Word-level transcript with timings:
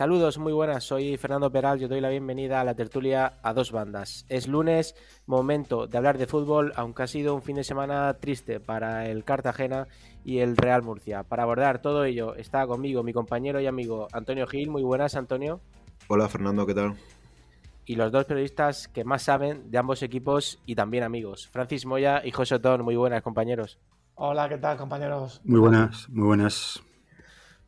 Saludos, 0.00 0.38
muy 0.38 0.54
buenas. 0.54 0.84
Soy 0.84 1.18
Fernando 1.18 1.52
Peral. 1.52 1.78
Yo 1.78 1.86
doy 1.86 2.00
la 2.00 2.08
bienvenida 2.08 2.58
a 2.58 2.64
la 2.64 2.74
tertulia 2.74 3.34
a 3.42 3.52
dos 3.52 3.70
bandas. 3.70 4.24
Es 4.30 4.48
lunes, 4.48 4.94
momento 5.26 5.86
de 5.86 5.98
hablar 5.98 6.16
de 6.16 6.26
fútbol, 6.26 6.72
aunque 6.76 7.02
ha 7.02 7.06
sido 7.06 7.34
un 7.34 7.42
fin 7.42 7.56
de 7.56 7.64
semana 7.64 8.14
triste 8.14 8.60
para 8.60 9.06
el 9.08 9.24
Cartagena 9.24 9.88
y 10.24 10.38
el 10.38 10.56
Real 10.56 10.82
Murcia. 10.82 11.22
Para 11.24 11.42
abordar 11.42 11.82
todo 11.82 12.04
ello 12.04 12.34
está 12.34 12.66
conmigo 12.66 13.02
mi 13.02 13.12
compañero 13.12 13.60
y 13.60 13.66
amigo 13.66 14.08
Antonio 14.14 14.46
Gil. 14.46 14.70
Muy 14.70 14.82
buenas, 14.82 15.16
Antonio. 15.16 15.60
Hola, 16.08 16.30
Fernando, 16.30 16.64
¿qué 16.64 16.72
tal? 16.72 16.94
Y 17.84 17.96
los 17.96 18.10
dos 18.10 18.24
periodistas 18.24 18.88
que 18.88 19.04
más 19.04 19.24
saben 19.24 19.70
de 19.70 19.76
ambos 19.76 20.02
equipos 20.02 20.62
y 20.64 20.76
también 20.76 21.04
amigos, 21.04 21.46
Francis 21.48 21.84
Moya 21.84 22.22
y 22.24 22.30
José 22.30 22.54
Otón. 22.54 22.84
Muy 22.84 22.96
buenas, 22.96 23.20
compañeros. 23.20 23.78
Hola, 24.14 24.48
¿qué 24.48 24.56
tal, 24.56 24.78
compañeros? 24.78 25.42
Muy 25.44 25.60
buenas, 25.60 26.08
muy 26.08 26.26
buenas. 26.26 26.82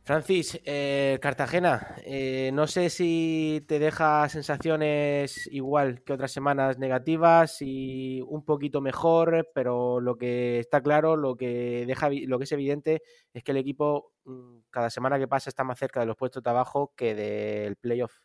Francis, 0.05 0.59
eh, 0.65 1.17
Cartagena, 1.21 1.95
eh, 2.03 2.51
no 2.53 2.67
sé 2.67 2.89
si 2.89 3.63
te 3.69 3.79
deja 3.79 4.27
sensaciones 4.27 5.47
igual 5.49 6.03
que 6.03 6.11
otras 6.11 6.33
semanas 6.33 6.77
negativas 6.77 7.61
y 7.61 8.19
un 8.27 8.43
poquito 8.43 8.81
mejor, 8.81 9.49
pero 9.55 10.01
lo 10.01 10.17
que 10.17 10.59
está 10.59 10.81
claro, 10.81 11.15
lo 11.15 11.37
que 11.37 11.85
deja, 11.87 12.09
lo 12.09 12.37
que 12.37 12.43
es 12.43 12.51
evidente 12.51 13.01
es 13.33 13.43
que 13.45 13.51
el 13.51 13.57
equipo 13.57 14.11
mm, 14.25 14.57
cada 14.69 14.89
semana 14.89 15.17
que 15.17 15.29
pasa 15.29 15.49
está 15.49 15.63
más 15.63 15.79
cerca 15.79 16.01
de 16.01 16.05
los 16.05 16.17
puestos 16.17 16.43
de 16.43 16.49
abajo 16.49 16.91
que 16.97 17.15
del 17.15 17.77
playoff. 17.77 18.19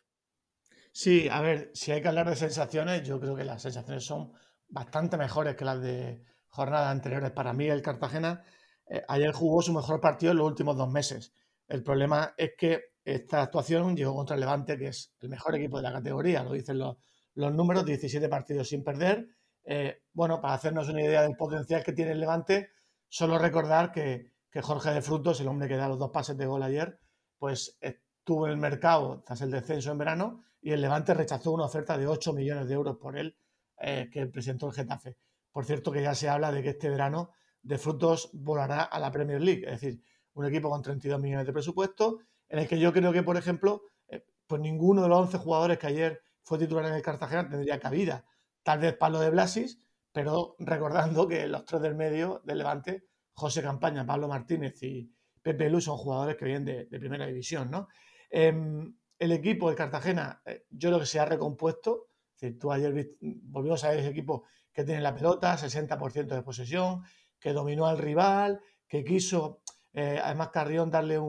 Sí, 0.91 1.29
a 1.31 1.39
ver, 1.39 1.71
si 1.73 1.93
hay 1.93 2.01
que 2.01 2.09
hablar 2.09 2.29
de 2.29 2.35
sensaciones, 2.35 3.03
yo 3.03 3.21
creo 3.21 3.37
que 3.37 3.45
las 3.45 3.61
sensaciones 3.61 4.03
son 4.03 4.33
bastante 4.67 5.15
mejores 5.15 5.55
que 5.55 5.63
las 5.63 5.81
de 5.81 6.25
jornadas 6.49 6.91
anteriores. 6.91 7.31
Para 7.31 7.53
mí, 7.53 7.67
el 7.67 7.81
Cartagena 7.81 8.43
eh, 8.85 9.01
ayer 9.07 9.31
jugó 9.31 9.61
su 9.61 9.71
mejor 9.71 10.01
partido 10.01 10.33
en 10.33 10.39
los 10.39 10.47
últimos 10.47 10.75
dos 10.75 10.89
meses 10.89 11.31
el 11.69 11.83
problema 11.83 12.33
es 12.35 12.51
que 12.57 12.81
esta 13.03 13.43
actuación 13.43 13.95
llegó 13.95 14.15
contra 14.15 14.35
el 14.35 14.41
Levante, 14.41 14.77
que 14.77 14.87
es 14.87 15.13
el 15.21 15.29
mejor 15.29 15.55
equipo 15.55 15.77
de 15.77 15.83
la 15.83 15.93
categoría, 15.93 16.43
lo 16.43 16.51
dicen 16.51 16.79
los, 16.79 16.97
números, 17.35 17.85
17 17.85 18.27
partidos 18.27 18.69
sin 18.69 18.83
perder. 18.83 19.27
Eh, 19.63 20.01
bueno, 20.11 20.41
para 20.41 20.55
hacernos 20.55 20.89
una 20.89 21.01
idea 21.01 21.21
del 21.21 21.35
potencial 21.35 21.83
que 21.83 21.93
tiene 21.93 22.11
el 22.11 22.19
Levante, 22.19 22.71
solo 23.07 23.37
recordar 23.37 23.91
que, 23.91 24.33
Jorge 24.61 24.91
de 24.91 25.01
Frutos, 25.01 25.39
el 25.39 25.47
hombre 25.47 25.67
que 25.67 25.77
da 25.77 25.87
los 25.87 25.99
dos 25.99 26.09
pases 26.09 26.35
de 26.35 26.47
gol 26.47 26.63
ayer, 26.63 26.99
pues 27.37 27.77
estuvo 27.79 28.47
en 28.47 28.53
el 28.53 28.57
mercado 28.57 29.23
tras 29.25 29.41
el 29.41 29.51
descenso 29.51 29.91
en 29.91 29.99
verano 29.99 30.43
y 30.59 30.71
el 30.71 30.81
Levante 30.81 31.13
rechazó 31.13 31.51
una 31.51 31.65
oferta 31.65 31.97
de 31.97 32.07
8 32.07 32.33
millones 32.33 32.67
de 32.67 32.73
euros 32.73 32.97
por 32.97 33.17
él 33.17 33.37
eh, 33.77 34.09
que 34.11 34.25
presentó 34.25 34.67
el 34.67 34.73
Getafe. 34.73 35.17
Por 35.51 35.65
cierto, 35.65 35.91
que 35.91 36.01
ya 36.01 36.15
se 36.15 36.27
habla 36.27 36.51
de 36.51 36.63
que 36.63 36.69
este 36.69 36.89
verano 36.89 37.31
de 37.61 37.77
Frutos 37.77 38.31
volará 38.33 38.81
a 38.83 38.99
la 38.99 39.11
Premier 39.11 39.39
League, 39.39 39.63
es 39.65 39.79
decir, 39.79 40.01
un 40.39 40.45
equipo 40.45 40.69
con 40.69 40.81
32 40.81 41.19
millones 41.19 41.45
de 41.45 41.53
presupuesto, 41.53 42.19
en 42.47 42.59
el 42.59 42.67
que 42.67 42.79
yo 42.79 42.93
creo 42.93 43.11
que, 43.11 43.23
por 43.23 43.37
ejemplo, 43.37 43.83
eh, 44.07 44.25
pues 44.47 44.61
ninguno 44.61 45.03
de 45.03 45.09
los 45.09 45.19
11 45.19 45.37
jugadores 45.37 45.77
que 45.77 45.87
ayer 45.87 46.21
fue 46.43 46.57
titular 46.57 46.85
en 46.85 46.93
el 46.93 47.01
Cartagena 47.01 47.47
tendría 47.47 47.79
cabida. 47.79 48.25
Tal 48.63 48.79
vez 48.79 48.95
Pablo 48.95 49.19
de 49.19 49.29
Blasis, 49.29 49.79
pero 50.11 50.55
recordando 50.59 51.27
que 51.27 51.47
los 51.47 51.65
tres 51.65 51.81
del 51.81 51.95
medio 51.95 52.41
del 52.45 52.57
Levante, 52.57 53.05
José 53.33 53.61
Campaña, 53.61 54.05
Pablo 54.05 54.27
Martínez 54.27 54.81
y 54.81 55.11
Pepe 55.41 55.69
Lu 55.69 55.81
son 55.81 55.97
jugadores 55.97 56.35
que 56.37 56.45
vienen 56.45 56.65
de, 56.89 56.99
primera 56.99 57.25
división, 57.25 57.69
¿no? 57.69 57.87
Em, 58.29 58.95
el 59.17 59.31
equipo 59.33 59.69
de 59.69 59.75
Cartagena, 59.75 60.41
eh, 60.45 60.65
yo 60.69 60.89
creo 60.89 60.99
que 60.99 61.05
se 61.05 61.19
ha 61.19 61.25
recompuesto. 61.25 62.07
Es 62.39 62.57
tú 62.57 62.71
ayer 62.71 63.17
volvimos 63.19 63.83
a 63.83 63.89
ver 63.89 63.99
ese 63.99 64.09
equipo 64.09 64.45
que 64.71 64.85
tiene 64.85 65.01
la 65.01 65.13
pelota, 65.13 65.57
60% 65.57 66.35
de 66.35 66.41
posesión, 66.41 67.03
que 67.39 67.51
dominó 67.51 67.85
al 67.85 67.97
rival, 67.97 68.61
que 68.87 69.03
quiso 69.03 69.61
eh, 69.93 70.19
además, 70.23 70.49
Carrión 70.49 70.89
darle 70.89 71.19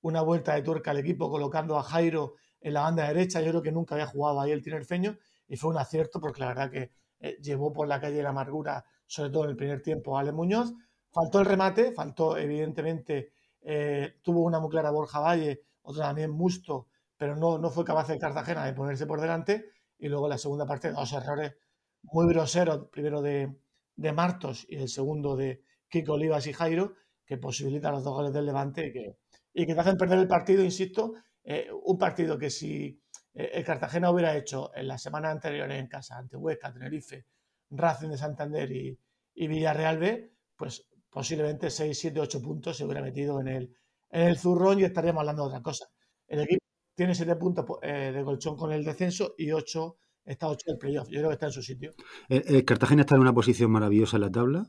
una 0.00 0.22
vuelta 0.22 0.54
de 0.54 0.62
tuerca 0.62 0.90
al 0.90 0.98
equipo 0.98 1.30
colocando 1.30 1.78
a 1.78 1.82
Jairo 1.82 2.34
en 2.60 2.74
la 2.74 2.82
banda 2.82 3.06
derecha. 3.06 3.40
Yo 3.40 3.50
creo 3.50 3.62
que 3.62 3.72
nunca 3.72 3.94
había 3.94 4.06
jugado 4.06 4.40
ahí 4.40 4.50
el 4.50 4.62
tinerfeño 4.62 5.16
y 5.46 5.56
fue 5.56 5.70
un 5.70 5.78
acierto 5.78 6.20
porque 6.20 6.40
la 6.40 6.48
verdad 6.48 6.70
que 6.70 6.90
eh, 7.20 7.38
llevó 7.40 7.72
por 7.72 7.88
la 7.88 8.00
calle 8.00 8.22
la 8.22 8.30
amargura, 8.30 8.84
sobre 9.06 9.30
todo 9.30 9.44
en 9.44 9.50
el 9.50 9.56
primer 9.56 9.82
tiempo, 9.82 10.16
a 10.16 10.20
Ale 10.20 10.32
Muñoz. 10.32 10.72
Faltó 11.10 11.40
el 11.40 11.46
remate, 11.46 11.92
faltó 11.92 12.36
evidentemente, 12.36 13.32
eh, 13.62 14.16
tuvo 14.22 14.42
una 14.42 14.60
muy 14.60 14.70
clara 14.70 14.90
Borja 14.90 15.20
Valle, 15.20 15.62
otra 15.82 16.06
también 16.06 16.30
Musto, 16.30 16.88
pero 17.16 17.34
no, 17.34 17.58
no 17.58 17.70
fue 17.70 17.84
capaz 17.84 18.08
de 18.08 18.18
Cartagena 18.18 18.64
de 18.64 18.74
ponerse 18.74 19.06
por 19.06 19.20
delante. 19.20 19.70
Y 19.98 20.08
luego 20.08 20.28
la 20.28 20.38
segunda 20.38 20.66
parte, 20.66 20.92
dos 20.92 21.12
errores 21.12 21.54
muy 22.02 22.28
groseros, 22.32 22.88
primero 22.92 23.20
de, 23.22 23.56
de 23.96 24.12
Martos 24.12 24.64
y 24.68 24.76
el 24.76 24.88
segundo 24.88 25.34
de 25.34 25.62
Kiko 25.88 26.12
Olivas 26.12 26.46
y 26.46 26.52
Jairo, 26.52 26.94
que 27.28 27.36
posibilita 27.36 27.90
los 27.90 28.02
dos 28.02 28.14
goles 28.14 28.32
del 28.32 28.46
Levante 28.46 28.86
y 28.86 28.92
que, 28.92 29.16
y 29.52 29.66
que 29.66 29.74
te 29.74 29.80
hacen 29.80 29.98
perder 29.98 30.18
el 30.18 30.26
partido, 30.26 30.64
insisto, 30.64 31.12
eh, 31.44 31.68
un 31.84 31.98
partido 31.98 32.38
que 32.38 32.48
si 32.48 32.98
eh, 33.34 33.50
el 33.52 33.64
Cartagena 33.64 34.10
hubiera 34.10 34.34
hecho 34.34 34.70
en 34.74 34.88
las 34.88 35.02
semanas 35.02 35.32
anteriores 35.32 35.78
en 35.78 35.88
casa 35.88 36.16
ante 36.16 36.38
Huesca, 36.38 36.72
Tenerife, 36.72 37.26
Racing 37.70 38.08
de 38.08 38.16
Santander 38.16 38.72
y, 38.72 38.98
Villarreal 39.34 39.98
B, 39.98 40.32
pues 40.56 40.88
posiblemente 41.10 41.68
6, 41.68 41.98
7, 41.98 42.18
8 42.18 42.40
puntos 42.40 42.78
se 42.78 42.86
hubiera 42.86 43.02
metido 43.02 43.40
en 43.40 43.48
el, 43.48 43.76
en 44.10 44.22
el 44.28 44.38
zurrón 44.38 44.80
y 44.80 44.84
estaríamos 44.84 45.20
hablando 45.20 45.42
de 45.42 45.48
otra 45.48 45.62
cosa. 45.62 45.86
El 46.26 46.40
equipo 46.40 46.64
tiene 46.94 47.14
7 47.14 47.36
puntos 47.36 47.66
eh, 47.82 48.10
de 48.10 48.24
colchón 48.24 48.56
con 48.56 48.72
el 48.72 48.84
descenso 48.84 49.34
y 49.36 49.52
8 49.52 49.96
está 50.24 50.48
8 50.48 50.62
del 50.66 50.78
playoff. 50.78 51.08
Yo 51.10 51.18
creo 51.18 51.28
que 51.28 51.34
está 51.34 51.46
en 51.46 51.52
su 51.52 51.62
sitio. 51.62 51.92
el 52.30 52.64
Cartagena 52.64 53.02
está 53.02 53.16
en 53.16 53.20
una 53.20 53.34
posición 53.34 53.70
maravillosa 53.70 54.16
en 54.16 54.22
la 54.22 54.30
tabla 54.30 54.66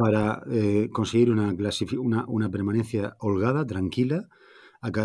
para 0.00 0.42
eh, 0.50 0.88
conseguir 0.90 1.30
una, 1.30 1.54
una, 2.26 2.48
permanencia 2.48 3.16
holgada, 3.18 3.66
tranquila, 3.66 4.28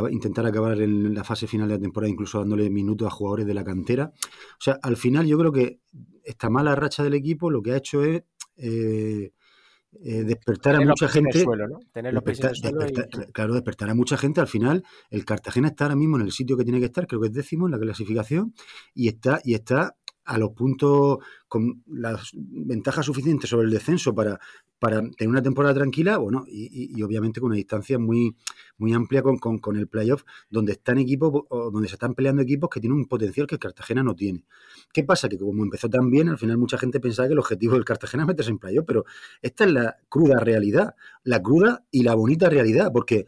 intentar 0.09 0.45
acabar 0.45 0.81
en 0.81 1.13
la 1.13 1.25
fase 1.25 1.47
final 1.47 1.67
de 1.67 1.75
la 1.75 1.81
temporada, 1.81 2.09
incluso 2.09 2.39
dándole 2.39 2.69
minutos 2.69 3.05
a 3.05 3.11
jugadores 3.11 3.45
de 3.45 3.53
la 3.53 3.65
cantera. 3.65 4.13
O 4.15 4.61
sea, 4.61 4.79
al 4.81 4.95
final 4.95 5.25
yo 5.25 5.37
creo 5.37 5.51
que 5.51 5.81
esta 6.23 6.49
mala 6.49 6.75
racha 6.75 7.03
del 7.03 7.13
equipo 7.13 7.51
lo 7.51 7.61
que 7.61 7.73
ha 7.73 7.77
hecho 7.77 8.05
es 8.05 8.23
eh, 8.55 9.33
eh, 10.01 10.23
despertar 10.23 10.77
a 10.77 10.79
mucha 10.79 11.09
gente. 11.09 11.43
Claro, 13.33 13.53
despertar 13.53 13.89
a 13.89 13.95
mucha 13.95 14.15
gente. 14.15 14.39
Al 14.39 14.47
final, 14.47 14.81
el 15.09 15.25
Cartagena 15.25 15.67
está 15.67 15.83
ahora 15.83 15.97
mismo 15.97 16.15
en 16.15 16.23
el 16.23 16.31
sitio 16.31 16.55
que 16.55 16.63
tiene 16.63 16.79
que 16.79 16.85
estar, 16.85 17.05
creo 17.05 17.19
que 17.19 17.27
es 17.27 17.33
décimo 17.33 17.65
en 17.65 17.73
la 17.73 17.79
clasificación, 17.79 18.53
y 18.93 19.09
está, 19.09 19.41
y 19.43 19.55
está 19.55 19.97
a 20.25 20.37
los 20.37 20.51
puntos 20.51 21.19
con 21.47 21.83
las 21.87 22.31
ventajas 22.33 23.05
suficientes 23.05 23.49
sobre 23.49 23.65
el 23.65 23.71
descenso 23.71 24.13
para, 24.13 24.39
para 24.79 25.01
tener 25.01 25.29
una 25.29 25.41
temporada 25.41 25.75
tranquila, 25.75 26.17
bueno, 26.17 26.43
y, 26.47 27.01
obviamente 27.01 27.39
con 27.39 27.47
una 27.47 27.55
distancia 27.55 27.97
muy, 27.97 28.35
muy 28.77 28.93
amplia 28.93 29.21
con, 29.21 29.37
con, 29.37 29.75
el 29.77 29.87
playoff, 29.87 30.23
donde 30.49 30.73
están 30.73 30.97
equipos, 30.97 31.43
donde 31.49 31.87
se 31.87 31.95
están 31.95 32.13
peleando 32.13 32.41
equipos 32.41 32.69
que 32.69 32.79
tienen 32.79 32.97
un 32.97 33.05
potencial 33.05 33.47
que 33.47 33.55
el 33.55 33.59
Cartagena 33.59 34.03
no 34.03 34.15
tiene. 34.15 34.45
¿Qué 34.91 35.03
pasa? 35.03 35.29
Que 35.29 35.37
como 35.37 35.63
empezó 35.63 35.89
tan 35.89 36.09
bien, 36.09 36.29
al 36.29 36.37
final 36.37 36.57
mucha 36.57 36.77
gente 36.77 36.99
pensaba 36.99 37.27
que 37.27 37.33
el 37.33 37.39
objetivo 37.39 37.75
del 37.75 37.85
Cartagena 37.85 38.23
es 38.23 38.27
meterse 38.27 38.51
en 38.51 38.59
playoff, 38.59 38.85
pero 38.85 39.05
esta 39.41 39.63
es 39.65 39.71
la 39.71 39.97
cruda 40.09 40.39
realidad, 40.39 40.95
la 41.23 41.41
cruda 41.41 41.85
y 41.91 42.03
la 42.03 42.15
bonita 42.15 42.49
realidad, 42.49 42.91
porque 42.91 43.25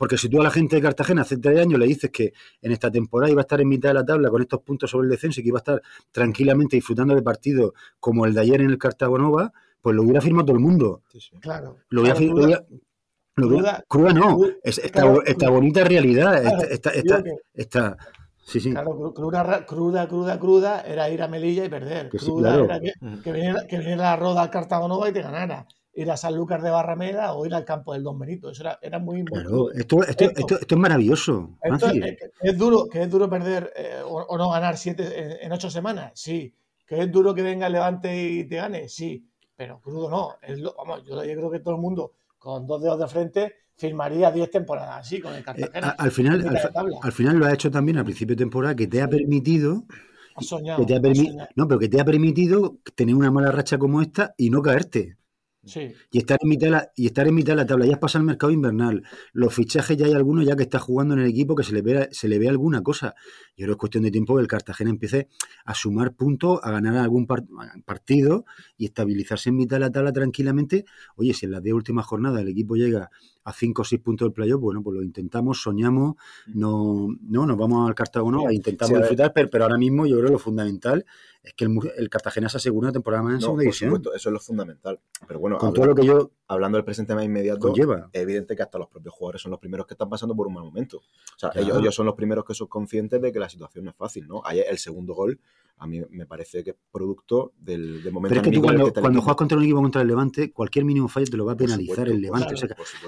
porque 0.00 0.16
si 0.16 0.30
tú 0.30 0.40
a 0.40 0.44
la 0.44 0.50
gente 0.50 0.76
de 0.76 0.80
Cartagena 0.80 1.20
hace 1.20 1.36
tres 1.36 1.60
años 1.60 1.78
le 1.78 1.84
dices 1.84 2.10
que 2.10 2.32
en 2.62 2.72
esta 2.72 2.90
temporada 2.90 3.30
iba 3.30 3.42
a 3.42 3.44
estar 3.44 3.60
en 3.60 3.68
mitad 3.68 3.90
de 3.90 3.96
la 3.96 4.02
tabla 4.06 4.30
con 4.30 4.40
estos 4.40 4.62
puntos 4.62 4.90
sobre 4.90 5.04
el 5.04 5.10
descenso 5.10 5.40
y 5.40 5.42
que 5.42 5.48
iba 5.50 5.58
a 5.58 5.60
estar 5.60 5.82
tranquilamente 6.10 6.74
disfrutando 6.74 7.14
de 7.14 7.20
partidos 7.20 7.72
como 7.98 8.24
el 8.24 8.32
de 8.32 8.40
ayer 8.40 8.62
en 8.62 8.70
el 8.70 8.78
Cartagonova, 8.78 9.52
pues 9.78 9.94
lo 9.94 10.02
hubiera 10.02 10.22
firmado 10.22 10.46
todo 10.46 10.56
el 10.56 10.62
mundo. 10.62 11.02
Claro. 11.40 11.76
Lo 11.90 12.00
hubiera, 12.00 12.18
cruda, 13.34 13.84
cruda, 13.86 14.12
no, 14.14 14.38
esta, 14.62 15.50
bonita 15.50 15.84
realidad, 15.84 16.44
esta, 17.54 17.98
Sí, 18.38 18.58
sí. 18.58 18.70
Claro, 18.70 19.12
cruda, 19.12 19.66
cruda, 19.66 20.08
cruda, 20.08 20.38
cruda, 20.40 20.80
era 20.80 21.10
ir 21.10 21.20
a 21.20 21.28
Melilla 21.28 21.66
y 21.66 21.68
perder. 21.68 22.08
cruda 22.08 22.64
era 22.64 22.80
que, 22.80 22.94
que, 23.22 23.32
viniera, 23.32 23.66
que, 23.66 23.78
viniera, 23.78 24.02
la 24.02 24.16
roda 24.16 24.40
al 24.40 24.50
Cartagonova 24.50 25.10
y 25.10 25.12
te 25.12 25.20
ganara 25.20 25.66
ir 26.02 26.10
a 26.10 26.16
San 26.16 26.34
Lucas 26.34 26.62
de 26.62 26.70
Barrameda 26.70 27.34
o 27.34 27.46
ir 27.46 27.54
al 27.54 27.64
campo 27.64 27.92
del 27.92 28.02
Don 28.02 28.18
Benito. 28.18 28.50
Eso 28.50 28.62
era, 28.62 28.78
era 28.82 28.98
muy 28.98 29.24
claro, 29.24 29.70
esto, 29.72 30.02
esto, 30.02 30.24
esto, 30.24 30.58
es 30.68 30.76
maravilloso. 30.76 31.58
es, 32.42 32.58
duro, 32.58 32.86
que 32.88 33.02
es 33.02 33.10
duro 33.10 33.28
perder 33.28 33.72
eh, 33.76 34.02
o, 34.04 34.36
no 34.36 34.50
ganar 34.50 34.76
siete 34.76 35.44
en, 35.44 35.52
ocho 35.52 35.70
semanas, 35.70 36.12
sí. 36.14 36.54
Que 36.86 37.02
es 37.02 37.12
duro 37.12 37.34
que 37.34 37.42
venga 37.42 37.66
el 37.66 37.74
Levante 37.74 38.20
y 38.20 38.44
te 38.44 38.56
gane, 38.56 38.88
sí. 38.88 39.24
Pero 39.56 39.80
crudo 39.80 40.10
no. 40.10 40.36
Es 40.42 40.60
vamos, 40.62 41.04
yo, 41.06 41.20
creo 41.20 41.50
que 41.50 41.60
todo 41.60 41.74
el 41.74 41.80
mundo 41.80 42.14
con 42.38 42.66
dos 42.66 42.82
dedos 42.82 42.98
de 42.98 43.06
frente 43.06 43.54
firmaría 43.76 44.30
diez 44.30 44.50
temporadas 44.50 45.06
así 45.06 45.20
con 45.20 45.32
el 45.32 45.40
eh, 45.40 45.42
Cartagena. 45.42 45.90
al, 45.90 46.10
final, 46.10 46.60
al, 47.02 47.12
final 47.12 47.36
lo 47.36 47.46
ha 47.46 47.52
hecho 47.52 47.70
también 47.70 47.98
a 47.98 48.04
principio 48.04 48.36
de 48.36 48.40
temporada 48.40 48.74
que 48.74 48.86
te 48.86 49.00
ha 49.00 49.08
permitido 49.08 49.84
Soñado, 50.38 50.80
que 50.80 50.86
te 50.86 50.94
ha 50.96 51.48
no, 51.54 51.68
pero 51.68 51.78
que 51.78 51.88
te 51.88 52.00
ha 52.00 52.04
permitido 52.04 52.78
tener 52.94 53.14
una 53.14 53.30
mala 53.30 53.50
racha 53.50 53.78
como 53.78 54.00
esta 54.00 54.34
y 54.36 54.50
no 54.50 54.62
caerte. 54.62 55.16
Y, 55.62 56.18
estar 56.18 56.38
en 56.40 56.48
mitad 56.48 56.88
y 56.96 57.06
estar 57.06 57.28
en 57.28 57.34
mitad 57.34 57.52
de 57.52 57.56
la 57.58 57.66
tabla. 57.66 57.84
Ya 57.84 58.00
pasa 58.00 58.18
el 58.18 58.24
mercado 58.24 58.50
invernal. 58.50 59.04
Los 59.32 59.54
fichajes 59.54 59.96
ya 59.96 60.06
hay 60.06 60.14
algunos 60.14 60.46
ya 60.46 60.56
que 60.56 60.62
está 60.62 60.78
jugando 60.78 61.14
en 61.14 61.20
el 61.20 61.26
equipo 61.28 61.54
que 61.54 61.64
se 61.64 61.74
le 61.74 61.82
ve, 61.82 62.08
se 62.12 62.28
le 62.28 62.38
ve 62.38 62.48
alguna 62.48 62.82
cosa. 62.82 63.14
Yo 63.56 63.64
creo 63.64 63.68
que 63.68 63.72
es 63.72 63.76
cuestión 63.76 64.04
de 64.04 64.10
tiempo 64.10 64.36
que 64.36 64.42
el 64.42 64.48
Cartagena 64.48 64.90
empiece 64.90 65.28
a 65.66 65.74
sumar 65.74 66.14
puntos, 66.14 66.60
a 66.62 66.70
ganar 66.70 66.96
algún 66.96 67.26
partido 67.26 68.46
y 68.78 68.86
estabilizarse 68.86 69.50
en 69.50 69.56
mitad 69.56 69.76
de 69.76 69.80
la 69.80 69.90
tabla 69.90 70.12
tranquilamente. 70.12 70.86
Oye, 71.16 71.34
si 71.34 71.44
en 71.44 71.52
las 71.52 71.62
10 71.62 71.74
últimas 71.74 72.06
jornadas 72.06 72.40
el 72.40 72.48
equipo 72.48 72.76
llega 72.76 73.10
a 73.44 73.52
5 73.52 73.82
o 73.82 73.84
6 73.84 74.02
puntos 74.02 74.26
del 74.26 74.32
playoff, 74.32 74.60
bueno, 74.60 74.82
pues 74.82 74.96
lo 74.96 75.02
intentamos, 75.02 75.62
soñamos, 75.62 76.16
no, 76.46 77.08
no 77.22 77.46
nos 77.46 77.56
vamos 77.56 77.88
al 77.88 77.94
Cartago, 77.94 78.48
e 78.48 78.54
intentamos 78.54 78.98
disfrutar, 78.98 79.32
pero, 79.32 79.64
ahora 79.64 79.78
mismo 79.78 80.06
yo 80.06 80.16
creo 80.16 80.26
que 80.26 80.32
lo 80.32 80.38
fundamental 80.38 81.04
es 81.42 81.54
que 81.54 81.64
el, 81.64 82.10
Cartagena 82.10 82.50
se 82.50 82.58
asegura 82.58 82.88
una 82.88 82.92
temporada 82.92 83.22
más 83.22 83.34
en 83.34 83.40
segunda 83.40 83.62
división. 83.62 84.02
eso 84.14 84.28
es 84.28 84.32
lo 84.32 84.40
fundamental. 84.40 85.00
Pero 85.26 85.40
bueno, 85.40 85.56
con 85.56 85.72
todo 85.72 85.86
lo 85.86 85.94
que 85.94 86.04
yo 86.04 86.32
hablando 86.48 86.76
del 86.76 86.84
presente 86.84 87.14
más 87.14 87.24
inmediato, 87.24 87.72
es 87.74 88.20
evidente 88.20 88.54
que 88.54 88.62
hasta 88.62 88.78
los 88.78 88.88
propios 88.88 89.14
jugadores 89.14 89.40
son 89.40 89.50
los 89.50 89.60
primeros 89.60 89.86
que 89.86 89.94
están 89.94 90.10
pasando 90.10 90.36
por 90.36 90.46
un 90.46 90.54
mal 90.54 90.64
momento. 90.64 90.98
O 90.98 91.38
sea, 91.38 91.50
ellos, 91.54 91.94
son 91.94 92.06
los 92.06 92.14
primeros 92.14 92.44
que 92.44 92.54
son 92.54 92.66
conscientes 92.66 93.22
de 93.22 93.32
que 93.32 93.38
la 93.38 93.48
situación 93.48 93.84
no 93.86 93.90
es 93.90 93.96
fácil, 93.96 94.26
¿no? 94.28 94.42
Ayer 94.44 94.66
el 94.68 94.78
segundo 94.78 95.14
gol 95.14 95.40
a 95.80 95.86
mí 95.86 95.98
me 96.10 96.26
parece 96.26 96.62
que 96.62 96.70
es 96.70 96.76
producto 96.92 97.54
del, 97.58 98.02
momento 98.12 98.28
Pero 98.28 98.40
es 98.42 98.48
que 98.48 98.54
tú 98.54 98.62
cuando, 98.62 98.92
cuando 98.92 99.20
juegas 99.22 99.36
contra 99.36 99.56
un 99.56 99.64
equipo 99.64 99.80
contra 99.80 100.02
el 100.02 100.08
Levante, 100.08 100.52
cualquier 100.52 100.84
mínimo 100.84 101.08
fallo 101.08 101.26
te 101.26 101.38
lo 101.38 101.46
va 101.46 101.52
a 101.52 101.56
penalizar 101.56 102.06
el 102.06 102.20
Levante. 102.20 102.54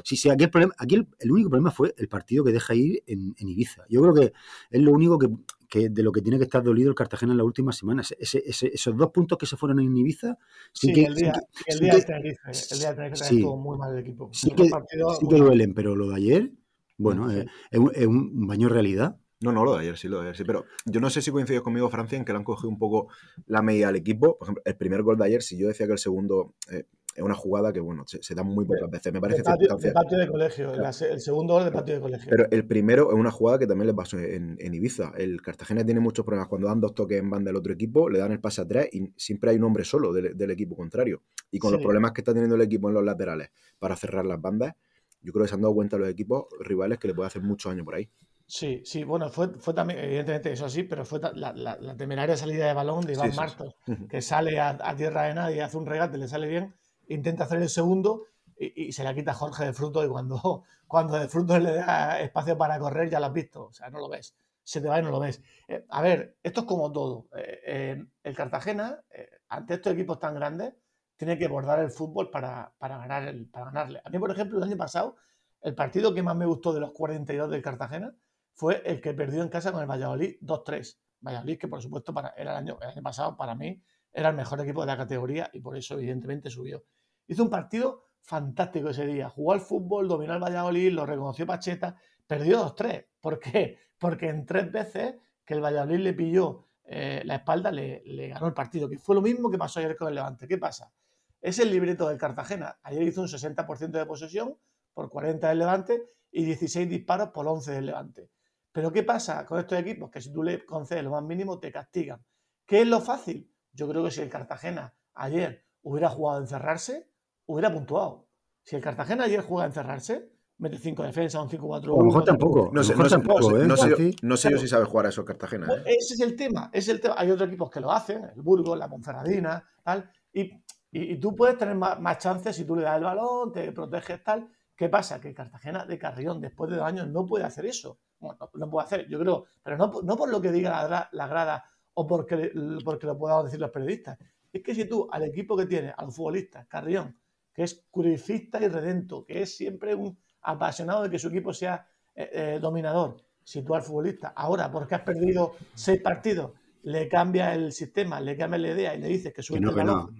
sí, 0.02 0.30
aquí, 0.30 0.44
el, 0.44 0.50
problema, 0.50 0.74
aquí 0.78 0.94
el, 0.94 1.32
único 1.32 1.50
problema 1.50 1.70
fue 1.70 1.94
el 1.98 2.08
partido 2.08 2.42
que 2.42 2.50
deja 2.50 2.74
ir 2.74 3.02
en, 3.06 3.34
Ibiza. 3.36 3.84
Yo 3.90 4.00
creo 4.00 4.14
que 4.14 4.32
es 4.70 4.80
lo 4.80 4.90
único 4.90 5.18
que, 5.18 5.90
de 5.90 6.02
lo 6.02 6.12
que 6.12 6.22
tiene 6.22 6.38
que 6.38 6.44
estar 6.44 6.62
dolido 6.62 6.88
el 6.88 6.94
Cartagena 6.94 7.32
en 7.32 7.38
las 7.38 7.46
últimas 7.46 7.76
semanas. 7.76 8.14
esos 8.18 8.96
dos 8.96 9.10
puntos 9.10 9.36
que 9.36 9.44
se 9.44 9.58
fueron 9.58 9.78
en 9.80 9.94
Ibiza. 9.94 10.38
Sí, 10.72 10.92
el 10.92 11.14
día, 11.14 11.34
el 11.66 11.78
día 11.78 11.94
de 11.94 12.02
Tenerife, 12.02 12.40
el 12.70 12.78
día 12.78 12.88
de 12.88 12.94
Tenerife 12.94 13.24
estuvo 13.24 13.56
muy 13.58 13.76
mal 13.76 13.92
el 13.92 13.98
equipo. 13.98 14.30
Sí 14.32 14.50
que, 14.50 15.36
duelen, 15.36 15.74
pero 15.74 15.94
lo 15.94 16.08
de 16.08 16.16
ayer, 16.16 16.52
bueno, 16.96 17.30
es, 17.30 17.44
es 17.70 18.06
un 18.06 18.46
baño 18.46 18.68
de 18.68 18.72
realidad. 18.72 19.18
No, 19.42 19.52
no, 19.52 19.64
lo 19.64 19.74
de 19.74 19.80
ayer 19.80 19.96
sí, 19.96 20.08
lo 20.08 20.18
de 20.18 20.24
ayer 20.24 20.36
sí. 20.36 20.44
Pero 20.44 20.64
yo 20.84 21.00
no 21.00 21.10
sé 21.10 21.22
si 21.22 21.30
coincides 21.30 21.62
conmigo, 21.62 21.88
Francia, 21.88 22.16
en 22.16 22.24
que 22.24 22.32
le 22.32 22.38
han 22.38 22.44
cogido 22.44 22.68
un 22.68 22.78
poco 22.78 23.08
la 23.46 23.62
medida 23.62 23.88
al 23.88 23.96
equipo. 23.96 24.38
Por 24.38 24.46
ejemplo, 24.46 24.62
el 24.64 24.76
primer 24.76 25.02
gol 25.02 25.18
de 25.18 25.24
ayer, 25.24 25.42
si 25.42 25.58
yo 25.58 25.68
decía 25.68 25.86
que 25.86 25.92
el 25.92 25.98
segundo 25.98 26.54
eh, 26.70 26.84
es 27.14 27.22
una 27.22 27.34
jugada 27.34 27.72
que, 27.72 27.80
bueno, 27.80 28.04
se, 28.06 28.34
da 28.34 28.42
muy 28.42 28.64
pocas 28.64 28.90
veces. 28.90 29.12
Me 29.12 29.20
parece 29.20 29.38
de 29.38 29.44
patio, 29.44 29.76
de 29.76 29.92
patio 29.92 30.18
de 30.18 30.28
colegio. 30.28 30.72
el 30.72 31.20
segundo 31.20 31.54
gol 31.54 31.64
de 31.64 31.72
patio 31.72 31.94
de 31.94 32.00
colegio. 32.00 32.30
Pero 32.30 32.46
el 32.50 32.66
primero 32.66 33.10
es 33.10 33.18
una 33.18 33.30
jugada 33.30 33.58
que 33.58 33.66
también 33.66 33.88
le 33.88 33.94
pasó 33.94 34.18
en, 34.18 34.56
Ibiza. 34.58 35.12
El 35.16 35.42
Cartagena 35.42 35.84
tiene 35.84 36.00
muchos 36.00 36.24
problemas. 36.24 36.48
Cuando 36.48 36.68
dan 36.68 36.80
dos 36.80 36.94
toques 36.94 37.18
en 37.18 37.28
banda 37.28 37.50
del 37.50 37.56
otro 37.56 37.72
equipo, 37.72 38.08
le 38.08 38.18
dan 38.18 38.32
el 38.32 38.40
pase 38.40 38.62
a 38.62 38.66
tres 38.66 38.88
y 38.92 39.12
siempre 39.16 39.50
hay 39.50 39.56
un 39.56 39.64
hombre 39.64 39.84
solo 39.84 40.12
del, 40.12 40.50
equipo 40.50 40.74
contrario. 40.74 41.22
Y 41.50 41.58
con 41.58 41.72
los 41.72 41.82
problemas 41.82 42.12
que 42.12 42.22
está 42.22 42.32
teniendo 42.32 42.56
el 42.56 42.62
equipo 42.62 42.88
en 42.88 42.94
los 42.94 43.04
laterales 43.04 43.50
para 43.78 43.94
cerrar 43.96 44.24
las 44.24 44.40
bandas, 44.40 44.74
yo 45.20 45.32
creo 45.32 45.44
que 45.44 45.48
se 45.48 45.54
han 45.54 45.60
dado 45.60 45.74
cuenta 45.74 45.98
los 45.98 46.08
equipos 46.08 46.46
rivales 46.60 46.98
que 46.98 47.08
le 47.08 47.14
puede 47.14 47.26
hacer 47.26 47.42
muchos 47.42 47.70
años 47.70 47.84
por 47.84 47.94
ahí. 47.94 48.08
Sí, 48.54 48.82
sí, 48.84 49.02
bueno, 49.02 49.30
fue, 49.30 49.48
fue 49.48 49.72
también, 49.72 49.98
evidentemente, 50.00 50.52
eso 50.52 50.68
sí, 50.68 50.82
pero 50.82 51.06
fue 51.06 51.20
la, 51.32 51.54
la, 51.54 51.96
temeraria 51.96 52.36
salida 52.36 52.66
de 52.66 52.74
balón 52.74 53.00
de 53.06 53.14
Iván 53.14 53.34
Martos, 53.34 53.74
que 54.10 54.20
sale 54.20 54.60
a, 54.60 54.94
tierra 54.94 55.22
de 55.22 55.32
nadie, 55.32 55.62
hace 55.62 55.78
un 55.78 55.86
regate, 55.86 56.18
le 56.18 56.28
sale 56.28 56.48
bien, 56.48 56.74
intenta 57.08 57.44
hacer 57.44 57.62
el 57.62 57.70
segundo 57.70 58.26
y, 58.58 58.92
se 58.92 59.04
la 59.04 59.14
quita 59.14 59.32
Jorge 59.32 59.64
de 59.64 59.72
fruto 59.72 60.04
y 60.04 60.08
cuando, 60.08 60.64
cuando 60.86 61.18
de 61.18 61.28
fruto 61.28 61.58
le 61.58 61.76
da 61.76 62.20
espacio 62.20 62.58
para 62.58 62.78
correr 62.78 63.08
ya 63.08 63.20
lo 63.20 63.26
has 63.28 63.32
visto, 63.32 63.68
o 63.68 63.72
sea, 63.72 63.88
no 63.88 64.00
lo 64.00 64.10
ves, 64.10 64.36
se 64.62 64.82
te 64.82 64.88
va 64.88 64.98
y 64.98 65.02
no 65.02 65.10
lo 65.10 65.18
ves. 65.18 65.40
Eh, 65.66 65.86
a 65.88 66.02
ver, 66.02 66.36
esto 66.42 66.60
es 66.60 66.66
como 66.66 66.92
todo. 66.92 67.28
Eh, 67.34 67.60
eh, 67.64 68.04
el 68.22 68.36
Cartagena, 68.36 69.02
ante 69.48 69.74
estos 69.74 69.94
equipos 69.94 70.18
tan 70.18 70.34
grandes, 70.34 70.74
tiene 71.16 71.38
que 71.38 71.48
bordar 71.48 71.80
el 71.80 71.90
fútbol 71.90 72.28
para, 72.28 72.70
para, 72.76 72.98
ganar 72.98 73.28
el, 73.28 73.46
para 73.46 73.64
ganarle. 73.70 74.02
A 74.04 74.10
mí, 74.10 74.18
por 74.18 74.30
ejemplo, 74.30 74.58
el 74.58 74.64
año 74.64 74.76
pasado, 74.76 75.16
el 75.62 75.74
partido 75.74 76.12
que 76.12 76.22
más 76.22 76.36
me 76.36 76.44
gustó 76.44 76.74
de 76.74 76.80
los 76.80 76.92
42 76.92 77.50
del 77.50 77.62
Cartagena, 77.62 78.14
fue 78.54 78.82
el 78.84 79.00
que 79.00 79.14
perdió 79.14 79.42
en 79.42 79.48
casa 79.48 79.72
con 79.72 79.80
el 79.80 79.90
Valladolid 79.90 80.36
2-3. 80.40 80.98
Valladolid, 81.20 81.58
que 81.58 81.68
por 81.68 81.82
supuesto 81.82 82.12
para, 82.12 82.30
era 82.36 82.52
el 82.52 82.56
año, 82.58 82.78
el 82.80 82.88
año 82.88 83.02
pasado 83.02 83.36
para 83.36 83.54
mí 83.54 83.82
era 84.12 84.30
el 84.30 84.36
mejor 84.36 84.60
equipo 84.60 84.80
de 84.82 84.88
la 84.88 84.96
categoría 84.96 85.50
y 85.52 85.60
por 85.60 85.76
eso 85.76 85.94
evidentemente 85.94 86.50
subió. 86.50 86.84
Hizo 87.26 87.42
un 87.42 87.50
partido 87.50 88.08
fantástico 88.20 88.90
ese 88.90 89.06
día. 89.06 89.28
Jugó 89.28 89.52
al 89.52 89.60
fútbol, 89.60 90.08
dominó 90.08 90.34
el 90.34 90.42
Valladolid, 90.42 90.92
lo 90.92 91.06
reconoció 91.06 91.46
Pacheta, 91.46 91.96
perdió 92.26 92.64
2-3. 92.74 93.06
¿Por 93.20 93.38
qué? 93.38 93.78
Porque 93.98 94.28
en 94.28 94.44
tres 94.44 94.70
veces 94.70 95.14
que 95.44 95.54
el 95.54 95.60
Valladolid 95.60 95.98
le 95.98 96.12
pilló 96.12 96.66
eh, 96.84 97.22
la 97.24 97.36
espalda, 97.36 97.70
le, 97.70 98.02
le, 98.04 98.28
ganó 98.28 98.46
el 98.46 98.54
partido, 98.54 98.88
que 98.88 98.98
fue 98.98 99.14
lo 99.14 99.22
mismo 99.22 99.50
que 99.50 99.58
pasó 99.58 99.80
ayer 99.80 99.96
con 99.96 100.08
el 100.08 100.14
Levante. 100.14 100.46
¿Qué 100.46 100.58
pasa? 100.58 100.92
Es 101.40 101.58
el 101.58 101.70
libreto 101.70 102.08
del 102.08 102.18
Cartagena. 102.18 102.78
Ayer 102.82 103.02
hizo 103.02 103.22
un 103.22 103.28
60% 103.28 103.90
de 103.90 104.06
posesión 104.06 104.56
por 104.92 105.08
40 105.08 105.48
del 105.48 105.58
Levante 105.58 106.02
y 106.30 106.44
16 106.44 106.88
disparos 106.88 107.30
por 107.30 107.46
11 107.46 107.72
del 107.72 107.86
Levante. 107.86 108.30
Pero 108.72 108.90
¿qué 108.90 109.02
pasa 109.02 109.44
con 109.44 109.58
estos 109.60 109.78
equipos? 109.78 110.10
Que 110.10 110.20
si 110.20 110.32
tú 110.32 110.42
le 110.42 110.64
concedes 110.64 111.04
lo 111.04 111.10
más 111.10 111.22
mínimo, 111.22 111.58
te 111.58 111.70
castigan. 111.70 112.24
¿Qué 112.66 112.80
es 112.80 112.86
lo 112.86 113.00
fácil? 113.00 113.50
Yo 113.72 113.86
creo 113.88 114.02
que 114.02 114.10
si 114.10 114.22
el 114.22 114.30
Cartagena 114.30 114.94
ayer 115.14 115.66
hubiera 115.82 116.08
jugado 116.08 116.38
a 116.38 116.40
encerrarse, 116.40 117.10
hubiera 117.46 117.72
puntuado. 117.72 118.28
Si 118.62 118.76
el 118.76 118.82
Cartagena 118.82 119.24
ayer 119.24 119.42
juega 119.42 119.64
a 119.64 119.66
encerrarse, 119.66 120.32
mete 120.56 120.78
5 120.78 121.02
defensas, 121.02 121.42
un 121.42 121.50
5-4-1. 121.50 121.82
A 121.82 121.86
lo 121.86 122.04
mejor 122.04 122.24
tampoco. 122.24 122.70
No 122.72 122.82
sé, 122.82 122.96
no, 122.96 123.08
tampoco, 123.08 123.58
¿eh? 123.58 123.66
no, 123.66 123.76
sé, 123.76 124.14
no 124.22 124.36
sé 124.36 124.50
yo 124.50 124.58
si 124.58 124.68
sabe 124.68 124.86
jugar 124.86 125.06
a 125.06 125.08
eso 125.10 125.24
Cartagena. 125.24 125.66
Pues 125.66 125.80
¿eh? 125.80 125.96
ese 125.98 126.14
es 126.14 126.20
el 126.20 126.34
tema. 126.34 126.70
Es 126.72 126.88
el 126.88 127.00
tema. 127.00 127.14
Hay 127.18 127.30
otros 127.30 127.48
equipos 127.48 127.70
que 127.70 127.80
lo 127.80 127.92
hacen, 127.92 128.24
el 128.34 128.40
Burgos, 128.40 128.78
la 128.78 128.88
Monferradina, 128.88 129.62
tal. 129.82 130.10
Y, 130.32 130.50
y, 130.90 131.18
tú 131.18 131.34
puedes 131.34 131.58
tener 131.58 131.74
más, 131.74 132.00
más, 132.00 132.18
chances 132.18 132.56
si 132.56 132.64
tú 132.64 132.76
le 132.76 132.82
das 132.82 132.96
el 132.96 133.04
balón, 133.04 133.52
te 133.52 133.70
proteges, 133.72 134.22
tal. 134.22 134.48
¿Qué 134.74 134.88
pasa? 134.88 135.20
Que 135.20 135.34
Cartagena 135.34 135.84
de 135.84 135.98
Carrión, 135.98 136.40
después 136.40 136.70
de 136.70 136.76
dos 136.76 136.86
años, 136.86 137.08
no 137.08 137.26
puede 137.26 137.44
hacer 137.44 137.66
eso 137.66 137.98
bueno, 138.22 138.50
no, 138.54 138.70
puedo 138.70 138.84
hacer, 138.84 139.08
yo 139.08 139.18
creo, 139.18 139.44
pero 139.62 139.76
no, 139.76 139.90
no 140.02 140.16
por 140.16 140.30
lo 140.30 140.40
que 140.40 140.52
diga 140.52 140.88
la, 140.88 141.08
la 141.12 141.26
grada 141.26 141.64
o 141.94 142.06
porque, 142.06 142.52
porque 142.84 143.06
lo 143.06 143.18
puedan 143.18 143.44
decir 143.44 143.60
los 143.60 143.70
periodistas. 143.70 144.18
Es 144.52 144.62
que 144.62 144.74
si 144.74 144.84
tú 144.84 145.08
al 145.10 145.24
equipo 145.24 145.56
que 145.56 145.66
tiene, 145.66 145.92
a 145.96 146.04
los 146.04 146.14
futbolistas, 146.14 146.66
Carrión, 146.66 147.16
que 147.52 147.64
es 147.64 147.86
curifista 147.90 148.62
y 148.62 148.68
redento, 148.68 149.24
que 149.24 149.42
es 149.42 149.56
siempre 149.56 149.94
un 149.94 150.16
apasionado 150.42 151.02
de 151.02 151.10
que 151.10 151.18
su 151.18 151.28
equipo 151.28 151.52
sea 151.52 151.86
eh, 152.14 152.30
eh, 152.32 152.58
dominador, 152.60 153.16
si 153.42 153.62
tú 153.62 153.74
al 153.74 153.82
futbolista, 153.82 154.28
ahora 154.28 154.70
porque 154.70 154.94
has 154.94 155.02
perdido 155.02 155.54
seis 155.74 156.00
partidos, 156.00 156.52
le 156.84 157.08
cambia 157.08 157.54
el 157.54 157.72
sistema, 157.72 158.20
le 158.20 158.36
cambia 158.36 158.58
la 158.58 158.68
idea 158.68 158.94
y 158.94 159.00
le 159.00 159.08
dices 159.08 159.32
que 159.32 159.42
su 159.42 159.58
no, 159.58 159.72
no, 159.72 160.10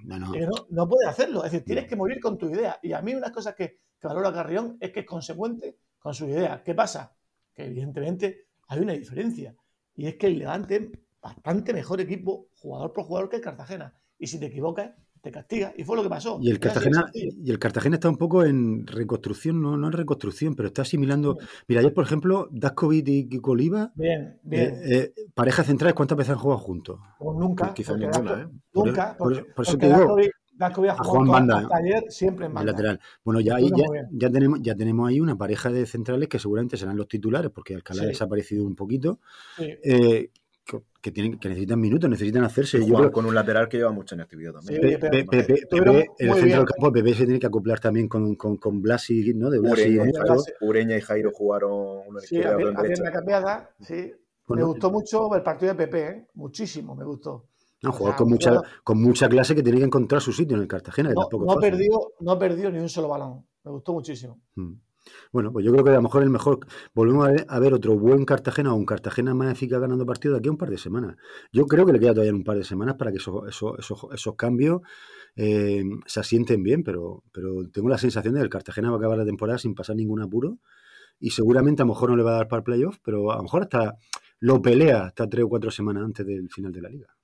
no, 0.71 0.89
puede 0.89 1.09
hacerlo. 1.09 1.45
Es 1.45 1.53
decir, 1.53 1.65
tienes 1.65 1.87
que 1.87 1.97
morir 1.97 2.21
con 2.21 2.39
tu 2.39 2.49
idea. 2.49 2.79
Y 2.83 2.93
a 2.93 3.03
mí 3.03 3.15
una 3.15 3.33
cosa 3.33 3.55
que, 3.55 3.81
que 3.99 4.07
valoro 4.07 4.29
a 4.29 4.33
Carrión 4.33 4.77
es 4.81 4.93
que 4.93 5.01
es 5.01 5.07
consecuente 5.07 5.79
con 5.99 6.15
su 6.15 6.27
idea. 6.27 6.63
¿Qué 6.63 6.75
pasa? 6.75 7.13
Que 7.55 7.65
evidentemente 7.65 8.47
hay 8.69 8.81
una 8.81 8.93
diferencia. 8.93 9.55
Y 9.95 10.07
es 10.07 10.17
que 10.17 10.27
el 10.27 10.39
Levante 10.39 10.77
es 10.77 10.89
bastante 11.21 11.73
mejor 11.73 12.01
equipo, 12.01 12.49
jugador 12.57 12.93
por 12.93 13.05
jugador, 13.05 13.29
que 13.29 13.37
el 13.37 13.43
Cartagena. 13.43 13.95
Y 14.19 14.27
si 14.27 14.39
te 14.39 14.47
equivocas, 14.47 14.93
te 15.21 15.31
castiga. 15.31 15.73
Y 15.77 15.85
fue 15.85 15.97
lo 15.97 16.03
que 16.03 16.09
pasó. 16.09 16.39
Y 16.43 16.51
el 16.51 16.59
Cartagena, 16.59 17.11
y 17.15 17.51
el 17.51 17.59
Cartagena 17.59 17.97
está 17.97 18.09
un 18.09 18.17
poco 18.17 18.45
en 18.45 18.87
reconstrucción, 18.87 19.63
no, 19.63 19.77
no 19.77 19.87
en 19.87 19.93
reconstrucción, 19.93 20.55
pero 20.55 20.69
está 20.69 20.83
asimilando. 20.83 21.39
Mira, 21.69 21.81
ayer, 21.81 21.95
por 21.95 22.05
ejemplo, 22.05 22.49
Daskovic 22.51 23.09
y 23.09 23.29
Kiko 23.29 23.53
Oliva, 23.53 23.93
bien, 23.95 24.39
bien. 24.43 24.75
Eh, 24.83 25.13
eh, 25.15 25.15
parejas 25.35 25.67
centrales, 25.67 25.95
¿cuántas 25.95 26.19
veces 26.19 26.33
han 26.33 26.39
jugado 26.39 26.61
juntos? 26.61 26.99
Pues 27.19 27.39
nunca. 27.39 27.73
quizás 27.73 27.97
ninguna, 27.97 28.43
¿eh? 28.43 28.47
Nunca. 28.75 29.17
Por, 29.17 29.33
eso 29.33 29.79
te 29.79 29.87
digo. 29.87 29.99
Daskovic 29.99 30.42
ha 30.61 30.71
jugado 30.73 31.33
Banda, 31.33 31.59
hasta 31.59 31.77
ayer 31.77 32.05
siempre 32.09 32.47
en 32.47 32.55
banda. 32.55 32.73
lateral. 32.73 33.01
Bueno, 33.25 33.41
ya, 33.41 33.57
ahí, 33.57 33.71
ya, 34.13 34.31
tenemos, 34.31 34.61
ya 34.63 34.75
tenemos 34.75 35.09
ahí 35.09 35.21
una 35.21 35.37
pareja 35.37 35.71
de 35.71 35.87
centrales 35.87 36.29
que 36.29 36.39
seguramente 36.39 36.77
serán 36.77 36.97
los 36.97 37.09
titulares, 37.09 37.51
porque 37.51 37.75
Alcalá 37.75 38.03
ha 38.03 38.07
desaparecido 38.07 38.65
un 38.65 38.77
poquito. 38.77 39.21
Eh, 39.59 40.31
que, 41.01 41.11
tienen, 41.11 41.39
que 41.39 41.49
necesitan 41.49 41.81
minutos, 41.81 42.09
necesitan 42.09 42.45
hacerse. 42.45 42.85
Yo 42.87 43.11
con 43.11 43.27
un 43.27 43.35
lateral 43.35 43.69
que 43.69 43.79
lleva 43.79 43.91
mucha 43.91 44.15
inactividad 44.15 44.53
también. 44.53 44.81
Sí, 44.81 44.97
Pepe, 44.97 45.21
el 46.19 46.35
centro 46.35 46.59
del 46.59 46.65
campo, 46.65 46.93
Pepe 46.93 47.15
se 47.15 47.25
tiene 47.25 47.41
que 47.41 47.47
acoplar 47.47 47.81
también 47.81 48.09
con, 48.09 48.37
con, 48.37 48.57
con 48.57 48.81
Blasi, 48.81 49.35
¿no? 49.35 49.51
De 49.51 49.59
Blasi. 49.59 49.99
Ureña, 50.61 50.97
y 50.97 51.01
Jairo 51.01 51.33
jugaron 51.33 52.07
una 52.07 52.21
sí, 52.21 52.37
izquierda 52.37 52.71
una 52.71 53.11
cambiada, 53.11 53.71
sí. 53.81 54.13
me 54.49 54.63
gustó 54.63 54.91
mucho 54.91 55.35
el 55.35 55.43
partido 55.43 55.75
de 55.75 55.87
Pepe, 55.87 56.07
¿eh? 56.07 56.27
muchísimo 56.35 56.95
me 56.95 57.05
gustó. 57.05 57.49
No, 57.83 57.93
jugador 57.93 58.17
con, 58.17 58.29
mucha, 58.29 58.61
con 58.85 59.03
mucha 59.03 59.29
clase 59.29 59.55
que 59.55 59.63
tiene 59.63 59.79
que 59.79 59.85
encontrar 59.85 60.23
su 60.23 60.33
sitio 60.33 60.57
en 60.57 60.63
el 60.63 60.69
Cartagena. 60.69 61.13
no, 61.13 61.29
no, 61.45 61.57
perdió, 61.57 62.13
no 62.21 62.39
perdió 62.39 62.71
ni 62.71 62.79
un 62.79 62.89
solo 62.89 63.09
balón. 63.09 63.45
Me 63.65 63.73
gustó 63.73 63.93
muchísimo. 63.93 64.41
Hmm. 64.55 64.75
Bueno, 65.33 65.53
pues 65.53 65.65
yo 65.65 65.73
creo 65.73 65.85
que 65.85 65.91
a 65.91 65.95
lo 65.95 66.03
mejor 66.03 66.23
el 66.23 66.31
mejor. 66.31 66.61
Volvemos 66.95 67.29
a 67.49 67.59
ver, 67.59 67.75
otro 67.75 67.99
buen 67.99 68.25
Cartagena 68.25 68.73
o 68.73 68.77
un 68.77 68.87
Cartagena 68.87 69.35
más 69.35 69.53
eficaz 69.53 69.81
ganando 69.81 70.07
partido 70.07 70.35
de 70.35 70.39
aquí 70.39 70.49
a 70.49 70.53
un 70.53 70.59
par 70.59 70.71
de 70.71 70.79
semanas. 70.79 71.17
Yo 71.53 71.67
creo 71.67 71.85
que 71.85 71.93
le 71.93 71.99
queda 71.99 72.13
todavía 72.13 72.33
un 72.33 72.45
par 72.45 72.57
de 72.57 72.65
semanas 72.65 72.95
para 72.97 73.11
que 73.11 73.19
esos, 73.19 73.49
esos, 73.49 74.37
cambios 74.37 74.83
eh, 75.35 75.83
se 76.07 76.21
asienten 76.21 76.63
bien, 76.63 76.85
pero, 76.85 77.25
pero 77.33 77.69
tengo 77.73 77.89
la 77.89 77.99
sensación 77.99 78.35
de 78.35 78.41
que 78.41 78.45
el 78.45 78.51
Cartagena 78.51 78.91
va 78.91 78.97
a 78.97 78.99
acabar 78.99 79.19
la 79.19 79.25
temporada 79.25 79.59
sin 79.59 79.75
pasar 79.75 79.97
ningún 79.97 80.23
apuro 80.23 80.59
y 81.19 81.31
seguramente 81.31 81.83
a 81.83 81.85
lo 81.85 81.93
mejor 81.93 82.11
no 82.11 82.17
le 82.17 82.23
va 82.23 82.33
a 82.33 82.37
dar 82.37 82.49
para 82.49 82.59
el 82.59 82.65
playoff, 82.65 82.99
pero 83.03 83.33
a 83.33 83.37
lo 83.37 83.43
mejor 83.43 83.63
hasta 83.63 83.97
lo 84.41 84.61
pelea 84.61 85.07
hasta 85.07 85.29
tres 85.29 85.45
o 85.45 85.49
cuatro 85.49 85.71
semanas 85.71 86.05
antes 86.05 86.27
del 86.27 86.49
final 86.51 86.73
de 86.73 86.83
la 86.83 86.89
liga. 86.89 87.17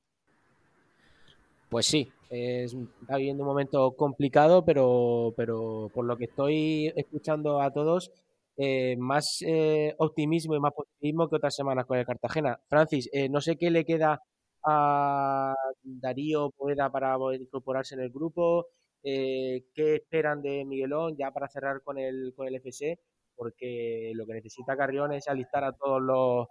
Pues 1.68 1.86
sí, 1.86 2.10
está 2.30 3.16
viviendo 3.16 3.42
un 3.42 3.48
momento 3.48 3.92
complicado, 3.96 4.64
pero, 4.64 5.34
pero 5.36 5.90
por 5.92 6.06
lo 6.06 6.16
que 6.16 6.24
estoy 6.24 6.92
escuchando 6.96 7.60
a 7.60 7.70
todos, 7.72 8.10
eh, 8.56 8.96
más 8.98 9.42
eh, 9.46 9.94
optimismo 9.98 10.54
y 10.56 10.60
más 10.60 10.72
positivismo 10.74 11.28
que 11.28 11.36
otras 11.36 11.54
semanas 11.54 11.84
con 11.86 11.98
el 11.98 12.06
Cartagena. 12.06 12.58
Francis, 12.68 13.08
eh, 13.12 13.28
no 13.28 13.40
sé 13.42 13.56
qué 13.56 13.70
le 13.70 13.84
queda 13.84 14.20
a 14.64 15.54
Darío 15.82 16.50
Poeda 16.56 16.90
para 16.90 17.16
incorporarse 17.38 17.94
en 17.94 18.00
el 18.02 18.10
grupo. 18.10 18.66
eh, 19.04 19.64
qué 19.74 19.96
esperan 19.96 20.42
de 20.42 20.64
Miguelón 20.64 21.16
ya 21.16 21.30
para 21.30 21.48
cerrar 21.48 21.82
con 21.82 21.98
el, 21.98 22.32
con 22.36 22.48
el 22.48 22.56
FC, 22.56 22.98
porque 23.36 24.10
lo 24.14 24.26
que 24.26 24.34
necesita 24.34 24.76
Carrión 24.76 25.12
es 25.12 25.28
alistar 25.28 25.62
a 25.64 25.72
todos 25.72 26.02
los, 26.02 26.48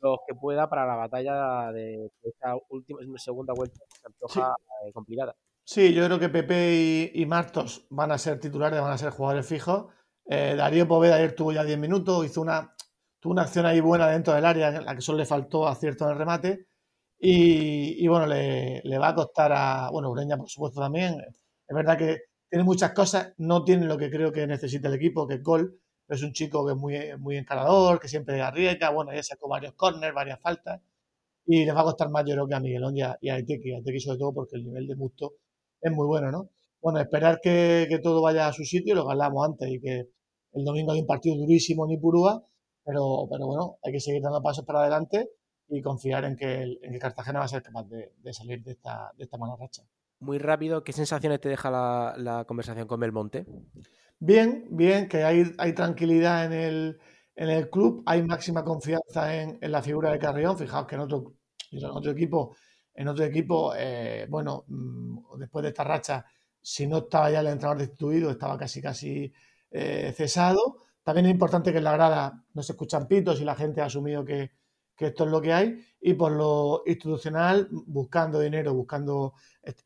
los 0.00 0.18
que 0.26 0.34
pueda 0.34 0.68
para 0.68 0.86
la 0.86 0.96
batalla 0.96 1.72
de 1.72 2.10
esta 2.22 2.56
última 2.70 3.00
segunda 3.16 3.52
vuelta 3.54 3.80
que 3.88 3.98
se 3.98 4.06
antoja 4.06 4.54
eh, 4.84 4.92
complicada. 4.92 5.34
Sí, 5.64 5.92
yo 5.92 6.04
creo 6.06 6.18
que 6.18 6.30
Pepe 6.30 7.10
y, 7.14 7.26
Martos 7.26 7.86
van 7.90 8.10
a 8.10 8.18
ser 8.18 8.40
titulares, 8.40 8.80
van 8.80 8.92
a 8.92 8.98
ser 8.98 9.10
jugadores 9.10 9.46
fijos. 9.46 9.92
Eh, 10.24 10.54
Darío 10.56 10.88
Poveda 10.88 11.16
ayer 11.16 11.34
tuvo 11.34 11.52
ya 11.52 11.62
10 11.62 11.78
minutos, 11.78 12.24
hizo 12.24 12.40
una, 12.40 12.74
tuvo 13.20 13.32
una 13.32 13.42
acción 13.42 13.66
ahí 13.66 13.80
buena 13.80 14.08
dentro 14.08 14.32
del 14.34 14.46
área, 14.46 14.68
en 14.68 14.84
la 14.86 14.94
que 14.94 15.02
solo 15.02 15.18
le 15.18 15.26
faltó 15.26 15.68
acierto 15.68 16.04
en 16.04 16.12
el 16.12 16.18
remate. 16.18 16.68
Y, 17.20 18.06
bueno, 18.08 18.26
le, 18.26 18.98
va 18.98 19.08
a 19.08 19.14
costar 19.14 19.52
a, 19.52 19.90
bueno, 19.90 20.10
Ureña 20.10 20.36
por 20.36 20.48
supuesto 20.48 20.80
también. 20.80 21.16
Es 21.20 21.74
verdad 21.74 21.98
que 21.98 22.18
tiene 22.48 22.64
muchas 22.64 22.92
cosas, 22.92 23.34
no 23.38 23.64
tiene 23.64 23.86
lo 23.86 23.98
que 23.98 24.10
creo 24.10 24.32
que 24.32 24.46
necesita 24.46 24.88
el 24.88 24.94
equipo, 24.94 25.26
que 25.26 25.34
es 25.34 25.42
gol. 25.42 25.78
Es 26.08 26.22
un 26.22 26.32
chico 26.32 26.64
que 26.66 26.72
es 26.72 26.78
muy, 26.78 26.96
muy 27.18 27.36
encarador, 27.36 28.00
que 28.00 28.08
siempre 28.08 28.40
arriesga, 28.40 28.90
bueno, 28.90 29.12
ya 29.12 29.22
sacó 29.22 29.48
varios 29.48 29.74
corners, 29.74 30.14
varias 30.14 30.40
faltas. 30.40 30.80
Y 31.46 31.64
le 31.64 31.72
va 31.72 31.80
a 31.82 31.84
costar 31.84 32.10
más, 32.10 32.24
yo 32.26 32.34
creo, 32.34 32.48
que 32.48 32.54
a 32.54 32.60
Miguelón 32.60 32.96
y 32.96 33.02
a, 33.02 33.16
y 33.20 33.28
a 33.30 33.38
Eteki, 33.38 34.00
sobre 34.00 34.18
todo 34.18 34.32
porque 34.34 34.56
el 34.56 34.64
nivel 34.64 34.86
de 34.86 34.96
Musto 34.96 35.34
es 35.80 35.92
muy 35.92 36.06
bueno, 36.06 36.30
¿no? 36.30 36.50
Bueno, 36.80 37.00
esperar 37.00 37.40
que, 37.42 38.00
todo 38.02 38.22
vaya 38.22 38.48
a 38.48 38.52
su 38.52 38.64
sitio, 38.64 38.94
lo 38.94 39.06
que 39.06 39.12
hablamos 39.12 39.46
antes, 39.46 39.68
y 39.68 39.80
que 39.80 40.08
el 40.52 40.64
domingo 40.64 40.92
hay 40.92 41.00
un 41.00 41.06
partido 41.06 41.36
durísimo 41.36 41.86
en 41.86 41.92
Ipurúa, 41.92 42.44
pero, 42.84 43.26
pero 43.30 43.46
bueno, 43.46 43.78
hay 43.82 43.92
que 43.92 44.00
seguir 44.00 44.22
dando 44.22 44.42
pasos 44.42 44.64
para 44.64 44.80
adelante 44.80 45.30
y 45.68 45.82
confiar 45.82 46.24
en 46.24 46.36
que, 46.36 46.62
en 46.82 46.92
que 46.92 46.98
Cartagena 46.98 47.40
va 47.40 47.44
a 47.44 47.48
ser 47.48 47.62
capaz 47.62 47.84
de, 47.88 48.32
salir 48.32 48.62
de 48.62 48.72
esta, 48.72 49.12
de 49.16 49.24
esta 49.24 49.36
mala 49.36 49.56
racha. 49.56 49.82
Muy 50.20 50.38
rápido, 50.38 50.82
¿qué 50.82 50.92
sensaciones 50.92 51.40
te 51.40 51.48
deja 51.48 51.70
la, 51.70 52.44
conversación 52.46 52.88
con 52.88 53.00
Belmonte? 53.00 53.46
Bien, 54.20 54.66
bien, 54.70 55.08
que 55.08 55.22
hay, 55.22 55.52
hay 55.58 55.72
tranquilidad 55.74 56.44
en 56.46 56.52
el, 56.52 56.98
en 57.36 57.48
el 57.50 57.70
club, 57.70 58.02
hay 58.06 58.22
máxima 58.22 58.64
confianza 58.64 59.34
en, 59.36 59.58
la 59.60 59.80
figura 59.82 60.10
de 60.10 60.18
Carrión. 60.18 60.58
Fijaos 60.58 60.86
que 60.86 60.96
en 60.96 61.02
otro, 61.02 61.34
en 61.70 61.84
otro 61.84 62.10
equipo, 62.10 62.56
en 62.94 63.08
otro 63.08 63.24
equipo, 63.24 63.74
eh, 63.76 64.26
bueno, 64.28 64.64
mm, 64.66 65.38
después 65.38 65.62
de 65.62 65.68
esta 65.68 65.84
racha, 65.84 66.24
si 66.60 66.86
no 66.88 66.98
estaba 66.98 67.30
ya 67.30 67.40
el 67.40 67.46
entrenador 67.46 67.78
destituido, 67.78 68.30
estaba 68.30 68.58
casi 68.58 68.82
casi 68.82 69.32
eh, 69.70 70.12
cesado. 70.16 70.78
También 71.04 71.26
es 71.26 71.32
importante 71.32 71.70
que 71.72 71.78
en 71.78 71.84
la 71.84 71.92
grada 71.92 72.44
no 72.54 72.62
se 72.62 72.72
escuchan 72.72 73.06
pitos 73.06 73.40
y 73.40 73.44
la 73.44 73.54
gente 73.54 73.80
ha 73.80 73.86
asumido 73.86 74.24
que, 74.24 74.50
que 74.96 75.06
esto 75.06 75.24
es 75.24 75.30
lo 75.30 75.40
que 75.40 75.52
hay, 75.52 75.80
y 76.00 76.14
por 76.14 76.32
lo 76.32 76.82
institucional, 76.86 77.68
buscando 77.70 78.40
dinero, 78.40 78.74
buscando, 78.74 79.34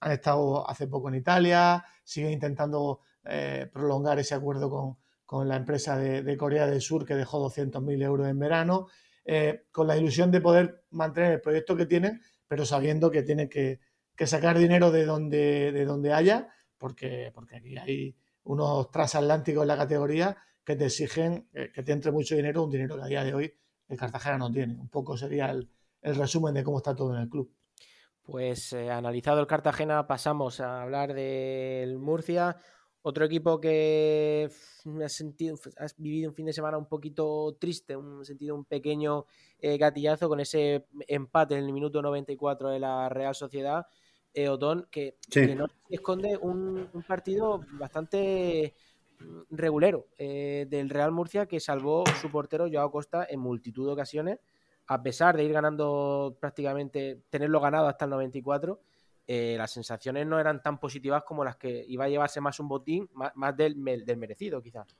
han 0.00 0.12
estado 0.12 0.68
hace 0.68 0.86
poco 0.88 1.08
en 1.10 1.16
Italia, 1.16 1.84
siguen 2.02 2.32
intentando 2.32 3.00
eh, 3.25 3.69
prolongar 3.73 4.19
ese 4.19 4.35
acuerdo 4.35 4.71
con, 4.71 4.97
con 5.33 5.49
la 5.49 5.57
empresa 5.57 5.97
de, 5.97 6.37
Corea 6.37 6.67
del 6.67 6.83
Sur 6.83 7.07
que 7.07 7.14
dejó 7.14 7.43
200.000 7.49 8.02
euros 8.02 8.29
en 8.29 8.38
verano, 8.38 8.88
eh, 9.25 9.64
con 9.73 9.87
la 9.87 9.97
ilusión 9.97 10.31
de 10.31 10.43
poder 10.43 10.85
mantener 10.91 11.33
el 11.33 11.41
proyecto 11.41 11.75
que 11.75 11.87
tienen, 11.87 12.21
pero 12.47 12.67
sabiendo 12.67 13.11
que 13.11 13.23
tienen 13.23 13.49
que, 13.49 13.81
que 14.14 14.26
sacar 14.26 14.59
dinero 14.59 14.91
de 14.91 15.07
donde, 15.07 15.73
de 15.73 15.85
donde 15.87 16.12
haya, 16.12 16.49
porque, 16.76 17.31
porque 17.35 17.57
aquí 17.57 17.79
hay 17.79 18.14
unos 18.45 18.91
transatlánticos 18.91 19.62
en 19.62 19.69
la 19.69 19.76
categoría 19.79 20.37
que 20.64 20.76
te 20.76 20.85
exigen 20.85 21.49
eh, 21.55 21.71
que 21.73 21.83
te 21.83 21.93
entre 21.93 22.12
mucho 22.12 22.37
dinero, 22.37 22.64
un 22.64 22.71
dinero 22.71 22.97
que 22.97 23.02
a 23.02 23.07
día 23.07 23.25
de 23.25 23.33
hoy 23.33 23.55
el 23.88 23.97
Cartagena 23.97 24.37
no 24.37 24.52
tiene. 24.52 24.75
Un 24.75 24.91
poco 24.91 25.17
sería 25.17 25.50
el, 25.50 25.71
resumen 26.02 26.52
de 26.52 26.62
cómo 26.62 26.76
está 26.76 26.95
todo 26.95 27.14
en 27.14 27.23
el 27.23 27.31
club. 27.31 27.50
Pues 28.23 28.75
analizado 28.75 29.41
el 29.41 29.47
Cartagena, 29.47 30.07
pasamos 30.07 30.61
a 30.61 30.83
hablar 30.83 31.14
del 31.14 31.99
Murcia. 31.99 32.59
Otro 33.02 33.25
equipo 33.25 33.61
que 33.61 34.49
ha, 35.02 35.09
sentido, 35.09 35.56
vivido 35.97 36.30
un 36.30 36.35
fin 36.37 36.47
de 36.47 36.52
semana 36.52 36.78
un 36.78 36.87
poquito 36.87 37.56
triste, 37.59 37.97
un 37.97 38.25
sentido 38.25 38.54
un 38.54 38.64
pequeño 38.64 39.26
eh, 39.59 39.76
gatillazo 39.76 40.28
con 40.28 40.38
ese 40.38 40.87
empate 41.09 41.56
en 41.56 41.64
el 41.64 41.73
minuto 41.73 42.00
94 42.00 42.71
de 42.71 42.78
la 42.78 43.09
Real 43.09 43.35
Sociedad. 43.35 43.87
Eh, 44.35 44.49
Otón, 44.49 44.87
que, 44.90 45.16
no 45.56 45.66
esconde 45.90 46.38
un, 46.38 46.88
un 46.92 47.02
partido 47.02 47.61
bastante 47.73 48.75
regulero 49.50 50.09
eh, 50.18 50.66
del 50.68 50.90
Real 50.90 51.12
Murcia 51.12 51.47
que 51.47 51.61
salvó 51.61 52.04
su 52.21 52.30
portero 52.30 52.68
Joao 52.71 52.90
Costa 52.90 53.26
en 53.28 53.40
multitud 53.40 53.87
de 53.87 53.92
ocasiones, 53.92 54.38
a 54.87 55.02
pesar 55.02 55.37
de 55.37 55.44
ir 55.44 55.52
ganando 55.52 56.37
prácticamente, 56.40 57.23
tenerlo 57.30 57.61
ganado 57.61 57.87
hasta 57.87 58.04
el 58.04 58.11
94. 58.12 58.80
Eh, 59.26 59.55
las 59.57 59.71
sensaciones 59.71 60.26
no 60.26 60.41
eran 60.41 60.62
tan 60.62 60.79
positivas 60.79 61.23
como 61.25 61.45
las 61.45 61.57
que 61.57 61.85
iba 61.88 62.05
a 62.05 62.09
llevarse 62.09 62.41
más 62.41 62.59
un 62.61 62.69
botín, 62.69 63.09
más, 63.14 63.57
del, 63.57 63.76
merecido, 63.76 64.62
quizás. 64.62 64.97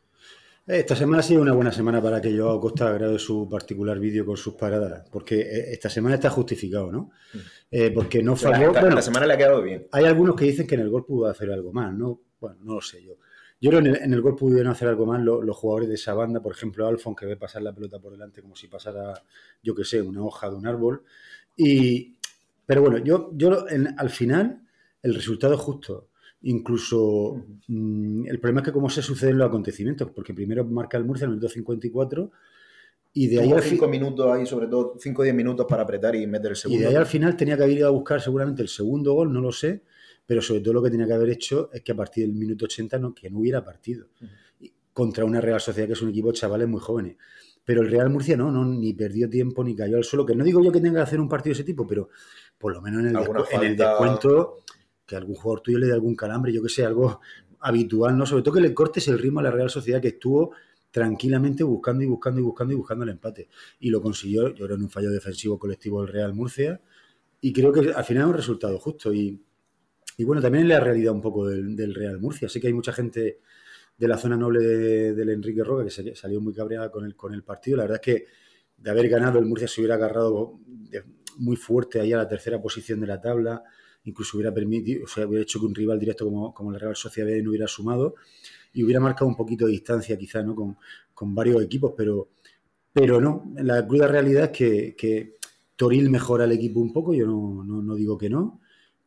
Esta 0.65 0.95
semana 0.95 1.19
ha 1.19 1.23
sido 1.23 1.43
una 1.43 1.53
buena 1.53 1.73
semana 1.73 2.01
para 2.01 2.21
que 2.21 2.37
Joao 2.37 2.61
Costa 2.61 2.93
grabe 2.93 3.19
su 3.19 3.49
particular 3.49 3.99
vídeo 3.99 4.25
con 4.25 4.37
sus 4.37 4.55
paradas, 4.55 5.09
porque 5.11 5.41
eh, 5.41 5.73
esta 5.73 5.91
semana 5.91 6.15
está 6.15 6.31
justificado, 6.31 6.93
¿no? 6.93 7.11
Mm. 7.35 7.95
porque 7.95 8.23
no 8.23 8.37
falló. 8.37 8.73
La, 8.73 9.03
semana 9.03 9.27
le 9.27 9.35
ha 9.35 9.37
quedado 9.37 9.61
bien. 9.61 9.89
Hay 9.91 10.05
algunos 10.05 10.37
que 10.37 10.45
dicen 10.45 10.67
que 10.67 10.77
en 10.77 10.83
el 10.83 10.91
gol 10.91 11.05
pudo 11.05 11.27
hacer 11.27 11.51
algo 11.51 11.73
más, 11.73 11.93
¿no? 11.93 12.21
Bueno, 12.41 12.59
no 12.63 12.75
lo 12.75 12.81
sé 12.81 13.03
yo. 13.03 13.15
Yo 13.63 13.71
creo 13.71 13.81
que 13.81 13.91
en 13.91 14.13
el, 14.13 14.21
gol 14.21 14.35
pudieron 14.35 14.73
hacer 14.73 14.89
algo 14.89 15.07
más 15.07 15.21
los, 15.21 15.57
jugadores 15.57 15.89
de 15.89 15.95
esa 15.95 16.15
banda, 16.15 16.43
por 16.43 16.53
ejemplo, 16.53 16.85
Alfon, 16.85 17.15
que 17.15 17.27
ve 17.27 17.37
pasar 17.37 17.63
la 17.63 17.73
pelota 17.73 18.01
por 18.01 18.11
delante 18.11 18.43
como 18.43 18.57
si 18.57 18.67
pasara, 18.67 19.23
yo 19.63 19.73
qué 19.73 19.85
sé, 19.85 20.03
una 20.03 20.21
hoja 20.21 20.51
de 20.51 20.57
un 20.57 20.67
árbol. 20.67 21.05
Y, 21.57 22.17
pero 22.73 22.83
bueno, 22.83 23.05
yo, 23.05 23.31
yo 23.35 23.67
al 23.99 24.11
final 24.11 24.63
el 25.03 25.15
resultado 25.15 25.55
es 25.55 25.61
justo. 25.61 26.09
Incluso 26.43 27.45
mm, 27.69 28.27
el 28.27 28.41
problema 28.41 28.61
es 28.63 28.67
que 28.67 28.73
cómo 28.73 28.89
se 28.89 29.03
suceden 29.03 29.37
los 29.37 29.49
acontecimientos, 29.49 30.11
porque 30.11 30.33
primero 30.33 30.65
marca 30.65 30.97
el 30.97 31.05
Murcia 31.05 31.25
en 31.25 31.33
el 31.33 31.37
minuto 31.37 31.53
54 31.53 32.31
y 33.15 33.27
de 33.27 33.41
ahí 33.41 33.53
al 33.53 33.63
cinco 33.63 33.89
minutos 33.89 34.27
ahí, 34.33 34.47
sobre 34.47 34.69
todo 34.69 34.95
5 34.99 35.21
o 35.21 35.23
10 35.23 35.35
minutos 35.35 35.67
para 35.69 35.83
apretar 35.83 36.17
y 36.17 36.27
meter 36.27 36.53
el 36.53 36.57
segundo. 36.57 36.81
Y 36.81 36.83
de 36.83 36.89
ahí 36.89 36.95
al 36.95 37.05
final 37.05 37.37
tenía 37.37 37.59
que 37.59 37.65
haber 37.65 37.77
ido 37.77 37.87
a 37.87 37.91
buscar 37.91 38.23
seguramente 38.23 38.63
el 38.63 38.69
segundo 38.69 39.13
gol, 39.13 39.31
no 39.31 39.43
lo 39.43 39.53
sé, 39.53 39.83
pero 40.25 40.41
sobre 40.41 40.63
todo 40.63 40.73
lo 40.73 40.83
que 40.83 40.91
tenía 40.91 41.07
que 41.07 41.13
haber 41.13 41.29
hecho 41.29 41.69
es 41.75 41.83
que 41.83 41.93
a 41.93 41.95
partir 41.95 42.27
del 42.27 42.35
minuto 42.35 42.65
80 42.65 42.99
no, 42.99 43.15
que 43.15 43.29
no 43.29 43.41
hubiera 43.41 43.63
partido 43.63 44.09
contra 44.95 45.25
una 45.27 45.43
Real 45.43 45.61
Sociedad 45.61 45.87
que 45.87 45.93
es 45.93 46.03
un 46.03 46.09
equipo 46.09 46.29
de 46.29 46.35
chavales 46.35 46.69
muy 46.69 46.81
jóvenes. 46.81 47.17
Pero 47.65 47.83
el 47.83 47.91
Real 47.91 48.11
Murcia 48.11 48.37
no, 48.37 48.51
no, 48.51 48.65
ni 48.65 48.93
perdió 48.93 49.29
tiempo 49.31 49.63
ni 49.63 49.77
cayó 49.77 49.97
al 49.97 50.05
suelo. 50.05 50.27
Que 50.27 50.35
no 50.35 50.45
digo 50.45 50.63
yo 50.63 50.73
que 50.73 50.81
tenga 50.81 50.97
que 50.97 51.03
hacer 51.03 51.21
un 51.21 51.29
partido 51.29 51.55
de 51.55 51.61
ese 51.61 51.65
tipo, 51.65 51.87
pero 51.87 52.09
por 52.59 52.73
lo 52.73 52.81
menos 52.81 53.01
en 53.01 53.17
el, 53.63 53.77
descuento, 53.77 54.59
que 55.07 55.17
algún 55.17 55.35
jugador 55.35 55.61
tuyo 55.61 55.79
le 55.79 55.87
dé 55.87 55.93
algún 55.93 56.17
calambre, 56.17 56.53
yo 56.53 56.63
que 56.63 56.69
sé, 56.69 56.85
algo 56.85 57.21
habitual, 57.61 58.17
¿no? 58.17 58.27
Sobre 58.27 58.43
todo 58.43 58.55
que 58.55 58.61
le 58.61 58.75
cortes 58.75 59.07
el 59.09 59.19
ritmo 59.19 59.41
a 59.41 59.45
la 59.45 59.51
Real 59.51 59.71
Sociedad 59.71 60.01
que 60.01 60.09
estuvo 60.09 60.53
tranquilamente 60.93 61.65
buscando 61.65 62.05
y 62.05 62.07
buscando 62.07 62.41
y 62.41 62.45
buscando 62.45 62.73
y 62.75 62.77
buscando 62.77 63.05
el 63.05 63.11
empate. 63.11 63.49
Y 63.81 63.91
lo 63.91 64.01
consiguió, 64.03 64.49
yo 64.55 64.67
creo, 64.67 64.77
en 64.77 64.83
un 64.83 64.91
fallo 64.91 65.11
defensivo 65.11 65.59
colectivo 65.59 66.03
del 66.03 66.13
Real 66.13 66.35
Murcia. 66.35 66.81
Y 67.41 67.53
creo 67.53 67.73
que 67.73 67.93
al 67.93 68.05
final 68.05 68.25
es 68.25 68.29
un 68.29 68.35
resultado 68.35 68.79
justo. 68.79 69.13
Y, 69.13 69.43
y 70.19 70.25
bueno, 70.25 70.43
también 70.43 70.69
la 70.69 70.81
realidad 70.81 71.15
un 71.15 71.23
poco 71.23 71.49
del, 71.49 71.95
Real 71.95 72.21
Murcia. 72.21 72.49
Sé 72.49 72.61
que 72.61 72.67
hay 72.67 72.75
mucha 72.75 72.93
gente 72.93 73.41
de 74.03 74.09
la 74.09 74.19
zona 74.19 74.37
noble 74.37 75.15
del 75.15 75.31
Enrique 75.31 75.63
Roca 75.63 75.85
que 75.85 76.17
salió 76.17 76.41
muy 76.41 76.53
cabreada 76.53 76.91
con 76.91 77.05
el, 77.05 77.15
con 77.15 77.33
el 77.33 77.45
partido. 77.45 77.77
La 77.77 77.85
verdad 77.85 78.01
es 78.05 78.15
que 78.15 78.27
de 78.77 78.91
haber 78.91 79.09
ganado 79.09 79.39
el 79.39 79.45
Murcia 79.45 79.69
se 79.69 79.81
hubiera 79.81 79.95
agarrado 79.95 80.59
muy 81.39 81.55
fuerte 81.55 82.01
ahí 82.01 82.13
a 82.13 82.17
la 82.17 82.27
tercera 82.27 82.61
posición 82.61 82.99
de 82.99 83.07
la 83.07 83.21
tabla. 83.21 83.63
Incluso 84.03 84.37
hubiera 84.37 84.53
permitido, 84.53 85.05
o 85.05 85.07
sea, 85.07 85.25
hubiera 85.25 85.45
hecho 85.45 85.61
que 85.61 85.67
un 85.67 85.75
rival 85.77 86.01
directo 86.01 86.25
como, 86.25 86.53
como 86.53 86.73
la 86.73 86.81
Real 86.81 86.97
Sociedad 86.97 87.31
no 87.45 87.51
hubiera 87.51 87.69
sumado 87.69 88.17
y 88.73 88.83
hubiera 88.83 88.99
marcado 88.99 89.29
un 89.29 89.37
poquito 89.37 89.67
de 89.67 89.71
distancia 89.71 90.19
quizá 90.19 90.43
¿no? 90.43 90.57
con, 90.57 90.77
varios 91.33 91.63
equipos, 91.63 91.95
pero, 91.97 92.31
pero 92.93 93.21
no. 93.21 93.53
La 93.59 93.87
cruda 93.87 94.09
realidad 94.09 94.51
es 94.53 94.97
que, 94.97 95.37
Toril 95.77 96.11
mejora 96.11 96.45
el 96.45 96.53
equipo 96.53 96.81
un 96.81 96.93
poco, 96.93 97.15
yo 97.15 97.25
no, 97.25 97.63
no 97.65 97.95
digo 97.95 98.19
que 98.19 98.29
no 98.29 98.63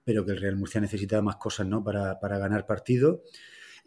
pero 0.05 0.23
que 0.23 0.31
el 0.31 0.37
Real 0.37 0.55
Murcia 0.55 0.79
necesita 0.79 1.21
más 1.21 1.35
cosas 1.37 1.67
¿no? 1.67 1.83
para, 1.83 2.37
ganar 2.37 2.65
partido. 2.65 3.23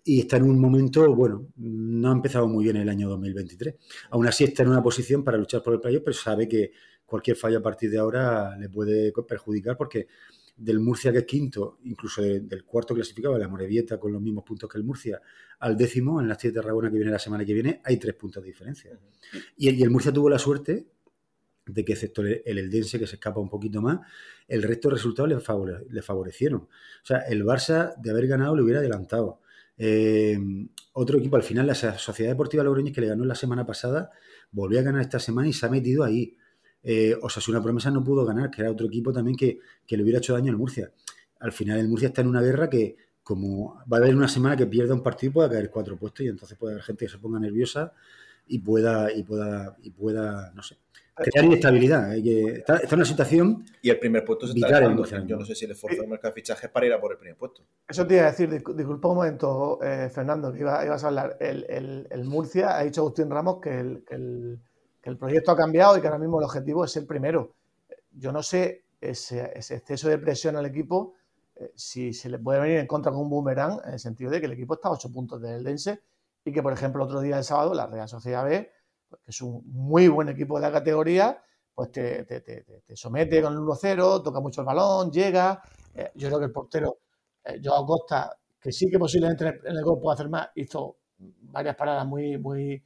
Y 0.08 0.20
está 0.20 0.38
en 0.38 0.44
un 0.44 0.58
momento, 0.58 1.14
bueno, 1.14 1.48
no 1.56 2.08
ha 2.08 2.12
empezado 2.12 2.48
muy 2.48 2.64
bien 2.64 2.76
el 2.76 2.88
año 2.88 3.10
2023. 3.10 3.74
Aún 4.10 4.26
así 4.26 4.44
está 4.44 4.62
en 4.62 4.70
una 4.70 4.82
posición 4.82 5.22
para 5.22 5.36
luchar 5.36 5.62
por 5.62 5.74
el 5.74 5.80
playoff, 5.80 6.02
pero 6.02 6.16
sabe 6.16 6.48
que 6.48 6.72
cualquier 7.04 7.36
fallo 7.36 7.58
a 7.58 7.62
partir 7.62 7.90
de 7.90 7.98
ahora 7.98 8.56
le 8.56 8.70
puede 8.70 9.12
perjudicar 9.12 9.76
porque 9.76 10.06
del 10.56 10.80
Murcia 10.80 11.12
que 11.12 11.18
es 11.18 11.24
quinto, 11.26 11.78
incluso 11.84 12.22
del 12.22 12.64
cuarto 12.64 12.94
clasificado, 12.94 13.36
la 13.36 13.48
Morevieta 13.48 14.00
con 14.00 14.10
los 14.10 14.22
mismos 14.22 14.44
puntos 14.44 14.70
que 14.70 14.78
el 14.78 14.84
Murcia, 14.84 15.20
al 15.58 15.76
décimo, 15.76 16.22
en 16.22 16.28
la 16.28 16.36
de 16.36 16.52
Tarragona 16.52 16.90
que 16.90 16.96
viene 16.96 17.10
la 17.10 17.18
semana 17.18 17.44
que 17.44 17.52
viene, 17.52 17.82
hay 17.84 17.98
tres 17.98 18.14
puntos 18.14 18.42
de 18.42 18.48
diferencia. 18.48 18.98
y 19.58 19.82
el 19.82 19.90
Murcia 19.90 20.10
tuvo 20.10 20.30
la 20.30 20.38
suerte 20.38 20.86
de 21.66 21.84
que 21.84 21.92
excepto 21.92 22.22
el, 22.22 22.40
Eldense, 22.46 22.98
que 22.98 23.06
se 23.06 23.16
escapa 23.16 23.40
un 23.40 23.50
poquito 23.50 23.82
más, 23.82 24.00
el 24.48 24.62
resto 24.62 24.88
de 24.88 24.94
resultados 24.94 25.30
le, 25.90 26.02
favorecieron. 26.02 26.62
O 26.62 27.06
sea, 27.06 27.18
el 27.28 27.44
Barça, 27.44 27.94
de 27.96 28.10
haber 28.10 28.26
ganado, 28.26 28.56
le 28.56 28.62
hubiera 28.62 28.80
adelantado. 28.80 29.40
Eh, 29.78 30.36
otro 30.92 31.18
equipo, 31.18 31.36
al 31.36 31.42
final, 31.42 31.66
la 31.66 31.74
Sociedad 31.74 32.32
Deportiva 32.32 32.64
Logroñés, 32.64 32.92
que 32.92 33.00
le 33.00 33.06
ganó 33.06 33.24
la 33.24 33.36
semana 33.36 33.64
pasada, 33.64 34.10
volvió 34.50 34.80
a 34.80 34.82
ganar 34.82 35.00
esta 35.00 35.20
semana 35.20 35.48
y 35.48 35.52
se 35.52 35.64
ha 35.64 35.68
metido 35.68 36.02
ahí. 36.04 36.36
Eh, 36.82 37.16
o 37.22 37.30
sea, 37.30 37.42
si 37.42 37.50
una 37.50 37.62
promesa 37.62 37.90
no 37.90 38.02
pudo 38.02 38.24
ganar, 38.24 38.50
que 38.50 38.62
era 38.62 38.70
otro 38.70 38.86
equipo 38.86 39.12
también 39.12 39.36
que, 39.36 39.60
le 39.88 40.02
hubiera 40.02 40.18
hecho 40.18 40.32
daño 40.32 40.50
al 40.50 40.58
Murcia. 40.58 40.92
Al 41.40 41.52
final, 41.52 41.78
el 41.78 41.88
Murcia 41.88 42.08
está 42.08 42.22
en 42.22 42.28
una 42.28 42.42
guerra 42.42 42.68
que, 42.68 42.96
como 43.22 43.76
va 43.90 43.98
a 43.98 44.00
haber 44.00 44.16
una 44.16 44.28
semana 44.28 44.56
que 44.56 44.66
pierda 44.66 44.94
un 44.94 45.02
partido 45.02 45.30
y 45.30 45.34
pueda 45.34 45.50
caer 45.50 45.70
cuatro 45.70 45.96
puestos 45.96 46.26
y 46.26 46.28
entonces 46.28 46.58
puede 46.58 46.74
haber 46.74 46.84
gente 46.84 47.04
que 47.06 47.12
se 47.12 47.18
ponga 47.18 47.38
nerviosa 47.38 47.92
y 48.46 48.58
pueda, 48.60 49.12
y 49.12 49.22
pueda, 49.22 49.76
y 49.82 49.90
pueda, 49.90 50.50
no 50.54 50.62
sé, 50.62 50.78
crear 51.18 51.44
inestabilidad. 51.44 52.14
está, 52.14 52.80
en 52.82 52.94
una 52.94 53.04
situación. 53.04 53.64
Y 53.82 53.90
el 53.90 53.98
primer 53.98 54.24
puesto 54.24 54.46
se 54.46 54.54
está 54.54 54.80
dejando. 54.80 55.04
Yo 55.26 55.36
no 55.36 55.44
sé 55.44 55.54
si 55.54 55.66
le 55.66 55.74
esfuerzo 55.74 56.02
el 56.02 56.08
mercado 56.08 56.32
de 56.32 56.40
fichajes 56.40 56.70
para 56.70 56.86
ir 56.86 56.92
a 56.92 57.00
por 57.00 57.12
el 57.12 57.18
primer 57.18 57.36
puesto. 57.36 57.62
Eso 57.88 58.06
te 58.06 58.14
iba 58.14 58.24
a 58.24 58.30
decir, 58.30 58.50
disculpa 58.50 59.08
un 59.08 59.16
momento, 59.16 59.78
eh, 59.82 60.08
Fernando, 60.10 60.52
que 60.52 60.60
ibas 60.60 61.04
a 61.04 61.06
hablar. 61.06 61.36
El, 61.40 62.24
Murcia 62.24 62.76
ha 62.76 62.84
dicho 62.84 63.02
Agustín 63.02 63.30
Ramos 63.30 63.60
que 63.60 63.78
el, 63.78 64.04
que 64.06 65.10
el, 65.10 65.16
proyecto 65.18 65.52
ha 65.52 65.56
cambiado 65.56 65.96
y 65.96 66.00
que 66.00 66.06
ahora 66.06 66.18
mismo 66.18 66.38
el 66.38 66.44
objetivo 66.44 66.84
es 66.84 66.96
el 66.96 67.06
primero. 67.06 67.54
Yo 68.12 68.32
no 68.32 68.42
sé 68.42 68.84
ese, 69.00 69.52
ese 69.54 69.76
exceso 69.76 70.08
de 70.08 70.18
presión 70.18 70.56
al 70.56 70.66
equipo 70.66 71.14
eh, 71.58 71.72
si 71.74 72.12
se 72.12 72.28
le 72.28 72.38
puede 72.38 72.60
venir 72.60 72.78
en 72.78 72.86
contra 72.86 73.10
con 73.10 73.22
un 73.22 73.30
boomerang, 73.30 73.80
en 73.84 73.94
el 73.94 73.98
sentido 73.98 74.30
de 74.30 74.40
que 74.40 74.46
el 74.46 74.52
equipo 74.52 74.74
está 74.74 74.88
a 74.88 74.92
8 74.92 75.12
puntos 75.12 75.40
del 75.42 75.64
Dense 75.64 76.00
y 76.44 76.52
que, 76.52 76.62
por 76.62 76.72
ejemplo, 76.72 77.04
otro 77.04 77.20
día 77.20 77.36
del 77.36 77.44
sábado, 77.44 77.74
la 77.74 77.86
Real 77.86 78.08
Sociedad 78.08 78.44
B, 78.44 78.70
que 79.10 79.30
es 79.30 79.40
un 79.42 79.62
muy 79.66 80.08
buen 80.08 80.28
equipo 80.28 80.56
de 80.56 80.62
la 80.62 80.72
categoría, 80.72 81.42
pues 81.74 81.92
te, 81.92 82.64
somete 82.94 83.42
con 83.42 83.52
el 83.52 83.60
1-0, 83.60 84.22
toca 84.22 84.40
mucho 84.40 84.62
el 84.62 84.66
balón, 84.66 85.10
llega. 85.10 85.62
Eh, 85.94 86.10
yo 86.14 86.28
creo 86.28 86.38
que 86.40 86.46
el 86.46 86.52
portero, 86.52 86.98
eh, 87.44 87.60
Joao 87.62 87.86
Costa, 87.86 88.36
que 88.60 88.72
sí 88.72 88.90
que 88.90 88.98
posiblemente 88.98 89.46
en 89.46 89.76
el, 89.76 89.84
gol 89.84 90.00
puede 90.00 90.14
hacer 90.14 90.28
más, 90.28 90.48
hizo 90.56 90.96
varias 91.18 91.76
paradas 91.76 92.06
muy, 92.06 92.38
muy 92.38 92.82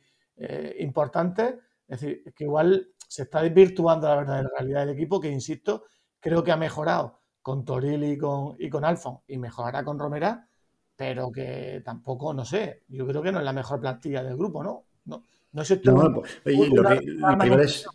importantes. 0.79 1.55
Es 1.87 2.01
decir, 2.01 2.33
que 2.35 2.45
igual 2.45 2.89
se 3.13 3.25
está 3.25 3.43
desvirtuando 3.43 4.09
la 4.09 4.17
verdadera 4.17 4.49
realidad 4.57 4.87
del 4.87 4.97
equipo, 4.97 5.21
que 5.21 5.29
insisto, 5.29 5.85
creo 6.19 6.43
que 6.43 6.51
ha 6.51 6.57
mejorado 6.57 7.19
con 7.43 7.65
Toril 7.65 8.05
y 8.05 8.17
con, 8.17 8.57
y 8.59 8.71
con 8.71 8.85
Alfon 8.85 9.19
y 9.27 9.37
mejorará 9.37 9.85
con 9.85 9.99
Romera, 9.99 10.49
pero 10.97 11.31
que 11.31 11.83
tampoco, 11.85 12.33
no 12.33 12.45
sé, 12.45 12.85
yo 12.89 13.07
creo 13.07 13.23
que 13.23 13.33
no 13.33 13.41
es 13.41 13.45
la 13.45 13.53
mejor 13.53 13.81
plantilla 13.81 14.23
del 14.23 14.37
grupo. 14.37 14.63
No, 15.05 15.25
no 15.53 15.65
sé 15.65 15.77
tú. 15.77 15.91
los, 15.93 16.25
rivales, 16.45 17.87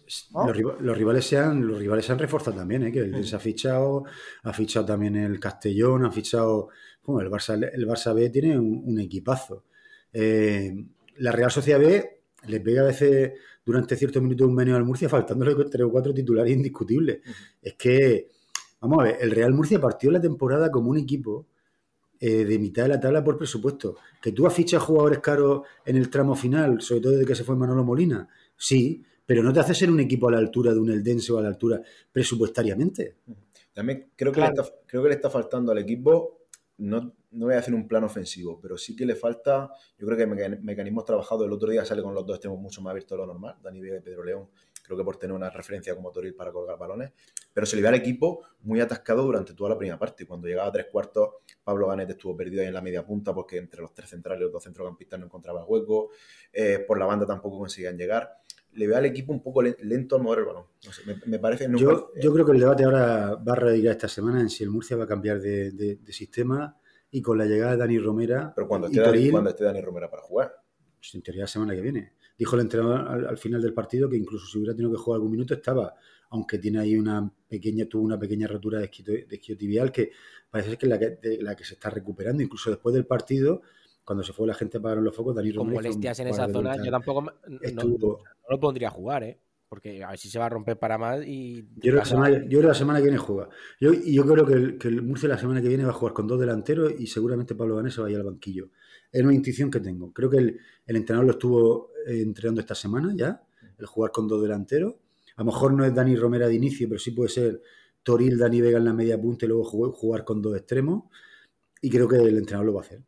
los, 0.80 0.98
rivales, 0.98 1.26
se 1.26 1.38
han, 1.38 1.66
los 1.66 1.80
rivales 1.80 2.06
se 2.06 2.12
han 2.12 2.20
reforzado 2.20 2.58
también, 2.58 2.84
¿eh? 2.84 2.92
que 2.92 3.00
el 3.00 3.26
se 3.26 3.36
ha 3.36 3.40
fichado, 3.40 4.04
ha 4.44 4.54
fichado 4.54 4.86
también 4.86 5.16
el 5.16 5.40
Castellón, 5.40 6.06
ha 6.06 6.12
fichado. 6.12 6.70
Bueno, 7.04 7.22
el 7.22 7.32
Barça, 7.32 7.54
el 7.74 7.88
Barça 7.88 8.14
B 8.14 8.30
tiene 8.30 8.60
un, 8.60 9.00
equipazo. 9.00 9.64
Eh, 10.12 10.76
la 11.18 11.32
Real 11.32 11.52
Sociedad 11.52 11.80
B 11.80 12.22
le 12.48 12.60
pega 12.60 12.82
a 12.82 12.86
veces 12.86 13.32
durante 13.66 13.96
ciertos 13.96 14.22
minutos 14.22 14.48
un 14.48 14.56
meneo 14.56 14.76
al 14.76 14.84
Murcia, 14.84 15.08
faltándole 15.08 15.56
tres 15.72 15.86
o 15.86 15.90
cuatro 15.90 16.14
titulares 16.14 16.54
indiscutibles. 16.54 17.20
Es 17.62 17.76
que 17.76 18.30
Vamos 18.80 19.00
a 19.00 19.04
ver, 19.04 19.18
el 19.22 19.32
Real 19.32 19.54
Murcia 19.54 19.82
partió 19.82 20.12
la 20.12 20.22
temporada 20.22 20.72
como 20.72 20.92
un 20.92 20.98
equipo 20.98 21.48
eh, 22.20 22.46
de 22.46 22.60
mitad 22.60 22.84
de 22.84 22.90
la 22.90 23.00
tabla 23.00 23.24
por 23.24 23.38
presupuesto. 23.38 23.98
Que 24.22 24.32
tú 24.32 24.50
fichado 24.50 24.84
jugadores 24.84 25.20
caros 25.20 25.62
en 25.86 25.98
el 25.98 26.10
tramo 26.10 26.36
final, 26.36 26.82
sobre 26.82 27.02
todo 27.02 27.12
desde 27.14 27.26
que 27.26 27.36
se 27.36 27.44
fue 27.44 27.56
Manolo 27.56 27.84
Molina, 27.84 28.28
sí, 28.56 29.04
pero 29.26 29.44
no 29.44 29.52
te 29.52 29.60
hace 29.60 29.76
ser 29.76 29.92
un 29.92 30.00
equipo 30.00 30.30
a 30.30 30.32
la 30.32 30.38
altura 30.38 30.74
de 30.74 30.80
un 30.80 30.90
Eldense 30.90 31.34
o 31.34 31.38
a 31.38 31.42
la 31.42 31.50
altura 31.50 31.82
presupuestariamente. 32.12 33.18
También 33.74 34.12
creo 34.16 34.32
que, 34.32 34.40
le, 34.40 34.48
está, 34.48 34.64
creo 34.86 35.04
que 35.04 35.10
le 35.10 35.16
está 35.16 35.30
faltando 35.30 35.72
al 35.72 35.78
equipo, 35.78 36.46
no, 36.78 37.14
no 37.32 37.46
voy 37.46 37.56
a 37.56 37.60
hacer 37.60 37.74
un 37.74 37.88
plan 37.88 38.04
ofensivo, 38.04 38.60
pero 38.62 38.78
sí 38.78 38.96
que 38.96 39.06
le 39.06 39.16
falta, 39.16 39.72
yo 39.98 40.08
creo 40.08 40.18
que 40.18 40.26
mecanismos 40.26 41.06
trabajados. 41.06 41.46
El 41.46 41.54
otro 41.54 41.70
día 41.70 41.84
sale 41.86 42.02
con 42.02 42.14
los 42.14 42.26
dos 42.26 42.38
extremos 42.38 42.60
mucho 42.60 42.82
más 42.82 42.92
abiertos 42.92 43.18
de 43.18 43.26
lo 43.26 43.28
normal, 43.28 43.58
Dani 43.62 43.82
Vega 43.82 43.98
y 43.98 44.02
Pedro 44.02 44.24
León 44.24 44.48
creo 44.88 44.98
que 44.98 45.04
por 45.04 45.18
tener 45.18 45.36
una 45.36 45.50
referencia 45.50 45.94
como 45.94 46.12
Toril 46.12 46.34
para 46.34 46.52
colgar 46.52 46.78
balones, 46.80 47.12
pero 47.54 47.66
se 47.66 47.76
le 47.76 47.82
ve 47.82 47.90
al 47.90 47.96
equipo 47.96 48.46
muy 48.62 48.80
atascado 48.80 49.24
durante 49.24 49.54
toda 49.54 49.72
la 49.72 49.78
primera 49.78 50.00
parte. 50.00 50.26
Cuando 50.26 50.48
llegaba 50.48 50.70
a 50.70 50.72
tres 50.72 50.88
cuartos, 50.92 51.30
Pablo 51.64 51.88
Ganet 51.88 52.10
estuvo 52.10 52.36
perdido 52.36 52.62
ahí 52.62 52.68
en 52.68 52.74
la 52.74 52.82
media 52.82 53.06
punta 53.06 53.34
porque 53.34 53.58
entre 53.58 53.82
los 53.82 53.94
tres 53.94 54.10
centrales 54.10 54.42
y 54.42 54.44
los 54.46 54.54
dos 54.54 54.64
centrocampistas 54.64 55.20
no 55.20 55.26
encontraba 55.26 55.66
hueco, 55.66 56.12
eh, 56.54 56.80
por 56.88 56.98
la 56.98 57.06
banda 57.06 57.26
tampoco 57.26 57.60
conseguían 57.60 57.98
llegar. 57.98 58.32
Le 58.74 58.88
ve 58.88 58.96
al 58.96 59.06
equipo 59.06 59.34
un 59.34 59.42
poco 59.42 59.62
lento 59.62 60.16
al 60.16 60.22
mover 60.22 60.40
el 60.40 60.46
balón. 60.46 60.66
me, 61.26 61.40
parece... 61.40 61.68
yo, 61.76 62.12
yo, 62.16 62.34
creo 62.34 62.46
que 62.46 62.52
el 62.52 62.60
debate 62.60 62.84
ahora 62.84 63.36
va 63.36 63.54
a 63.54 63.56
radicar 63.56 63.92
esta 63.92 64.08
semana 64.08 64.40
en 64.40 64.50
si 64.50 64.64
el 64.64 64.70
Murcia 64.70 64.96
va 64.96 65.06
a 65.06 65.08
cambiar 65.08 65.42
de, 65.42 66.00
sistema 66.10 66.78
y 67.12 67.22
con 67.22 67.38
la 67.38 67.46
llegada 67.46 67.72
de 67.72 67.78
Dani 67.78 68.00
Romera. 68.00 68.54
Pero 68.56 68.68
cuando 68.68 68.88
esté, 68.88 69.02
Dani, 69.02 69.30
cuando 69.30 69.50
esté 69.50 69.64
Dani 69.64 69.82
Romera 69.82 70.10
para 70.10 70.24
jugar. 70.24 70.54
Pues 70.98 71.14
en 71.16 71.22
teoría 71.22 71.44
la 71.44 71.48
semana 71.48 71.76
que 71.76 71.82
viene. 71.82 72.14
Dijo 72.38 72.56
el 72.56 72.62
entrenador 72.62 73.28
al, 73.28 73.38
final 73.38 73.62
del 73.62 73.74
partido 73.74 74.10
que 74.10 74.18
incluso 74.18 74.46
si 74.46 74.58
hubiera 74.60 74.76
tenido 74.76 74.92
que 74.92 75.00
jugar 75.00 75.18
algún 75.18 75.32
minuto 75.32 75.54
estaba, 75.54 75.96
aunque 76.30 76.60
tiene 76.60 76.80
ahí 76.80 76.96
una 76.96 77.32
pequeña, 77.48 77.86
tuvo 77.86 78.04
una 78.04 78.20
pequeña 78.20 78.48
rotura 78.48 78.80
de 78.80 78.86
esquio, 78.86 79.58
tibial 79.58 79.92
que 79.92 80.12
parece 80.50 80.78
que 80.78 80.86
es 80.86 80.90
la 80.90 81.00
que, 81.00 81.40
la 81.42 81.56
que 81.56 81.64
se 81.64 81.74
está 81.76 81.90
recuperando. 81.90 82.44
Incluso 82.44 82.70
después 82.70 82.94
del 82.94 83.08
partido, 83.08 83.62
cuando 84.04 84.24
se 84.24 84.34
fue 84.34 84.46
la 84.46 84.54
gente 84.54 84.78
apagaron 84.78 85.04
los 85.04 85.16
focos, 85.16 85.36
Dani 85.36 85.54
Con 85.54 85.72
molestias 85.72 86.20
en 86.20 86.28
esa 86.28 86.48
zona, 86.48 86.76
yo 86.84 86.92
tampoco 86.92 87.22
no, 87.24 88.18
lo 88.50 88.60
pondría 88.60 88.90
a 88.90 88.92
jugar, 88.92 89.24
¿eh? 89.24 89.40
Porque 89.70 90.04
a 90.04 90.10
ver 90.10 90.18
si 90.18 90.30
se 90.30 90.40
va 90.40 90.46
a 90.46 90.50
romper 90.50 90.78
para 90.80 90.98
más 90.98 91.26
y... 91.26 91.68
Yo 91.76 91.92
creo, 91.92 92.06
semana, 92.06 92.46
yo 92.48 92.62
la 92.62 92.74
semana 92.74 93.00
que 93.00 93.06
viene 93.06 93.18
juega. 93.18 93.50
Yo, 93.80 93.92
y 93.94 94.14
yo 94.14 94.26
creo 94.26 94.46
que 94.46 94.54
el, 94.54 94.78
que 94.78 94.88
el 94.88 95.02
Murcia 95.02 95.30
la 95.30 95.38
semana 95.38 95.62
que 95.62 95.68
viene 95.68 95.84
va 95.84 95.92
a 95.92 95.94
jugar 95.94 96.14
con 96.14 96.28
dos 96.28 96.40
delanteros 96.40 96.94
y 96.98 97.08
seguramente 97.08 97.56
Pablo 97.56 97.76
Ganés 97.76 98.00
va 98.00 98.08
a 98.08 98.10
ir 98.10 98.18
al 98.18 98.24
banquillo. 98.24 98.70
Es 99.12 99.24
una 99.24 99.34
intuición 99.34 99.70
que 99.70 99.80
tengo. 99.80 100.12
Creo 100.14 100.30
que 100.30 100.38
el, 100.38 100.60
el 100.86 100.96
entrenador 100.96 101.26
lo 101.26 101.32
estuvo 101.34 101.92
eh, 102.08 102.22
entrenando 102.22 102.62
esta 102.62 102.76
semana 102.76 103.14
ya, 103.16 103.44
el 103.78 103.86
jugar 103.86 104.12
con 104.12 104.28
dos 104.28 104.42
delanteros. 104.42 104.96
A 105.36 105.42
lo 105.42 105.46
mejor 105.46 105.74
no 105.74 105.86
es 105.86 105.94
Dani 105.94 106.16
Romera 106.16 106.48
de 106.48 106.56
inicio, 106.56 106.88
pero 106.88 107.00
sí 107.00 107.12
puede 107.12 107.30
ser 107.30 107.62
Toril, 108.04 108.38
Dani 108.38 108.62
Vega 108.62 108.78
en 108.78 108.86
la 108.86 108.94
media 108.94 109.20
punta 109.20 109.46
y 109.46 109.50
luego 109.50 109.66
jugar 109.66 110.24
con 110.24 110.42
dos 110.42 110.56
extremos. 110.56 111.04
Y 111.82 111.90
creo 111.90 112.08
que 112.08 112.16
el 112.16 112.38
entrenador 112.38 112.66
lo 112.66 112.74
va 112.74 112.82
a 112.82 112.86
hacer. 112.86 113.04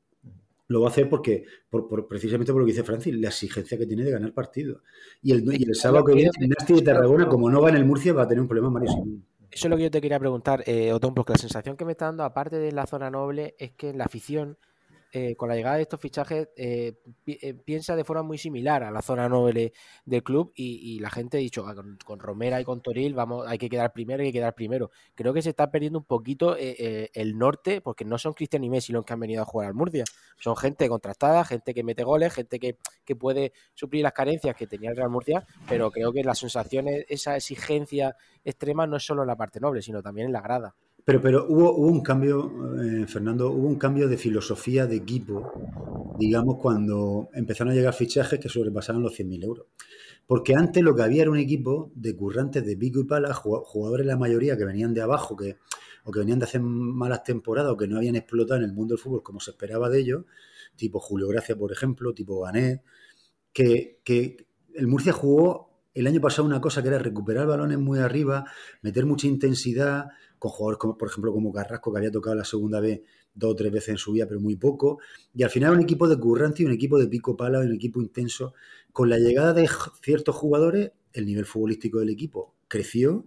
Lo 0.70 0.82
va 0.82 0.88
a 0.88 0.92
hacer 0.92 1.10
porque, 1.10 1.44
por, 1.70 2.08
precisamente 2.08 2.54
por 2.54 2.62
lo 2.62 2.66
que 2.66 2.72
dice 2.72 2.84
Francis, 2.84 3.14
la 3.16 3.28
exigencia 3.28 3.78
que 3.78 3.86
tiene 3.86 4.06
de 4.06 4.12
ganar 4.12 4.34
partido. 4.34 4.82
Y 5.22 5.34
el, 5.34 5.44
y 5.60 5.64
el 5.64 5.76
sábado 5.76 6.06
que 6.06 6.14
viene, 6.14 6.32
Nasti 6.40 6.76
de 6.76 6.82
Tarragona, 6.82 7.28
como 7.28 7.50
no 7.50 7.62
va 7.62 7.70
en 7.70 7.76
el 7.76 7.86
Murcia, 7.86 8.14
va 8.14 8.24
a 8.24 8.28
tener 8.28 8.42
un 8.42 8.48
problema 8.48 8.70
malísimo. 8.70 9.06
Eso 9.52 9.68
es 9.68 9.70
lo 9.70 9.78
que 9.78 9.84
yo 9.84 9.92
te 9.92 10.00
quería 10.00 10.20
preguntar, 10.20 10.64
eh, 10.68 10.94
Otón, 10.94 11.14
porque 11.16 11.34
la 11.34 11.40
sensación 11.40 11.76
que 11.76 11.84
me 11.84 11.94
está 11.94 12.06
dando, 12.06 12.24
aparte 12.24 12.60
de 12.60 12.72
la 12.72 12.86
zona 12.86 13.10
noble, 13.10 13.56
es 13.58 13.72
que 13.72 13.94
la 13.94 14.06
afición 14.06 14.58
eh, 15.12 15.36
con 15.36 15.50
la 15.50 15.56
llegada 15.56 15.78
de 15.78 15.82
estos 15.82 16.00
fichajes 16.00 16.50
eh, 16.56 16.94
eh, 17.26 17.54
piensa 17.56 17.96
de 17.96 18.04
forma 18.04 18.22
muy 18.22 18.38
similar 18.38 18.84
a 18.84 18.92
la 18.92 19.02
zona 19.02 19.28
noble 19.28 19.74
del 20.06 20.22
club 20.22 20.52
y, 20.54 21.00
la 21.00 21.10
gente 21.10 21.38
ha 21.38 21.40
dicho 21.40 21.66
ah, 21.66 21.74
con, 22.06 22.20
Romera 22.20 22.62
y 22.62 22.64
con 22.64 22.82
Toril 22.82 23.16
vamos 23.16 23.48
hay 23.48 23.58
que 23.58 23.70
quedar 23.70 23.92
primero 23.92 24.22
hay 24.22 24.30
que 24.30 24.38
quedar 24.38 24.54
primero 24.54 24.92
creo 25.16 25.34
que 25.34 25.42
se 25.42 25.50
está 25.50 25.72
perdiendo 25.72 25.98
un 25.98 26.06
poquito 26.06 26.56
el 26.58 27.38
norte 27.40 27.82
porque 27.82 28.06
no 28.06 28.20
son 28.20 28.34
Cristian 28.34 28.64
y 28.64 28.70
Messi 28.70 28.94
los 28.94 29.04
que 29.04 29.14
han 29.14 29.20
venido 29.20 29.42
a 29.42 29.46
jugar 29.46 29.70
al 29.70 29.74
Murcia. 29.74 30.04
Son 30.38 30.56
gente 30.56 30.88
contrastada 30.88 31.44
gente 31.44 31.74
que 31.74 31.84
mete 31.84 32.04
goles 32.04 32.34
gente 32.34 32.60
que, 32.60 32.78
que 33.04 33.16
puede 33.16 33.54
suplir 33.74 34.04
las 34.04 34.14
carencias 34.14 34.56
que 34.56 34.68
tenía 34.68 34.92
el 34.92 34.96
Real 34.96 35.10
Murcia 35.10 35.46
pero 35.68 35.90
creo 35.90 36.14
que 36.14 36.24
las 36.24 36.38
sensaciones 36.38 37.06
esa 37.10 37.36
exigencia 37.36 38.16
extrema 38.46 38.86
no 38.86 38.98
es 38.98 39.04
solo 39.04 39.24
en 39.24 39.28
la 39.28 39.36
parte 39.36 39.60
noble 39.60 39.82
sino 39.82 40.04
también 40.04 40.28
en 40.28 40.34
la 40.34 40.42
grada 40.42 40.76
pero, 41.06 41.22
pero 41.22 41.46
hubo, 41.48 41.76
un 41.76 42.02
cambio, 42.02 42.52
eh, 42.82 43.08
Fernando, 43.08 43.52
hubo 43.52 43.68
un 43.68 43.78
cambio 43.78 44.08
de 44.08 44.18
filosofía 44.18 44.86
de 44.86 44.98
equipo, 44.98 46.16
digamos, 46.18 46.58
cuando 46.62 47.30
empezaron 47.34 47.74
a 47.74 47.76
llegar 47.76 47.94
fichajes 47.94 48.40
que 48.40 48.50
sobrepasaban 48.50 49.02
los 49.02 49.18
100.000 49.18 49.44
euros. 49.44 49.68
Porque 50.28 50.54
antes 50.56 50.84
lo 50.84 50.96
que 50.96 51.02
había 51.02 51.24
era 51.24 51.32
un 51.32 51.40
equipo 51.40 51.92
de 51.96 52.16
currantes 52.16 52.64
de 52.66 52.78
pico 52.78 53.00
y 53.00 53.06
pala, 53.06 53.34
jugadores 53.34 54.06
la 54.06 54.18
mayoría 54.18 54.58
que 54.58 54.66
venían 54.66 54.94
de 54.94 55.02
abajo, 55.02 55.36
que, 55.36 55.58
o 56.04 56.12
que 56.12 56.20
venían 56.20 56.40
de 56.40 56.46
hacer 56.46 56.62
malas 56.62 57.24
temporadas 57.24 57.72
o 57.72 57.78
que 57.78 57.88
no 57.88 57.98
habían 57.98 58.16
explotado 58.16 58.60
en 58.60 58.66
el 58.66 58.74
mundo 58.74 58.94
del 58.94 59.02
fútbol 59.02 59.24
como 59.24 59.40
se 59.40 59.52
esperaba 59.52 59.90
de 59.90 60.00
ellos, 60.00 60.26
tipo 60.76 61.00
Julio 61.00 61.28
Gracia, 61.28 61.56
por 61.56 61.72
ejemplo, 61.72 62.14
tipo 62.14 62.42
Ganet, 62.42 62.84
que, 63.52 64.00
que 64.04 64.46
el 64.76 64.88
Murcia 64.88 65.14
jugó 65.14 65.70
el 65.94 66.08
año 66.08 66.22
pasado 66.22 66.48
una 66.48 66.62
cosa 66.62 66.82
que 66.82 66.90
era 66.90 67.00
recuperar 67.00 67.48
balones 67.48 67.78
muy 67.78 68.00
arriba, 68.00 68.46
meter 68.82 69.06
mucha 69.06 69.28
intensidad, 69.28 70.10
con 70.40 70.52
jugadores 70.52 70.80
como, 70.80 70.98
por 70.98 71.10
ejemplo, 71.10 71.32
como 71.32 71.52
Carrasco, 71.52 71.92
que 71.92 72.00
había 72.00 72.12
tocado 72.12 72.36
la 72.36 72.46
segunda 72.46 72.80
vez 72.80 73.02
dos 73.34 73.52
o 73.52 73.56
tres 73.56 73.72
veces 73.72 73.90
en 73.90 73.98
su 73.98 74.14
vida, 74.14 74.26
pero 74.28 74.40
muy 74.40 74.56
poco. 74.56 75.00
Y 75.34 75.44
al 75.44 75.50
final 75.50 75.74
un 75.74 75.82
equipo 75.82 76.08
de 76.08 76.18
currante, 76.18 76.66
un 76.66 76.72
equipo 76.72 76.98
de 76.98 77.08
pico 77.08 77.38
pala, 77.38 77.60
un 77.60 77.74
equipo 77.74 78.02
intenso. 78.02 78.54
Con 78.92 79.10
la 79.10 79.20
llegada 79.20 79.54
de 79.54 79.70
ciertos 80.02 80.36
jugadores, 80.36 80.92
el 81.14 81.26
nivel 81.26 81.46
futbolístico 81.46 82.00
del 82.00 82.10
equipo 82.10 82.56
creció, 82.68 83.26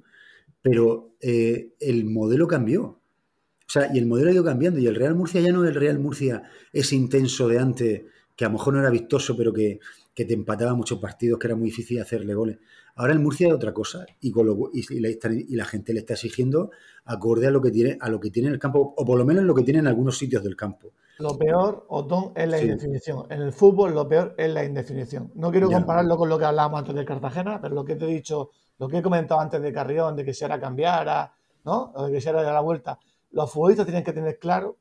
pero 0.63 1.15
eh, 1.21 1.75
el 1.79 2.05
modelo 2.07 2.49
cambió. 2.49 2.83
O 2.85 3.71
sea, 3.73 3.91
y 3.95 3.99
el 3.99 4.07
modelo 4.07 4.31
ha 4.31 4.35
ido 4.35 4.45
cambiando. 4.45 4.81
Y 4.81 4.87
el 4.87 4.95
Real 4.95 5.15
Murcia 5.15 5.41
ya 5.41 5.53
no 5.53 5.65
es 5.65 5.71
el 5.71 5.77
Real 5.77 5.99
Murcia 5.99 6.43
ese 6.73 6.97
intenso 6.97 7.49
de 7.49 7.59
antes, 7.59 8.03
que 8.37 8.45
a 8.45 8.49
lo 8.49 8.55
mejor 8.55 8.75
no 8.75 8.81
era 8.81 8.91
vistoso, 8.91 9.37
pero 9.37 9.53
que, 9.53 9.81
que 10.15 10.25
te 10.25 10.35
empataba 10.35 10.75
muchos 10.75 10.99
partidos, 10.99 11.39
que 11.39 11.47
era 11.47 11.57
muy 11.57 11.67
difícil 11.67 12.01
hacerle 12.01 12.35
goles. 12.35 12.59
Ahora 12.95 13.13
el 13.13 13.21
Murcia 13.21 13.49
es 13.49 13.55
otra 13.55 13.73
cosa 13.73 14.05
y, 14.21 14.31
con 14.31 14.47
y, 14.73 15.57
la, 15.57 15.65
gente 15.65 15.95
le 15.95 16.01
está 16.01 16.15
exigiendo 16.15 16.71
acorde 17.07 17.47
a 17.47 17.51
lo 17.51 17.63
que 17.63 17.71
tiene 17.71 17.97
a 18.01 18.11
lo 18.11 18.21
que 18.21 18.31
tiene 18.31 18.49
en 18.49 18.55
el 18.55 18.61
campo 18.61 18.95
o 18.97 19.05
por 19.05 19.19
lo 19.19 19.25
menos 19.25 19.45
lo 19.45 19.55
que 19.55 19.63
tiene 19.63 19.81
en 19.81 19.87
algunos 19.87 20.19
sitios 20.19 20.43
del 20.43 20.57
campo. 20.57 20.93
Lo 21.19 21.39
peor, 21.39 21.87
Otón, 21.89 22.33
es 22.35 22.49
la 22.49 22.61
indefinición. 22.61 23.27
En 23.31 23.43
el 23.43 23.53
fútbol 23.53 23.95
lo 23.95 24.09
peor 24.09 24.35
es 24.37 24.53
la 24.53 24.65
indefinición. 24.65 25.31
No 25.35 25.51
quiero 25.51 25.71
compararlo 25.71 26.17
con 26.17 26.29
lo 26.29 26.39
que 26.39 26.45
hablábamos 26.45 26.81
antes 26.81 26.95
de 26.95 27.05
Cartagena, 27.05 27.61
pero 27.61 27.75
lo 27.75 27.85
que 27.85 27.97
te 27.97 28.05
he 28.07 28.09
dicho, 28.09 28.51
lo 28.79 28.89
que 28.89 28.99
he 28.99 29.03
comentado 29.03 29.41
antes 29.41 29.63
de 29.63 29.73
Carrión, 29.73 30.17
de 30.17 30.25
que 30.25 30.35
se 30.35 30.45
era 30.45 30.59
cambiara, 30.59 31.33
¿no? 31.65 31.93
O 31.95 32.07
de 32.07 32.13
que 32.13 32.21
se 32.21 32.31
era 32.31 32.43
de 32.43 32.51
la 32.51 32.61
vuelta. 32.61 32.99
Los 33.31 33.51
futbolistas 33.53 33.87
tienen 33.87 34.03
que 34.03 34.13
tener 34.13 34.39
claro 34.39 34.77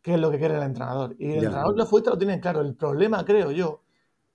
qué 0.00 0.14
es 0.14 0.20
lo 0.20 0.30
que 0.30 0.38
quiere 0.38 0.56
el 0.56 0.62
entrenador. 0.62 1.14
Y 1.18 1.32
el 1.32 1.44
entrenador 1.44 1.74
y 1.74 1.78
los 1.78 1.88
futbolistas 1.88 2.14
lo 2.14 2.18
tienen 2.18 2.40
claro. 2.40 2.60
El 2.60 2.74
problema, 2.74 3.24
creo 3.24 3.50
yo, 3.50 3.82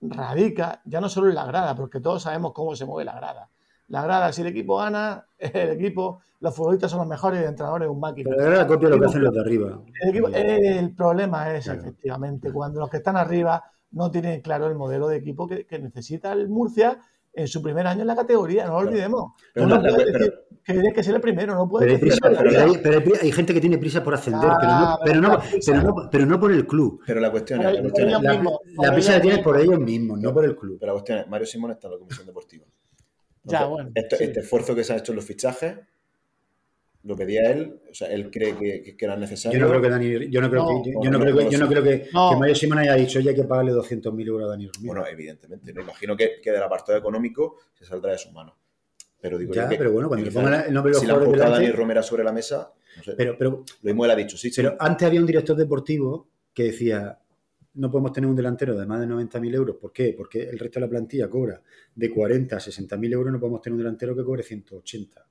radica 0.02 0.82
ya 0.84 1.00
no 1.00 1.08
solo 1.08 1.28
en 1.28 1.36
la 1.36 1.46
grada, 1.46 1.74
porque 1.74 2.00
todos 2.00 2.22
sabemos 2.22 2.52
cómo 2.52 2.74
se 2.74 2.84
mueve 2.84 3.04
la 3.04 3.14
grada. 3.14 3.48
La 3.88 4.02
grada, 4.02 4.32
si 4.32 4.40
el 4.40 4.48
equipo 4.48 4.78
gana, 4.78 5.26
el 5.38 5.70
equipo, 5.70 6.20
los 6.40 6.54
futbolistas 6.54 6.90
son 6.90 7.00
los 7.00 7.08
mejores 7.08 7.40
y 7.40 7.42
el 7.42 7.50
entrenador 7.50 7.82
es 7.82 7.88
un 7.88 8.00
máquina. 8.00 8.30
Pero 8.36 8.50
la 8.50 8.66
copia 8.66 8.88
lo 8.88 8.98
que 8.98 9.06
hacen 9.06 9.22
los 9.22 9.34
de 9.34 9.40
arriba. 9.40 9.82
El, 10.32 10.94
problema 10.94 11.54
es, 11.54 11.68
efectivamente, 11.68 12.52
cuando 12.52 12.80
los 12.80 12.90
que 12.90 12.98
están 12.98 13.16
arriba 13.16 13.62
no 13.92 14.10
tienen 14.10 14.40
claro 14.40 14.66
el 14.66 14.74
modelo 14.74 15.08
de 15.08 15.18
equipo 15.18 15.46
que, 15.46 15.66
necesita 15.78 16.32
el 16.32 16.48
Murcia 16.48 16.98
en 17.34 17.48
su 17.48 17.62
primer 17.62 17.86
año 17.86 18.02
en 18.02 18.06
la 18.06 18.16
categoría, 18.16 18.66
no 18.66 18.72
lo 18.72 18.88
olvidemos. 18.88 19.32
Pero 19.54 19.66
no, 19.66 19.80
puede 19.80 20.12
decir 20.12 20.34
que 20.64 20.72
tiene 20.72 20.92
que 20.92 21.02
ser 21.02 21.14
el 21.14 21.20
primero, 21.20 21.54
no 21.54 21.68
puede 21.68 21.98
pero, 21.98 23.00
hay, 23.20 23.32
gente 23.32 23.52
que 23.52 23.60
tiene 23.60 23.78
prisa 23.78 24.02
por 24.02 24.14
ascender, 24.14 24.50
pero, 25.04 25.20
no, 25.20 25.38
pero, 26.10 26.26
no, 26.26 26.40
por 26.40 26.52
el 26.52 26.66
club. 26.66 27.02
Pero 27.06 27.20
la 27.20 27.30
cuestión 27.30 27.62
es, 27.62 27.74
la, 27.74 28.92
prisa 28.92 29.12
la 29.12 29.20
tienes 29.20 29.40
por 29.40 29.60
ellos 29.60 29.80
mismos, 29.80 30.20
no 30.20 30.32
por 30.32 30.44
el 30.44 30.56
club. 30.56 30.78
Pero 30.78 30.92
la 30.92 30.94
cuestión 30.94 31.18
es, 31.18 31.28
Mario 31.28 31.46
Simón 31.46 31.72
está 31.72 31.88
en 31.88 31.94
la 31.94 31.98
comisión 31.98 32.26
deportiva. 32.26 32.66
ya, 33.44 33.64
bueno. 33.66 33.90
Este, 33.94 34.24
este, 34.24 34.40
esfuerzo 34.40 34.74
que 34.74 34.84
se 34.84 34.92
ha 34.92 34.96
hecho 34.96 35.12
en 35.12 35.16
los 35.16 35.24
fichajes 35.24 35.76
lo 37.04 37.16
pedía 37.16 37.50
él, 37.50 37.80
o 37.90 37.94
sea, 37.94 38.08
él 38.08 38.30
cree 38.30 38.56
que, 38.56 38.96
que 38.96 39.04
era 39.04 39.16
necesario. 39.16 39.58
Yo 39.58 39.64
no 39.64 39.70
creo 39.70 39.82
que 39.82 39.88
Dani, 39.88 40.30
yo 40.30 40.40
no 40.40 40.48
creo 40.48 40.66
que, 40.66 40.92
yo 41.02 41.10
no, 41.10 41.18
creo 41.18 41.36
que, 41.36 41.50
yo 41.50 41.58
no 41.58 41.68
creo 41.68 41.82
que, 41.82 42.08
Mario 42.12 42.54
Simón 42.54 42.78
haya 42.78 42.94
dicho, 42.94 43.18
oye, 43.18 43.30
hay 43.30 43.34
que 43.34 43.44
pagarle 43.44 43.72
200.000 43.72 44.26
euros 44.28 44.46
a 44.46 44.50
Dani 44.50 44.66
Romero. 44.68 44.86
Bueno, 44.86 45.06
evidentemente, 45.06 45.72
no 45.72 45.82
imagino 45.82 46.16
que, 46.16 46.40
que 46.40 46.52
del 46.52 46.62
apartado 46.62 46.96
económico 46.96 47.56
se 47.74 47.84
saldrá 47.84 48.12
de 48.12 48.18
sus 48.18 48.32
manos. 48.32 48.54
Pero 49.22 49.38
digo 49.38 49.54
ya, 49.54 49.68
que, 49.68 49.76
pero 49.76 49.92
bueno, 49.92 50.08
cuando 50.08 50.26
le 50.26 50.32
pongan 50.32 50.64
el 50.66 50.74
nombre 50.74 50.90
de 50.90 50.94
los 50.94 51.00
si 51.00 51.06
jugadores 51.06 51.40
Si 51.40 51.62
Dani 51.62 51.70
Romero 51.70 52.02
sobre 52.02 52.24
la 52.24 52.32
mesa, 52.32 52.72
no 52.96 53.02
sé, 53.04 53.14
pero, 53.16 53.38
pero, 53.38 53.50
lo 53.50 53.64
mismo 53.82 54.04
él 54.04 54.10
ha 54.10 54.16
dicho, 54.16 54.36
sí, 54.36 54.50
Pero 54.54 54.76
antes 54.80 55.06
había 55.06 55.20
un 55.20 55.26
director 55.26 55.56
deportivo 55.56 56.28
que 56.52 56.64
decía, 56.64 57.16
no 57.74 57.88
podemos 57.88 58.12
tener 58.12 58.28
un 58.28 58.34
delantero 58.34 58.76
de 58.76 58.84
más 58.84 58.98
de 58.98 59.06
90.000 59.06 59.54
euros. 59.54 59.76
¿Por 59.76 59.92
qué? 59.92 60.12
Porque 60.16 60.42
el 60.42 60.58
resto 60.58 60.80
de 60.80 60.86
la 60.86 60.90
plantilla 60.90 61.30
cobra 61.30 61.62
de 61.94 62.10
40 62.10 62.56
a 62.56 62.58
60.000 62.58 63.12
euros, 63.12 63.32
no 63.32 63.38
podemos 63.38 63.62
tener 63.62 63.74
un 63.74 63.78
delantero 63.78 64.16
que 64.16 64.24
cobre 64.24 64.42
180. 64.42 65.24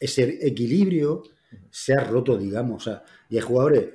Ese 0.00 0.44
equilibrio 0.44 1.22
se 1.70 1.94
ha 1.94 2.02
roto, 2.02 2.36
digamos. 2.36 2.90
y 3.30 3.36
hay 3.36 3.42
jugadores 3.42 3.90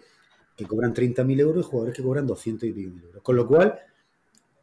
que 0.55 0.65
cobran 0.65 0.93
30.000 0.93 1.39
euros 1.41 1.65
y 1.65 1.69
jugadores 1.69 1.97
que 1.97 2.01
cobran 2.01 2.25
200 2.25 2.69
y 2.69 2.71
pico 2.71 2.91
mil 2.91 3.03
euros. 3.03 3.21
Con 3.21 3.35
lo 3.35 3.45
cual, 3.45 3.77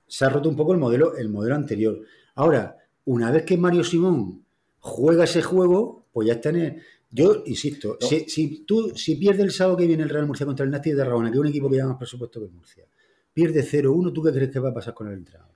se 0.07 0.25
ha 0.25 0.31
roto 0.31 0.49
un 0.49 0.57
poco 0.57 0.73
el 0.73 0.79
modelo, 0.79 1.17
el 1.19 1.29
modelo 1.29 1.55
anterior. 1.55 2.01
Ahora, 2.35 2.79
una 3.09 3.31
vez 3.31 3.45
que 3.45 3.57
Mario 3.57 3.85
Simón 3.85 4.45
juega 4.81 5.25
ese 5.25 5.41
juego, 5.41 6.09
pues 6.13 6.29
ya 6.29 6.35
está 6.35 6.51
en 6.51 6.83
Yo 7.11 7.43
insisto, 7.47 7.97
si, 8.01 8.65
tú 8.67 8.93
si 8.95 9.17
pierde 9.17 9.43
el 9.45 9.51
sábado 9.51 9.79
que 9.79 9.87
viene 9.87 10.03
el 10.03 10.11
Real 10.11 10.27
Murcia 10.27 10.45
contra 10.45 10.65
el 10.65 10.71
Nasti 10.71 10.91
de 10.91 10.97
Tarragona, 10.99 11.31
que 11.31 11.37
es 11.37 11.41
un 11.41 11.47
equipo 11.47 11.71
que 11.71 11.77
lleva 11.77 11.89
más 11.89 11.97
presupuesto 11.97 12.39
que 12.39 12.49
Murcia, 12.49 12.85
pierde 13.33 13.65
0-1, 13.65 14.13
¿tú 14.13 14.23
qué 14.23 14.31
crees 14.31 14.51
que 14.51 14.59
va 14.59 14.69
a 14.69 14.75
pasar 14.75 14.93
con 14.93 15.09
el 15.09 15.15
entrenador? 15.15 15.55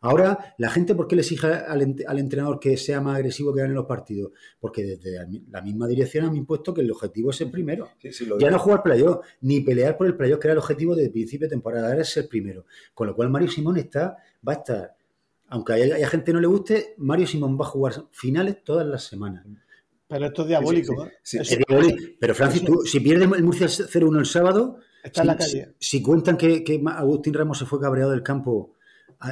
Ahora, 0.00 0.54
la 0.56 0.70
gente, 0.70 0.94
¿por 0.94 1.06
qué 1.06 1.14
le 1.14 1.20
exige 1.20 1.46
al, 1.46 2.18
entrenador 2.18 2.58
que 2.58 2.76
sea 2.78 3.02
más 3.02 3.16
agresivo 3.16 3.52
que 3.52 3.60
gane 3.60 3.74
los 3.74 3.86
partidos? 3.86 4.32
Porque 4.58 4.82
desde 4.82 5.18
la 5.50 5.60
misma 5.60 5.86
dirección 5.86 6.24
han 6.24 6.34
impuesto 6.34 6.72
que 6.72 6.80
el 6.80 6.90
objetivo 6.90 7.30
es 7.30 7.40
el 7.42 7.50
primero. 7.50 7.88
ya 8.40 8.50
no 8.50 8.58
jugar 8.58 8.82
playoff, 8.82 9.26
ni 9.42 9.60
pelear 9.60 9.98
por 9.98 10.06
el 10.06 10.16
playoff, 10.16 10.40
que 10.40 10.48
era 10.48 10.54
el 10.54 10.58
objetivo 10.58 10.96
desde 10.96 11.08
el 11.08 11.12
principio 11.12 11.46
de 11.46 11.50
temporada, 11.50 11.88
ahora 11.88 12.00
es 12.00 12.16
el 12.16 12.26
primero. 12.28 12.64
Con 12.94 13.08
lo 13.08 13.14
cual, 13.14 13.28
Mario 13.28 13.48
Simón 13.48 13.76
está, 13.76 14.16
va 14.46 14.54
a 14.54 14.56
estar, 14.56 14.96
aunque 15.52 15.74
a, 15.74 16.08
gente 16.08 16.24
que 16.24 16.32
no 16.32 16.40
le 16.40 16.46
guste, 16.46 16.94
Mario 16.96 17.26
Simón 17.26 17.58
va 17.60 17.66
a 17.66 17.68
jugar 17.68 18.06
finales 18.10 18.64
todas 18.64 18.86
las 18.86 19.04
semanas. 19.04 19.44
Pero 20.08 20.26
esto 20.26 20.42
es 20.42 20.48
diabólico, 20.48 21.08
Pero 22.18 22.34
Francis, 22.34 22.64
tú, 22.64 22.80
si 22.86 23.00
pierde 23.00 23.24
el 23.24 23.42
Murcia 23.42 23.66
0-1 23.66 24.18
el 24.18 24.26
sábado, 24.26 24.78
Está 25.04 25.20
en 25.20 25.26
la 25.26 25.36
calle. 25.36 25.74
Si, 25.78 26.00
cuentan 26.00 26.38
que, 26.38 26.64
que, 26.64 26.82
Agustín 26.86 27.34
Ramos 27.34 27.58
se 27.58 27.66
fue 27.66 27.80
cabreado 27.80 28.12
del 28.12 28.22
campo 28.22 28.76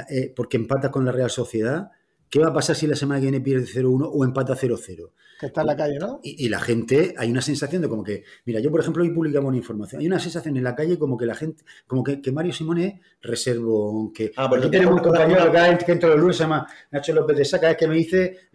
eh, 0.09 0.31
porque 0.35 0.57
empata 0.57 0.91
con 0.91 1.05
la 1.05 1.11
Real 1.11 1.31
Sociedad, 1.31 1.89
¿qué 2.31 2.39
va 2.39 2.47
a 2.47 2.53
pasar 2.53 2.75
si 2.75 2.87
la 2.87 2.95
semana 2.95 3.19
que 3.19 3.25
viene 3.25 3.41
pierde 3.41 3.65
0-1 3.65 4.09
o 4.11 4.23
empata 4.23 4.55
0-0? 4.55 5.11
Que 5.39 5.47
está 5.47 5.61
en 5.61 5.67
la 5.67 5.75
calle, 5.75 5.99
¿no? 5.99 6.19
Y, 6.23 6.49
la 6.49 6.59
gente, 6.59 7.13
hay 7.17 7.29
una 7.29 7.41
sensación 7.41 7.81
de 7.81 7.89
como 7.89 8.03
que, 8.03 8.23
mira, 8.45 8.59
yo 8.59 8.71
por 8.71 8.79
ejemplo 8.79 9.03
hoy 9.03 9.09
publicamos 9.09 9.49
una 9.49 9.57
información, 9.57 9.99
hay 9.99 10.07
una 10.07 10.19
sensación 10.19 10.55
en 10.55 10.63
la 10.63 10.75
calle 10.75 10.97
como 10.97 11.17
que 11.17 11.25
la 11.25 11.35
gente, 11.35 11.63
como 11.85 12.03
que, 12.03 12.21
que 12.21 12.31
Mario 12.31 12.53
Simone 12.53 13.01
reservo, 13.21 14.11
que 14.13 14.31
ah, 14.37 14.47
pues 14.47 14.61
aquí 14.61 14.71
tenemos 14.71 14.95
un 14.95 15.01
compañero 15.01 15.51
que, 15.51 15.85
que 15.85 15.91
entra 15.91 16.09
los 16.09 16.19
lunes, 16.19 16.37
se 16.37 16.43
llama 16.43 16.67
Nacho 16.91 17.13
López 17.13 17.37
de 17.37 17.45
Saca, 17.45 17.71
es 17.71 17.77
que 17.77 17.87
me 17.87 17.95
dice... 17.95 18.49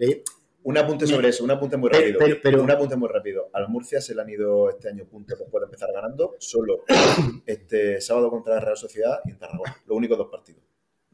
un 0.62 0.78
apunte 0.78 1.06
sobre 1.06 1.28
eso, 1.28 1.44
un 1.44 1.50
apunte 1.50 1.76
muy 1.76 1.90
rápido. 1.90 2.18
Pero, 2.42 2.62
un 2.62 2.70
apunte 2.70 2.96
muy 2.96 3.08
rápido. 3.08 3.50
Al 3.52 3.68
Murcia 3.68 4.00
se 4.00 4.14
le 4.14 4.22
han 4.22 4.30
ido 4.30 4.70
este 4.70 4.88
año 4.88 5.04
puntos 5.04 5.38
después 5.38 5.60
de 5.60 5.66
empezar 5.66 5.92
ganando, 5.92 6.34
solo 6.38 6.84
este 7.46 8.00
sábado 8.00 8.30
contra 8.30 8.54
la 8.54 8.60
Real 8.60 8.76
Sociedad 8.76 9.20
y 9.26 9.30
en 9.30 9.38
Tarragona. 9.38 9.76
Los 9.86 9.96
únicos 9.96 10.18
dos 10.18 10.28
partidos. 10.30 10.62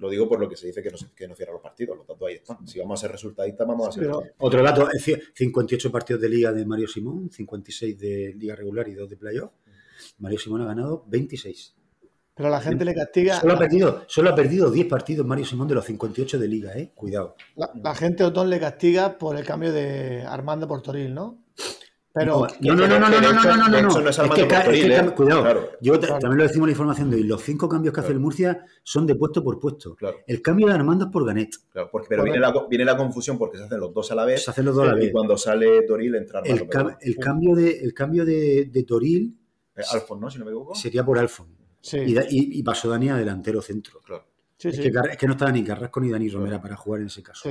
Lo 0.02 0.10
digo 0.10 0.28
por 0.28 0.40
lo 0.40 0.48
que 0.48 0.56
se 0.56 0.66
dice 0.66 0.82
que 0.82 0.90
no, 0.90 0.96
que 1.14 1.28
no 1.28 1.36
cierra 1.36 1.52
los 1.52 1.62
partidos, 1.62 1.96
los 1.96 2.04
datos 2.04 2.26
ahí 2.28 2.34
están. 2.34 2.66
Si 2.66 2.80
vamos 2.80 2.98
a 2.98 3.02
ser 3.02 3.12
resultadistas, 3.12 3.64
vamos 3.64 3.86
a 3.86 3.92
ser. 3.92 4.10
Otro 4.38 4.60
dato: 4.60 4.88
58 5.32 5.92
partidos 5.92 6.20
de 6.20 6.28
liga 6.28 6.52
de 6.52 6.66
Mario 6.66 6.88
Simón, 6.88 7.30
56 7.30 7.96
de 8.00 8.34
liga 8.36 8.56
regular 8.56 8.88
y 8.88 8.94
2 8.94 9.08
de 9.08 9.16
playoff. 9.16 9.52
Mario 10.18 10.40
Simón 10.40 10.62
ha 10.62 10.64
ganado 10.64 11.04
26. 11.06 11.76
Pero 12.34 12.50
la 12.50 12.60
gente 12.60 12.84
le 12.84 12.96
castiga. 12.96 13.38
Solo 13.38 13.52
ha, 13.52 13.58
perdido, 13.60 14.02
solo 14.08 14.30
ha 14.30 14.34
perdido 14.34 14.72
10 14.72 14.88
partidos 14.88 15.24
Mario 15.24 15.44
Simón 15.44 15.68
de 15.68 15.76
los 15.76 15.84
58 15.84 16.36
de 16.36 16.48
liga, 16.48 16.76
¿eh? 16.76 16.90
Cuidado. 16.96 17.36
La, 17.54 17.94
gente 17.94 18.24
Otón 18.24 18.50
le 18.50 18.58
castiga 18.58 19.18
por 19.18 19.36
el 19.36 19.46
cambio 19.46 19.72
de 19.72 20.22
Armando 20.22 20.66
Portoril, 20.66 21.14
¿no? 21.14 21.41
Pero 22.14 22.46
no, 22.60 22.74
no, 22.74 22.86
no, 22.86 22.98
no, 22.98 23.08
no, 23.08 23.20
no, 23.20 23.32
no, 23.32 23.56
no, 23.56 23.68
no, 23.68 24.02
no. 24.02 24.08
Es 24.08 24.18
que, 24.18 25.14
cuidado. 25.14 25.70
Yo 25.80 25.98
también 25.98 26.36
lo 26.36 26.42
decimos 26.42 26.66
en 26.66 26.66
la 26.66 26.72
información 26.72 27.10
de 27.10 27.16
hoy. 27.16 27.22
Los 27.22 27.42
cinco 27.42 27.68
cambios 27.68 27.94
que 27.94 28.00
hace 28.00 28.12
el 28.12 28.20
Murcia 28.20 28.66
son 28.82 29.06
de 29.06 29.14
puesto 29.14 29.42
por 29.42 29.58
puesto. 29.58 29.96
El 30.26 30.42
cambio 30.42 30.66
de 30.66 30.74
Armando 30.74 31.06
es 31.06 31.10
por 31.10 31.26
Ganet. 31.26 31.54
Claro, 31.70 31.88
porque, 31.90 32.08
pero 32.10 32.24
viene 32.24 32.38
la, 32.38 32.52
viene 32.68 32.84
la 32.84 32.96
confusión 32.96 33.38
porque 33.38 33.56
se 33.56 33.64
hacen 33.64 33.80
los 33.80 33.94
dos 33.94 34.12
a 34.12 34.14
la 34.14 34.26
vez. 34.26 34.44
Se 34.44 34.50
hacen 34.50 34.66
los 34.66 34.74
dos 34.74 34.84
a 34.84 34.88
la 34.88 34.94
vez. 34.94 35.08
Y 35.08 35.12
cuando 35.12 35.38
sale 35.38 35.82
Toril 35.82 36.14
entra 36.16 36.40
Armando. 36.40 36.96
El, 37.00 37.16
cambio 37.16 37.54
de, 37.54 37.78
el 37.78 37.94
cambio 37.94 38.24
de, 38.26 38.66
de 38.66 38.82
Toril. 38.82 39.38
Alfon, 39.92 40.20
¿no? 40.20 40.30
Si 40.30 40.38
no 40.38 40.44
me 40.44 40.50
equivoco. 40.50 40.74
Sería 40.74 41.04
por 41.04 41.18
Alfon. 41.18 41.48
Sí. 41.80 41.98
Y, 41.98 42.58
y, 42.58 42.62
pasó 42.62 42.90
Dani 42.90 43.08
a 43.08 43.16
delantero 43.16 43.62
centro. 43.62 44.00
Claro. 44.04 44.26
Sí, 44.58 44.68
es, 44.68 44.78
Que, 44.78 44.88
es, 44.88 45.16
Que, 45.16 45.26
no 45.26 45.32
estaba 45.32 45.50
ni 45.50 45.64
Carrasco 45.64 45.98
ni 46.00 46.10
Dani 46.10 46.28
Romera 46.28 46.60
para 46.60 46.76
jugar 46.76 47.00
en 47.00 47.06
ese 47.06 47.22
caso. 47.22 47.48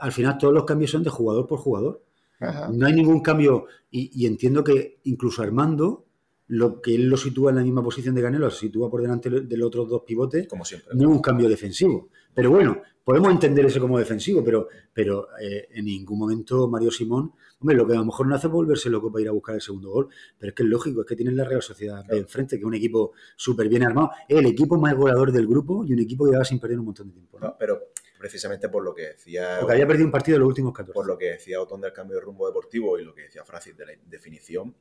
Al 0.00 0.12
final 0.12 0.36
todos 0.36 0.52
los 0.52 0.64
cambios 0.64 0.90
son 0.90 1.02
de 1.02 1.10
jugador 1.10 1.46
por 1.46 1.58
jugador. 1.58 2.04
No 2.40 2.86
hay 2.86 2.92
ningún 2.94 3.20
cambio 3.20 3.66
y, 3.90 4.26
entiendo 4.26 4.64
que 4.64 5.00
incluso 5.04 5.42
Armando, 5.42 6.06
lo 6.46 6.80
que 6.80 6.94
él 6.94 7.08
lo 7.08 7.16
sitúa 7.16 7.50
en 7.50 7.56
la 7.56 7.62
misma 7.62 7.82
posición 7.82 8.14
de 8.14 8.22
Canelo, 8.22 8.46
lo 8.46 8.50
sitúa 8.50 8.90
por 8.90 9.02
delante 9.02 9.28
de 9.28 9.56
los 9.56 9.68
otros 9.68 9.88
dos 9.88 10.02
pivotes, 10.06 10.48
como 10.48 10.64
siempre. 10.64 10.90
No 10.94 11.10
es 11.10 11.16
un 11.16 11.22
cambio 11.22 11.48
defensivo. 11.48 12.08
Pero 12.32 12.50
bueno, 12.50 12.80
podemos 13.04 13.30
entender 13.32 13.66
eso 13.66 13.80
como 13.80 13.98
defensivo, 13.98 14.42
pero, 14.42 14.68
pero 14.92 15.28
eh, 15.40 15.68
en 15.72 15.84
ningún 15.84 16.18
momento 16.18 16.68
Mario 16.68 16.90
Simón, 16.90 17.32
hombre, 17.58 17.76
lo 17.76 17.86
que 17.86 17.94
a 17.94 17.96
lo 17.96 18.04
mejor 18.04 18.26
no 18.26 18.34
hace 18.34 18.46
es 18.46 18.52
volverse 18.52 18.88
loco 18.88 19.10
para 19.10 19.22
ir 19.22 19.28
a 19.28 19.32
buscar 19.32 19.56
el 19.56 19.60
segundo 19.60 19.90
gol, 19.90 20.08
pero 20.38 20.50
es 20.50 20.54
que 20.54 20.62
es 20.62 20.68
lógico, 20.68 21.00
es 21.00 21.06
que 21.06 21.16
tienen 21.16 21.36
la 21.36 21.44
Real 21.44 21.62
Sociedad 21.62 22.04
de 22.04 22.18
enfrente, 22.18 22.56
que 22.56 22.60
es 22.60 22.66
un 22.66 22.74
equipo 22.74 23.12
súper 23.36 23.68
bien 23.68 23.82
armado, 23.82 24.12
es 24.28 24.38
el 24.38 24.46
equipo 24.46 24.78
más 24.78 24.94
goleador 24.94 25.32
del 25.32 25.46
grupo 25.46 25.84
y 25.84 25.92
un 25.92 25.98
equipo 25.98 26.30
que 26.30 26.36
va 26.36 26.44
sin 26.44 26.60
perder 26.60 26.78
un 26.78 26.86
montón 26.86 27.08
de 27.08 27.14
tiempo. 27.14 27.38
pero 27.58 27.80
precisamente 28.20 28.68
por 28.68 28.84
lo 28.84 28.94
que 28.94 29.08
decía. 29.08 29.56
Porque 29.58 29.72
había 29.72 29.86
perdido 29.86 30.04
un 30.04 30.12
partido 30.12 30.36
en 30.36 30.42
los 30.42 30.48
últimos 30.48 30.74
14. 30.74 30.92
Por 30.92 31.06
lo 31.06 31.16
que 31.16 31.30
decía 31.30 31.60
Otón 31.60 31.80
del 31.80 31.92
cambio 31.92 32.16
de 32.16 32.22
rumbo 32.22 32.46
deportivo 32.46 32.98
y 32.98 33.04
lo 33.04 33.14
que 33.14 33.22
decía 33.22 33.44
Francis 33.44 33.76
de 33.76 33.86
la 33.86 33.92
definición. 34.06 34.76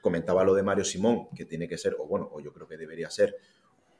Comentaba 0.00 0.42
lo 0.42 0.54
de 0.54 0.62
Mario 0.62 0.82
Simón, 0.82 1.28
que 1.36 1.44
tiene 1.44 1.68
que 1.68 1.76
ser, 1.76 1.94
o 1.98 2.06
bueno, 2.06 2.30
o 2.32 2.40
yo 2.40 2.52
creo 2.52 2.66
que 2.66 2.78
debería 2.78 3.10
ser, 3.10 3.36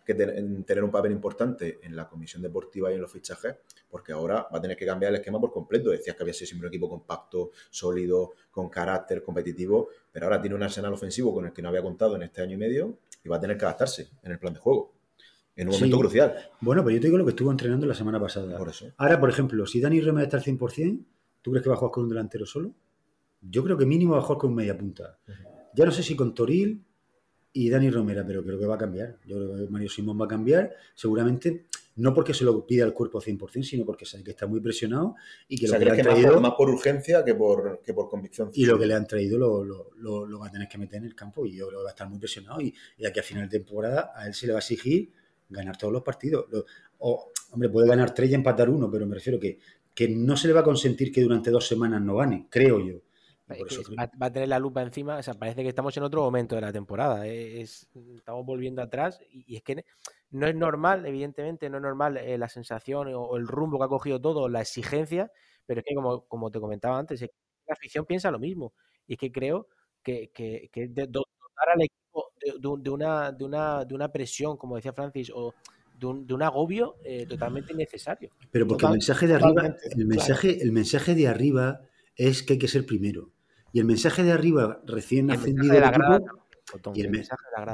que 0.05 0.15
tener 0.15 0.83
un 0.83 0.91
papel 0.91 1.13
importante 1.13 1.79
en 1.83 1.95
la 1.95 2.09
comisión 2.09 2.43
deportiva 2.43 2.91
y 2.91 2.95
en 2.95 3.03
los 3.03 3.13
fichajes, 3.13 3.57
porque 3.89 4.13
ahora 4.13 4.49
va 4.53 4.59
a 4.59 4.61
tener 4.61 4.77
que 4.77 4.85
cambiar 4.87 5.11
el 5.11 5.17
esquema 5.17 5.39
por 5.39 5.53
completo. 5.53 5.91
Decías 5.91 6.17
que 6.17 6.23
había 6.23 6.35
sido 6.35 6.49
siempre 6.49 6.69
un 6.69 6.75
equipo 6.75 6.89
compacto, 6.89 7.51
sólido, 7.71 8.33
con 8.51 8.71
carácter 8.71 9.23
competitivo, 9.23 9.89
pero 10.11 10.27
ahora 10.27 10.41
tiene 10.41 10.57
un 10.57 10.63
arsenal 10.63 10.93
ofensivo 10.93 11.35
con 11.35 11.47
el 11.47 11.53
que 11.53 11.61
no 11.61 11.69
había 11.69 11.83
contado 11.83 12.17
en 12.17 12.23
este 12.23 12.41
año 12.41 12.55
y 12.55 12.59
medio 12.59 12.99
y 13.23 13.29
va 13.29 13.37
a 13.37 13.41
tener 13.41 13.59
que 13.59 13.65
adaptarse 13.67 14.09
en 14.23 14.33
el 14.33 14.39
plan 14.39 14.55
de 14.55 14.61
juego 14.61 14.94
en 15.57 15.69
un 15.69 15.75
momento 15.75 15.99
crucial. 15.99 16.35
Bueno, 16.61 16.83
pero 16.85 16.97
yo 16.97 17.01
te 17.01 17.07
digo 17.07 17.19
lo 17.19 17.25
que 17.25 17.31
estuvo 17.31 17.51
entrenando 17.51 17.87
la 17.87 17.95
semana 17.95 18.21
pasada. 18.21 18.57
Por 18.59 18.69
eso. 18.69 18.93
Ahora, 18.97 19.21
por 19.21 19.31
ejemplo, 19.31 19.67
si 19.67 19.81
Dani 19.81 20.01
Rema 20.01 20.23
está 20.23 20.37
al 20.37 20.43
100%, 20.43 21.05
¿tú 21.43 21.51
crees 21.51 21.63
que 21.63 21.69
va 21.69 21.77
a 21.77 21.79
jugar 21.79 21.93
con 21.93 22.05
un 22.05 22.09
delantero 22.09 22.47
solo? 22.47 22.75
Yo 23.41 23.63
creo 23.63 23.77
que 23.77 23.87
mínimo 23.87 24.15
va 24.15 24.19
a 24.19 24.23
jugar 24.23 24.39
con 24.39 24.55
media 24.55 24.77
punta. 24.77 25.19
Ya 25.75 25.85
no 25.85 25.91
sé 25.91 26.03
si 26.03 26.17
con 26.17 26.35
Toril 26.35 26.83
y 27.53 27.71
Dani 27.71 27.91
Romera, 27.91 28.25
pero 28.27 28.43
creo 28.43 28.59
que 28.59 28.67
va 28.67 28.75
a 28.75 28.79
cambiar. 28.79 29.19
Yo 29.27 29.37
creo 29.37 29.57
que 29.57 29.71
Mario 29.71 29.89
Simón 29.89 30.21
va 30.21 30.25
a 30.25 30.29
cambiar, 30.29 30.73
seguramente, 30.95 31.67
no 31.97 32.13
porque 32.13 32.35
se 32.35 32.45
lo 32.45 32.67
pida 32.67 32.85
el 32.85 32.93
cuerpo 32.93 33.21
100%, 33.21 33.63
sino 33.63 33.85
porque 33.85 34.05
sabe 34.05 34.25
que 34.25 34.31
está 34.33 34.47
muy 34.47 34.61
presionado 34.61 35.15
y 35.47 35.59
que 35.59 35.69
lo 35.69 35.79
que 35.79 35.85
le 35.85 35.91
han 35.93 36.03
traído... 36.03 36.41
Más 36.41 36.55
por, 36.55 36.71
urgencia 36.71 37.25
que 37.25 37.35
por, 37.35 37.81
que 37.85 37.95
por 37.95 38.09
convicción. 38.09 38.51
Y 38.53 38.67
lo 38.67 38.79
que 38.79 38.87
le 38.87 38.95
han 38.95 39.07
traído 39.07 39.39
lo, 39.39 39.65
lo, 39.65 40.27
lo, 40.27 40.39
va 40.39 40.49
a 40.49 40.51
tener 40.51 40.69
que 40.69 40.79
meter 40.79 40.99
en 40.99 41.05
el 41.05 41.15
campo 41.15 41.47
y 41.47 41.57
yo 41.57 41.69
creo 41.69 41.81
que 41.81 41.85
va 41.85 41.91
a 41.91 41.93
estar 41.93 42.09
muy 42.09 42.19
presionado 42.19 42.61
y, 42.61 42.75
y 42.99 43.07
aquí 43.07 43.21
a 43.21 43.23
final 43.23 43.49
de 43.49 43.59
temporada 43.59 44.13
a 44.17 44.27
él 44.27 44.35
se 44.35 44.47
le 44.47 44.53
va 44.53 44.59
a 44.59 44.61
exigir 44.61 45.13
ganar 45.49 45.77
todos 45.77 45.93
los 45.93 46.03
partidos. 46.03 46.47
O, 46.99 47.33
hombre, 47.53 47.69
puede 47.69 47.89
ganar 47.89 48.15
tres 48.15 48.31
y 48.31 48.35
empatar 48.35 48.69
uno, 48.71 48.91
pero 48.91 49.07
me 49.07 49.15
refiero 49.15 49.39
que, 49.39 49.59
que 49.95 50.09
no 50.09 50.37
se 50.37 50.49
le 50.49 50.55
va 50.55 50.61
a 50.61 50.65
consentir 50.65 51.13
que 51.13 51.23
durante 51.23 51.51
dos 51.51 51.67
semanas 51.67 52.03
no 52.03 52.17
gane, 52.17 52.47
creo 52.51 52.81
yo. 52.81 53.01
va, 53.49 54.27
a 54.27 54.33
tener 54.33 54.49
la 54.49 54.59
lupa 54.59 54.83
encima, 54.83 55.19
o 55.19 55.23
sea, 55.23 55.35
parece 55.35 55.63
que 55.63 55.69
estamos 55.69 55.97
en 55.97 56.03
otro 56.03 56.23
momento 56.23 56.55
de 56.55 56.63
la 56.63 56.73
temporada, 56.73 57.27
¿eh? 57.27 57.61
es, 57.61 57.89
estamos 58.17 58.45
volviendo 58.45 58.83
atrás 58.83 59.21
y, 59.31 59.57
es 59.57 59.63
que 59.63 59.85
no 60.31 60.47
es 60.47 60.55
normal, 60.55 61.07
evidentemente, 61.07 61.71
no 61.71 61.77
es 61.77 61.83
normal 61.83 62.17
eh, 62.17 62.37
la 62.39 62.49
sensación 62.49 63.09
o, 63.15 63.37
el 63.37 63.47
rumbo 63.47 63.79
que 63.79 63.85
ha 63.85 63.89
cogido 63.89 64.21
todo, 64.21 64.49
la 64.49 64.63
exigencia, 64.63 65.31
pero 65.67 65.81
es 65.81 65.87
que 65.87 65.95
como, 65.95 66.27
como 66.27 66.51
te 66.51 66.59
comentaba 66.59 66.99
antes, 66.99 67.21
la 67.21 67.75
afición 67.75 68.05
piensa 68.05 68.31
lo 68.31 68.39
mismo 68.39 68.75
y 69.07 69.15
es 69.15 69.19
que 69.19 69.31
creo 69.31 69.69
que, 70.03 70.31
que, 70.33 70.69
que 70.73 70.89
dotar 70.89 71.69
al 71.75 71.83
equipo 71.83 72.04
de, 72.59 72.91
una, 72.91 73.33
de, 73.33 73.45
una, 73.45 73.85
de 73.85 73.95
una 73.95 74.09
presión, 74.09 74.57
como 74.57 74.77
decía 74.77 74.93
Francis, 74.93 75.31
o 75.35 75.55
de 75.99 76.07
un, 76.07 76.27
de 76.27 76.35
un 76.35 76.43
agobio 76.43 76.97
eh, 77.05 77.27
totalmente 77.27 77.73
innecesario. 77.73 78.31
Pero 78.51 78.67
porque 78.67 78.87
el 78.87 78.93
mensaje 78.93 79.27
de 79.27 79.35
arriba, 79.35 79.77
el 79.97 80.07
mensaje, 80.07 80.63
el 80.63 80.73
mensaje 80.73 81.15
de 81.15 81.29
arriba 81.29 81.81
es 82.17 82.43
que 82.43 82.55
hay 82.55 82.59
que 82.59 82.69
ser 82.69 82.87
primero. 82.87 83.31
Y 83.73 83.81
el 83.81 83.87
mensaje 83.87 84.23
de 84.23 84.33
arriba 84.33 84.81
recién 84.87 85.31
ascendido 85.31 85.75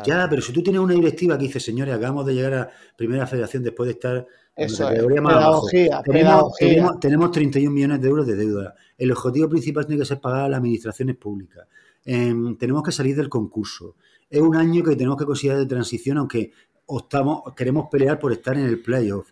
Ya, 0.05 0.27
pero 0.29 0.43
si 0.43 0.53
tú 0.53 0.63
tienes 0.63 0.81
una 0.81 0.95
directiva 0.95 1.37
que 1.37 1.45
dice, 1.45 1.61
señores, 1.61 1.95
acabamos 1.95 2.25
de 2.27 2.35
llegar 2.35 2.55
a 2.55 2.71
Primera 2.97 3.27
Federación 3.27 3.63
después 3.63 3.87
de 3.87 3.93
estar 3.93 4.27
Eso 4.57 4.91
en 4.91 5.15
la 5.15 5.21
más 5.21 5.35
abajo. 5.35 5.67
Tenemos, 6.05 7.01
tenemos, 7.01 7.31
31 7.31 7.71
millones 7.71 8.01
de 8.01 8.09
euros 8.09 8.27
de 8.27 8.35
deuda. 8.35 8.75
El 8.97 9.13
objetivo 9.13 9.49
principal 9.49 9.87
tiene 9.87 10.01
que 10.01 10.07
ser 10.07 10.21
pagar 10.21 10.45
a 10.45 10.49
las 10.49 10.59
administraciones 10.59 11.17
públicas. 11.17 11.67
Em, 12.05 12.57
tenemos 12.57 12.83
que 12.83 12.93
salir 12.93 13.17
del 13.17 13.29
concurso. 13.29 13.97
Es 14.29 14.41
un 14.41 14.57
año 14.57 14.83
que 14.83 14.97
tenemos 14.97 15.19
que 15.19 15.25
considerar 15.25 15.59
de 15.59 15.67
transición, 15.67 16.19
aunque 16.19 16.53
optamos, 16.87 17.43
queremos 17.55 17.89
pelear 17.91 18.19
por 18.19 18.33
estar 18.33 18.57
en 18.57 18.67
el 18.67 18.81
playoff. 18.83 19.31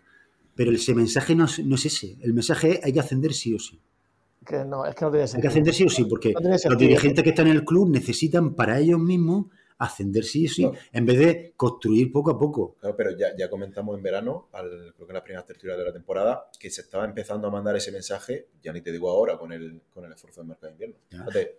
Pero 0.55 0.71
ese 0.71 0.93
mensaje 0.93 1.35
no 1.35 1.45
es, 1.45 1.65
no 1.65 1.75
es 1.75 1.85
ese. 1.85 2.17
El 2.21 2.33
mensaje 2.33 2.79
es 2.79 2.83
hay 2.83 2.93
que 2.93 2.99
ascender 2.99 3.33
sí 3.33 3.53
o 3.53 3.59
sí. 3.59 3.79
Que 4.45 4.63
no, 4.65 4.85
es 4.85 4.95
que 4.95 5.05
no 5.05 5.11
tiene 5.11 5.27
sentido. 5.27 5.37
Hay 5.37 5.41
que 5.41 5.47
ascender 5.47 5.73
sí 5.73 5.83
o 5.85 5.89
sí, 5.89 6.05
porque 6.05 6.33
los 6.33 6.77
dirigentes 6.77 7.23
que 7.23 7.29
están 7.29 7.47
en 7.47 7.55
el 7.55 7.65
club 7.65 7.89
necesitan 7.89 8.55
para 8.55 8.79
ellos 8.79 8.99
mismos 8.99 9.47
ascender 9.79 10.25
sí 10.25 10.47
sí, 10.47 10.69
en 10.91 11.05
vez 11.05 11.17
de 11.17 11.53
construir 11.55 12.11
poco 12.11 12.31
a 12.31 12.37
poco. 12.37 12.75
Claro, 12.79 12.95
pero 12.95 13.17
ya, 13.17 13.35
ya 13.35 13.49
comentamos 13.49 13.97
en 13.97 14.03
verano, 14.03 14.49
al, 14.51 14.93
creo 14.93 15.07
que 15.07 15.11
en 15.11 15.13
las 15.13 15.23
primeras 15.23 15.45
tertulias 15.45 15.77
de 15.77 15.85
la 15.85 15.93
temporada, 15.93 16.49
que 16.59 16.69
se 16.69 16.81
estaba 16.81 17.05
empezando 17.05 17.47
a 17.47 17.51
mandar 17.51 17.75
ese 17.77 17.91
mensaje, 17.91 18.49
ya 18.61 18.73
ni 18.73 18.81
te 18.81 18.91
digo 18.91 19.09
ahora, 19.09 19.37
con 19.37 19.53
el, 19.53 19.81
con 19.93 20.03
el 20.03 20.11
esfuerzo 20.11 20.41
del 20.41 20.49
mercado 20.49 20.67
de 20.67 20.73
invierno. 20.73 20.95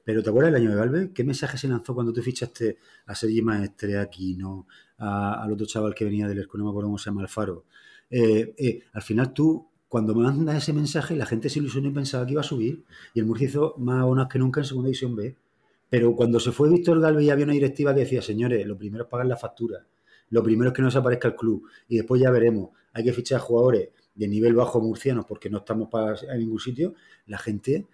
pero 0.05 0.23
¿te 0.23 0.29
acuerdas 0.29 0.53
del 0.53 0.63
año 0.63 0.71
de 0.71 0.77
Valve? 0.77 1.13
¿Qué 1.15 1.25
mensaje 1.25 1.57
se 1.57 1.67
lanzó 1.67 1.95
cuando 1.95 2.13
tú 2.13 2.23
fichaste 2.23 2.77
a 3.07 3.15
Sergi 3.15 3.41
Maestre, 3.41 3.99
aquí, 3.99 4.37
no 4.37 4.67
al 4.99 5.51
otro 5.51 5.67
chaval 5.67 5.95
que 5.95 6.05
venía 6.05 6.29
del 6.29 6.39
ERCO, 6.39 6.59
no 6.59 6.65
me 6.65 6.71
acuerdo 6.71 6.89
cómo 6.89 6.99
se 6.99 7.07
llama, 7.07 7.23
Alfaro? 7.23 7.65
Eh, 8.11 8.55
eh, 8.59 8.83
al 8.93 9.03
final 9.03 9.33
tú 9.33 9.67
cuando 9.89 10.15
me 10.15 10.23
mandas 10.23 10.57
ese 10.57 10.73
mensaje, 10.73 11.17
la 11.17 11.27
gente 11.27 11.49
se 11.49 11.59
ilusionó 11.59 11.89
y 11.89 11.93
pensaba 11.93 12.25
que 12.25 12.33
iba 12.33 12.43
a 12.43 12.45
subir. 12.45 12.85
Y 13.13 13.19
el 13.19 13.27
Murcia 13.27 13.49
hizo 13.49 13.75
más 13.79 14.05
bonas 14.05 14.29
que 14.29 14.39
nunca 14.39 14.61
en 14.61 14.67
segunda 14.67 14.87
división 14.87 15.17
B. 15.17 15.35
Pero 15.91 16.15
cuando 16.15 16.39
se 16.39 16.53
fue 16.53 16.71
Víctor 16.71 17.01
Galvez 17.01 17.29
había 17.31 17.45
una 17.45 17.53
directiva 17.53 17.93
que 17.93 18.01
decía, 18.01 18.23
señores, 18.23 18.65
lo 18.67 18.79
primero 18.79 19.05
es 19.05 19.11
pagar 19.11 19.27
la 19.27 19.37
factura. 19.37 19.87
Lo 20.31 20.43
primero 20.43 20.71
es 20.71 20.77
que 20.77 20.83
no 20.83 20.91
se 20.91 20.99
aparezca 20.99 21.29
el 21.29 21.35
club. 21.35 21.69
Y 21.89 21.97
después 21.97 22.23
ya 22.23 22.31
veremos. 22.31 22.71
Hay 22.93 23.05
que 23.05 23.13
fichar 23.13 23.41
jugadores 23.41 23.91
de 24.15 24.29
nivel 24.29 24.55
bajo 24.55 24.81
murcianos 24.81 25.25
porque 25.27 25.51
no 25.51 25.59
estamos 25.59 25.89
para 25.89 26.15
en 26.33 26.39
ningún 26.39 26.61
sitio. 26.61 26.95
La 27.27 27.39
gente, 27.39 27.89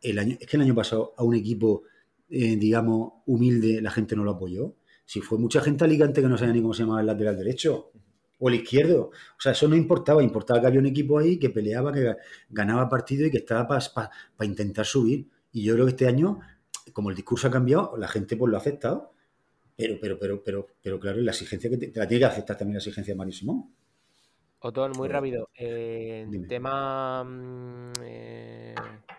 el 0.00 0.18
año, 0.18 0.36
es 0.40 0.46
que 0.46 0.56
el 0.56 0.62
año 0.62 0.74
pasado 0.74 1.12
a 1.16 1.22
un 1.22 1.34
equipo, 1.34 1.82
eh, 2.30 2.56
digamos, 2.56 3.12
humilde, 3.26 3.82
la 3.82 3.90
gente 3.90 4.16
no 4.16 4.24
lo 4.24 4.32
apoyó. 4.32 4.74
Si 5.04 5.20
fue 5.20 5.38
mucha 5.38 5.60
gente 5.60 5.84
alicante 5.84 6.22
que 6.22 6.28
no 6.28 6.38
sabía 6.38 6.54
ni 6.54 6.62
cómo 6.62 6.72
se 6.72 6.84
llamaba 6.84 7.00
el 7.00 7.06
lateral 7.06 7.36
derecho 7.36 7.92
o 8.38 8.48
el 8.48 8.56
izquierdo. 8.56 9.10
O 9.36 9.40
sea, 9.40 9.52
eso 9.52 9.68
no 9.68 9.76
importaba, 9.76 10.22
importaba 10.22 10.60
que 10.60 10.66
había 10.66 10.80
un 10.80 10.86
equipo 10.86 11.18
ahí 11.18 11.38
que 11.38 11.50
peleaba, 11.50 11.92
que 11.92 12.16
ganaba 12.50 12.88
partido 12.88 13.26
y 13.26 13.30
que 13.30 13.38
estaba 13.38 13.68
para 13.68 14.10
intentar 14.40 14.86
subir. 14.86 15.28
Y 15.52 15.64
yo 15.64 15.74
creo 15.74 15.86
que 15.86 15.90
este 15.90 16.06
año, 16.06 16.40
como 16.92 17.10
el 17.10 17.16
discurso 17.16 17.48
ha 17.48 17.50
cambiado, 17.50 17.96
la 17.96 18.08
gente 18.08 18.36
pues 18.36 18.50
lo 18.50 18.56
ha 18.56 18.60
aceptado. 18.60 19.12
Pero, 19.76 19.96
pero, 20.00 20.18
pero, 20.18 20.42
pero, 20.44 20.66
pero 20.82 21.00
claro, 21.00 21.20
la 21.20 21.30
exigencia 21.30 21.70
que 21.70 21.76
te, 21.76 21.92
la 21.98 22.06
tiene 22.06 22.20
que 22.20 22.26
aceptar 22.26 22.56
también 22.56 22.74
la 22.74 22.78
exigencia 22.78 23.14
de 23.14 23.18
Mario 23.18 23.32
Simón. 23.32 23.74
Otón, 24.60 24.92
muy 24.96 25.08
rápido. 25.08 25.48
Eh, 25.56 26.26
tema, 26.48 27.24
mm, 27.24 27.92
eh, 28.04 28.74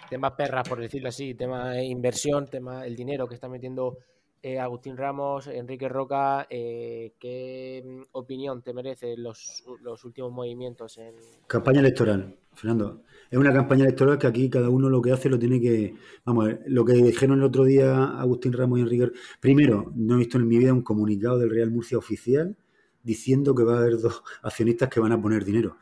tema 0.09 0.35
perra, 0.35 0.63
por 0.63 0.79
decirlo 0.79 1.09
así, 1.09 1.33
tema 1.33 1.81
inversión, 1.81 2.47
tema 2.47 2.85
el 2.85 2.95
dinero 2.95 3.27
que 3.27 3.35
está 3.35 3.49
metiendo 3.49 3.97
eh, 4.45 4.59
Agustín 4.59 4.97
Ramos, 4.97 5.47
Enrique 5.47 5.87
Roca, 5.87 6.45
eh, 6.49 7.13
¿qué 7.17 7.81
mm, 7.83 8.01
opinión 8.11 8.61
te 8.61 8.73
merecen 8.73 9.23
los, 9.23 9.63
últimos 10.03 10.33
movimientos 10.33 10.97
en... 10.97 11.15
Campaña 11.47 11.79
electoral, 11.79 12.35
Fernando. 12.51 13.03
Es 13.31 13.39
una 13.39 13.53
campaña 13.53 13.85
electoral 13.85 14.19
que 14.19 14.27
aquí 14.27 14.49
cada 14.49 14.67
uno 14.67 14.89
lo 14.89 15.01
que 15.01 15.13
hace 15.13 15.29
lo 15.29 15.39
tiene 15.39 15.61
que... 15.61 15.95
Vamos, 16.25 16.43
a 16.43 16.47
ver, 16.49 16.63
lo 16.67 16.83
que 16.83 16.91
dijeron 16.91 17.39
el 17.39 17.45
otro 17.45 17.63
día 17.63 18.19
Agustín 18.19 18.51
Ramos 18.51 18.79
y 18.79 18.81
Enrique... 18.81 19.11
Primero, 19.39 19.93
no 19.95 20.15
he 20.15 20.17
visto 20.17 20.37
en 20.37 20.45
mi 20.45 20.57
vida 20.57 20.73
un 20.73 20.81
comunicado 20.81 21.39
del 21.39 21.49
Real 21.49 21.71
Murcia 21.71 21.97
oficial 21.97 22.57
diciendo 23.01 23.55
que 23.55 23.63
va 23.63 23.75
a 23.75 23.79
haber 23.79 23.97
dos 23.97 24.23
accionistas 24.43 24.89
que 24.89 24.99
van 24.99 25.13
a 25.13 25.21
poner 25.21 25.45
dinero. 25.45 25.77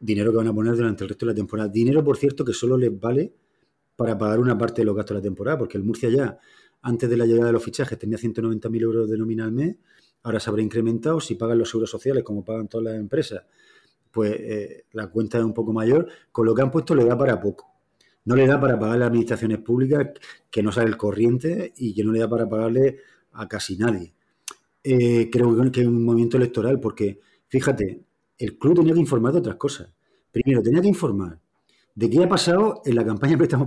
Dinero 0.00 0.30
que 0.30 0.38
van 0.38 0.48
a 0.48 0.54
poner 0.54 0.74
durante 0.76 1.04
el 1.04 1.10
resto 1.10 1.26
de 1.26 1.32
la 1.32 1.36
temporada. 1.36 1.68
Dinero, 1.68 2.02
por 2.02 2.16
cierto, 2.16 2.42
que 2.42 2.54
solo 2.54 2.78
les 2.78 2.98
vale 2.98 3.34
para 3.96 4.16
pagar 4.16 4.38
una 4.38 4.56
parte 4.56 4.80
de 4.80 4.86
los 4.86 4.96
gastos 4.96 5.16
de 5.16 5.18
la 5.18 5.24
temporada, 5.24 5.58
porque 5.58 5.76
el 5.76 5.84
Murcia 5.84 6.08
ya 6.08 6.38
antes 6.82 7.08
de 7.08 7.16
la 7.16 7.26
llegada 7.26 7.46
de 7.46 7.52
los 7.52 7.64
fichajes 7.64 7.98
tenía 7.98 8.18
190.000 8.18 8.82
euros 8.82 9.10
de 9.10 9.18
nómina 9.18 9.44
al 9.44 9.52
mes, 9.52 9.76
ahora 10.22 10.40
se 10.40 10.50
habrá 10.50 10.62
incrementado, 10.62 11.20
si 11.20 11.34
pagan 11.34 11.58
los 11.58 11.70
seguros 11.70 11.90
sociales 11.90 12.22
como 12.24 12.44
pagan 12.44 12.68
todas 12.68 12.84
las 12.84 12.94
empresas, 12.94 13.44
pues 14.10 14.32
eh, 14.38 14.84
la 14.92 15.08
cuenta 15.08 15.38
es 15.38 15.44
un 15.44 15.54
poco 15.54 15.72
mayor, 15.72 16.08
con 16.32 16.46
lo 16.46 16.54
que 16.54 16.62
han 16.62 16.70
puesto 16.70 16.94
le 16.94 17.04
da 17.04 17.16
para 17.16 17.40
poco. 17.40 17.66
No 18.24 18.36
le 18.36 18.46
da 18.46 18.60
para 18.60 18.78
pagar 18.78 18.98
las 18.98 19.08
administraciones 19.08 19.58
públicas, 19.58 20.08
que 20.50 20.62
no 20.62 20.72
sale 20.72 20.88
el 20.88 20.96
corriente 20.96 21.72
y 21.76 21.94
que 21.94 22.04
no 22.04 22.12
le 22.12 22.20
da 22.20 22.28
para 22.28 22.48
pagarle 22.48 22.98
a 23.32 23.48
casi 23.48 23.76
nadie. 23.76 24.12
Eh, 24.82 25.28
creo 25.30 25.70
que 25.70 25.80
es 25.80 25.86
un 25.86 26.04
movimiento 26.04 26.36
electoral 26.36 26.80
porque, 26.80 27.20
fíjate, 27.46 28.02
el 28.38 28.58
club 28.58 28.76
tenía 28.76 28.94
que 28.94 29.00
informar 29.00 29.32
de 29.32 29.38
otras 29.40 29.56
cosas. 29.56 29.92
Primero, 30.30 30.62
tenía 30.62 30.80
que 30.80 30.88
informar 30.88 31.40
de 31.94 32.10
qué 32.10 32.22
ha 32.22 32.28
pasado 32.28 32.82
en 32.84 32.94
la 32.94 33.04
campaña 33.04 33.32
de 33.32 33.38
préstamos 33.38 33.66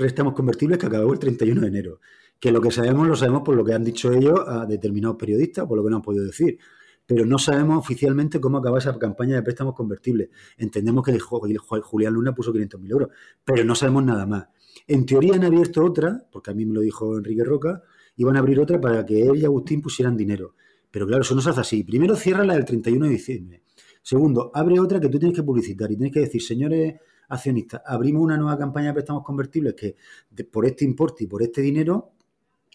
préstamos 0.00 0.32
convertibles 0.32 0.78
que 0.78 0.86
acabó 0.86 1.12
el 1.12 1.18
31 1.18 1.60
de 1.60 1.66
enero. 1.66 2.00
Que 2.38 2.50
lo 2.50 2.60
que 2.62 2.70
sabemos 2.70 3.06
lo 3.06 3.14
sabemos 3.14 3.42
por 3.42 3.54
lo 3.54 3.62
que 3.62 3.74
han 3.74 3.84
dicho 3.84 4.10
ellos 4.10 4.40
a 4.46 4.64
determinados 4.64 5.16
periodistas, 5.18 5.66
por 5.66 5.76
lo 5.76 5.84
que 5.84 5.90
no 5.90 5.96
han 5.96 6.02
podido 6.02 6.24
decir. 6.24 6.58
Pero 7.04 7.26
no 7.26 7.38
sabemos 7.38 7.76
oficialmente 7.76 8.40
cómo 8.40 8.58
acaba 8.58 8.78
esa 8.78 8.98
campaña 8.98 9.34
de 9.34 9.42
préstamos 9.42 9.74
convertibles. 9.74 10.30
Entendemos 10.56 11.04
que 11.04 11.18
Julián 11.18 12.14
Luna 12.14 12.34
puso 12.34 12.50
500.000 12.52 12.90
euros, 12.90 13.08
pero 13.44 13.62
no 13.62 13.74
sabemos 13.74 14.04
nada 14.04 14.24
más. 14.24 14.46
En 14.86 15.04
teoría 15.04 15.34
han 15.34 15.44
abierto 15.44 15.84
otra, 15.84 16.26
porque 16.32 16.50
a 16.50 16.54
mí 16.54 16.64
me 16.64 16.72
lo 16.72 16.80
dijo 16.80 17.18
Enrique 17.18 17.44
Roca, 17.44 17.82
iban 18.16 18.36
a 18.36 18.38
abrir 18.38 18.58
otra 18.58 18.80
para 18.80 19.04
que 19.04 19.22
él 19.22 19.36
y 19.36 19.44
Agustín 19.44 19.82
pusieran 19.82 20.16
dinero. 20.16 20.54
Pero 20.90 21.06
claro, 21.06 21.22
eso 21.22 21.34
no 21.34 21.42
se 21.42 21.50
hace 21.50 21.60
así. 21.60 21.84
Primero 21.84 22.16
cierra 22.16 22.42
la 22.44 22.54
del 22.54 22.64
31 22.64 23.04
de 23.04 23.12
diciembre. 23.12 23.62
Segundo, 24.02 24.50
abre 24.54 24.80
otra 24.80 24.98
que 24.98 25.10
tú 25.10 25.18
tienes 25.18 25.36
que 25.36 25.42
publicitar 25.42 25.92
y 25.92 25.96
tienes 25.96 26.14
que 26.14 26.20
decir, 26.20 26.40
señores 26.40 26.94
accionistas, 27.30 27.82
abrimos 27.86 28.22
una 28.22 28.36
nueva 28.36 28.58
campaña 28.58 28.88
de 28.88 28.94
préstamos 28.94 29.24
convertibles 29.24 29.74
que 29.74 29.96
por 30.44 30.66
este 30.66 30.84
importe 30.84 31.24
y 31.24 31.26
por 31.26 31.42
este 31.42 31.62
dinero, 31.62 32.12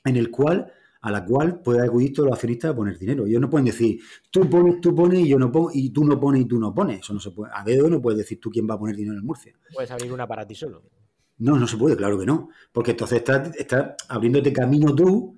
en 0.03 0.15
el 0.15 0.31
cual 0.31 0.71
a 1.05 1.11
la 1.11 1.23
cual 1.23 1.61
puede 1.61 1.85
acudir 1.85 2.11
todos 2.13 2.29
los 2.29 2.33
accionistas 2.33 2.71
a 2.71 2.75
poner 2.75 2.97
dinero. 2.97 3.27
Ellos 3.27 3.39
no 3.39 3.47
pueden 3.47 3.65
decir, 3.65 3.99
tú 4.31 4.49
pones, 4.49 4.81
tú 4.81 4.95
pones 4.95 5.19
y 5.19 5.27
yo 5.27 5.37
no 5.37 5.51
pongo, 5.51 5.69
y 5.71 5.91
tú 5.91 6.03
no 6.03 6.19
pones 6.19 6.41
y 6.41 6.45
tú 6.45 6.59
no 6.59 6.73
pones. 6.73 7.01
Eso 7.01 7.13
no 7.13 7.19
se 7.19 7.29
puede. 7.29 7.51
A 7.53 7.63
dedo 7.63 7.87
no 7.91 8.01
puedes 8.01 8.17
decir 8.17 8.39
tú 8.39 8.49
quién 8.49 8.67
va 8.67 8.73
a 8.73 8.79
poner 8.79 8.95
dinero 8.95 9.15
en 9.15 9.23
Murcia. 9.23 9.53
Puedes 9.71 9.91
abrir 9.91 10.11
una 10.11 10.27
para 10.27 10.47
ti 10.47 10.55
solo. 10.55 10.81
No, 11.37 11.59
no 11.59 11.67
se 11.67 11.77
puede, 11.77 11.95
claro 11.95 12.17
que 12.17 12.25
no. 12.25 12.49
Porque 12.71 12.91
entonces 12.91 13.19
estás, 13.19 13.55
estás 13.55 13.93
abriéndote 14.09 14.51
camino 14.51 14.95
tú 14.95 15.37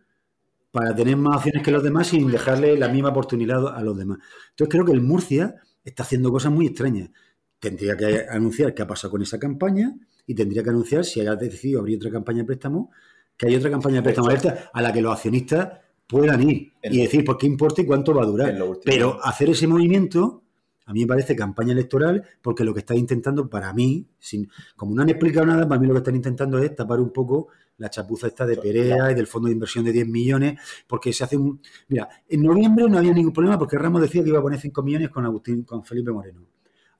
para 0.71 0.95
tener 0.95 1.17
más 1.17 1.35
acciones 1.35 1.63
que 1.63 1.71
los 1.71 1.83
demás 1.83 2.07
sin 2.07 2.31
dejarle 2.31 2.77
la 2.77 2.87
misma 2.87 3.09
oportunidad 3.09 3.67
a 3.75 3.81
los 3.81 3.97
demás. 3.97 4.19
Entonces 4.51 4.71
creo 4.71 4.85
que 4.85 4.93
el 4.93 5.01
Murcia 5.01 5.55
está 5.83 6.03
haciendo 6.03 6.31
cosas 6.31 6.53
muy 6.53 6.67
extrañas 6.67 7.09
tendría 7.59 7.95
que 7.95 8.25
anunciar 8.29 8.73
qué 8.73 8.83
ha 8.83 8.87
pasado 8.87 9.11
con 9.11 9.21
esa 9.21 9.39
campaña 9.39 9.95
y 10.25 10.35
tendría 10.35 10.63
que 10.63 10.69
anunciar 10.69 11.05
si 11.05 11.21
haya 11.21 11.35
decidido 11.35 11.79
abrir 11.79 11.97
otra 11.97 12.11
campaña 12.11 12.39
de 12.39 12.45
préstamo, 12.45 12.91
que 13.35 13.47
hay 13.47 13.55
otra 13.55 13.69
campaña 13.69 13.97
de 13.97 14.03
préstamo 14.03 14.27
abierta 14.27 14.69
a 14.73 14.81
la 14.81 14.91
que 14.91 15.01
los 15.01 15.13
accionistas 15.13 15.79
puedan 16.07 16.49
ir 16.49 16.73
y 16.83 17.01
decir 17.01 17.23
por 17.23 17.37
qué 17.37 17.47
importa 17.47 17.81
y 17.81 17.85
cuánto 17.85 18.13
va 18.13 18.23
a 18.23 18.25
durar. 18.25 18.57
Pero 18.83 19.23
hacer 19.23 19.49
ese 19.49 19.67
movimiento, 19.67 20.43
a 20.85 20.93
mí 20.93 21.01
me 21.01 21.07
parece 21.07 21.35
campaña 21.35 21.73
electoral, 21.73 22.23
porque 22.41 22.63
lo 22.63 22.73
que 22.73 22.79
están 22.79 22.97
intentando, 22.97 23.49
para 23.49 23.73
mí, 23.73 24.07
sin, 24.17 24.49
como 24.75 24.95
no 24.95 25.01
han 25.01 25.09
explicado 25.09 25.45
nada, 25.45 25.67
para 25.67 25.79
mí 25.79 25.87
lo 25.87 25.93
que 25.93 25.99
están 25.99 26.15
intentando 26.15 26.59
es 26.59 26.75
tapar 26.75 26.99
un 26.99 27.11
poco 27.11 27.49
la 27.77 27.89
chapuza 27.89 28.27
esta 28.27 28.45
de 28.45 28.57
Perea 28.57 29.11
y 29.11 29.15
del 29.15 29.27
fondo 29.27 29.47
de 29.47 29.53
inversión 29.53 29.85
de 29.85 29.91
10 29.91 30.07
millones, 30.07 30.59
porque 30.87 31.13
se 31.13 31.23
hace 31.23 31.37
un... 31.37 31.61
Mira, 31.89 32.07
en 32.27 32.41
noviembre 32.41 32.89
no 32.89 32.97
había 32.97 33.13
ningún 33.13 33.33
problema 33.33 33.59
porque 33.59 33.77
Ramos 33.77 34.01
decía 34.01 34.23
que 34.23 34.29
iba 34.29 34.39
a 34.39 34.41
poner 34.41 34.59
5 34.59 34.81
millones 34.81 35.09
con 35.09 35.25
Agustín, 35.25 35.63
con 35.63 35.83
Felipe 35.83 36.11
Moreno. 36.11 36.41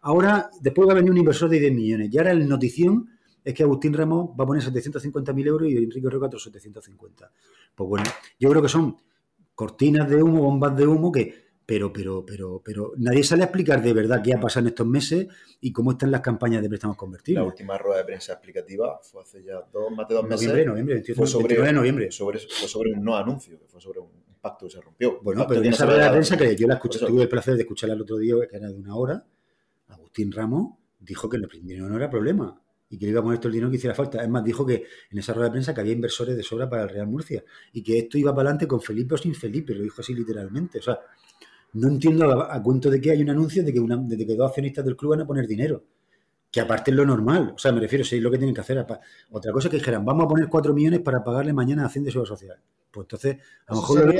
Ahora, 0.02 0.50
después 0.62 0.88
va 0.88 0.94
a 0.94 0.96
venir 0.96 1.12
un 1.12 1.18
inversor 1.18 1.50
de 1.50 1.60
10 1.60 1.74
millones. 1.74 2.10
Y 2.12 2.18
ahora 2.18 2.32
el 2.32 2.48
notición 2.48 3.10
es 3.44 3.54
que 3.54 3.64
Agustín 3.64 3.94
Ramos 3.94 4.30
va 4.40 4.44
a 4.44 4.48
poner 4.48 4.64
750.000 4.64 5.48
euros 5.48 5.70
y 5.70 5.78
Enrique 5.78 6.10
Roca 6.10 6.28
otros 6.28 6.44
750. 6.44 7.32
Pues 7.76 7.88
bueno, 7.88 8.06
yo 8.40 8.50
creo 8.50 8.62
que 8.62 8.70
son 8.70 8.98
cortinas 9.56 10.10
de 10.10 10.22
humo, 10.22 10.42
bombas 10.42 10.76
de 10.76 10.86
humo 10.86 11.12
que 11.12 11.48
pero, 11.68 11.92
pero, 11.92 12.26
pero, 12.26 12.62
pero 12.64 12.94
nadie 12.96 13.26
sale 13.26 13.42
a 13.42 13.48
explicar 13.48 13.82
de 13.82 13.92
verdad 13.92 14.22
qué 14.24 14.34
ha 14.34 14.40
pasado 14.40 14.66
en 14.66 14.70
estos 14.70 14.88
meses 14.88 15.28
y 15.60 15.74
cómo 15.74 15.92
están 15.92 16.12
las 16.12 16.22
campañas 16.22 16.62
de 16.62 16.70
préstamos 16.70 16.96
convertibles. 16.96 17.44
La 17.44 17.46
última 17.46 17.78
rueda 17.78 17.98
de 17.98 18.06
prensa 18.06 18.32
explicativa 18.32 18.98
fue 19.04 19.22
hace 19.22 19.44
ya 19.44 19.68
dos, 19.74 19.92
más 19.92 20.08
de 20.08 20.16
dos 20.16 20.24
meses. 20.24 20.48
Noviembre, 20.48 20.66
noviembre, 20.66 21.14
fue 21.14 21.28
sobre, 21.28 21.62
de 21.62 21.74
noviembre. 21.74 22.10
Sobre, 22.10 22.40
fue 22.40 22.70
sobre 22.70 22.94
un 22.94 23.04
no 23.04 23.18
anuncio, 23.18 23.60
fue 23.68 23.82
sobre 23.82 24.00
un 24.00 24.08
pacto 24.40 24.66
que 24.68 24.72
se 24.72 24.80
rompió. 24.80 25.20
Bueno, 25.22 25.46
pero 25.46 25.62
en 25.62 25.68
esa 25.68 25.86
rueda 25.86 26.06
de 26.06 26.12
prensa 26.12 26.38
que 26.38 26.56
yo 26.56 26.68
la 26.68 26.76
escuché, 26.76 27.06
tuve 27.06 27.24
el 27.24 27.30
placer 27.30 27.56
de 27.56 27.64
escucharla 27.64 27.96
el 27.96 28.02
otro 28.02 28.18
día, 28.18 28.36
que 28.50 28.56
era 28.56 28.70
de 28.70 28.76
una 28.76 28.96
hora, 28.96 29.26
Agustín 30.18 30.32
Ramos 30.32 30.78
dijo 31.00 31.30
que 31.30 31.38
el 31.38 31.48
dinero 31.48 31.88
no 31.88 31.96
era 31.96 32.10
problema 32.10 32.60
y 32.90 32.98
que 32.98 33.06
le 33.06 33.12
iba 33.12 33.20
a 33.20 33.24
poner 33.24 33.38
todo 33.38 33.50
el 33.50 33.54
dinero 33.54 33.70
que 33.70 33.78
hiciera 33.78 33.94
falta. 33.94 34.24
Es 34.24 34.30
más, 34.30 34.44
dijo 34.44 34.66
que 34.66 34.86
en 35.12 35.20
esa 35.20 35.34
rueda 35.34 35.50
de 35.50 35.52
prensa 35.52 35.74
que 35.74 35.82
había 35.82 35.94
inversores 35.94 36.36
de 36.36 36.42
sobra 36.42 36.68
para 36.68 36.84
el 36.84 36.90
Real 36.90 37.08
Murcia 37.08 37.44
y 37.72 37.84
que 37.84 38.00
esto 38.00 38.18
iba 38.18 38.32
para 38.34 38.50
adelante 38.50 38.68
con 38.68 38.82
Felipe 38.82 39.14
o 39.14 39.18
sin 39.18 39.36
Felipe, 39.36 39.76
lo 39.76 39.84
dijo 39.84 40.02
así 40.02 40.16
literalmente. 40.16 40.80
O 40.80 40.82
sea, 40.82 41.00
no 41.74 41.88
entiendo 41.88 42.32
a, 42.32 42.64
cuento 42.64 42.90
de 42.90 43.00
que 43.00 43.12
hay 43.12 43.22
un 43.22 43.30
anuncio 43.30 43.64
de 43.64 43.72
que, 43.72 43.80
una, 43.80 43.98
de 43.98 44.26
que 44.26 44.36
dos 44.36 44.50
accionistas 44.50 44.84
del 44.84 44.96
club 44.96 45.12
van 45.12 45.22
a 45.22 45.28
poner 45.28 45.46
dinero. 45.46 45.84
Que 46.50 46.62
aparte 46.62 46.90
es 46.90 46.98
lo 46.98 47.06
normal. 47.06 47.54
O 47.56 47.60
sea, 47.60 47.72
me 47.72 47.80
refiero, 47.80 48.04
si 48.04 48.16
es 48.16 48.24
lo 48.24 48.32
que 48.32 48.38
tienen 48.38 48.56
que 48.56 48.62
hacer. 48.62 48.84
Otra 49.32 49.52
cosa 49.52 49.68
es 49.68 49.72
que 49.72 49.78
dijeran, 49.78 50.04
vamos 50.04 50.26
a 50.26 50.28
poner 50.30 50.48
cuatro 50.50 50.74
millones 50.74 51.02
para 51.02 51.24
pagarle 51.24 51.54
mañana 51.54 51.84
a 51.84 51.88
Hacienda 51.88 52.10
y 52.10 52.14
Seguridad 52.14 52.36
Social. 52.36 52.58
Pues 52.90 53.04
entonces, 53.04 53.38
a 53.68 53.76
lo 53.76 53.82
mejor 53.82 54.00
lo 54.00 54.14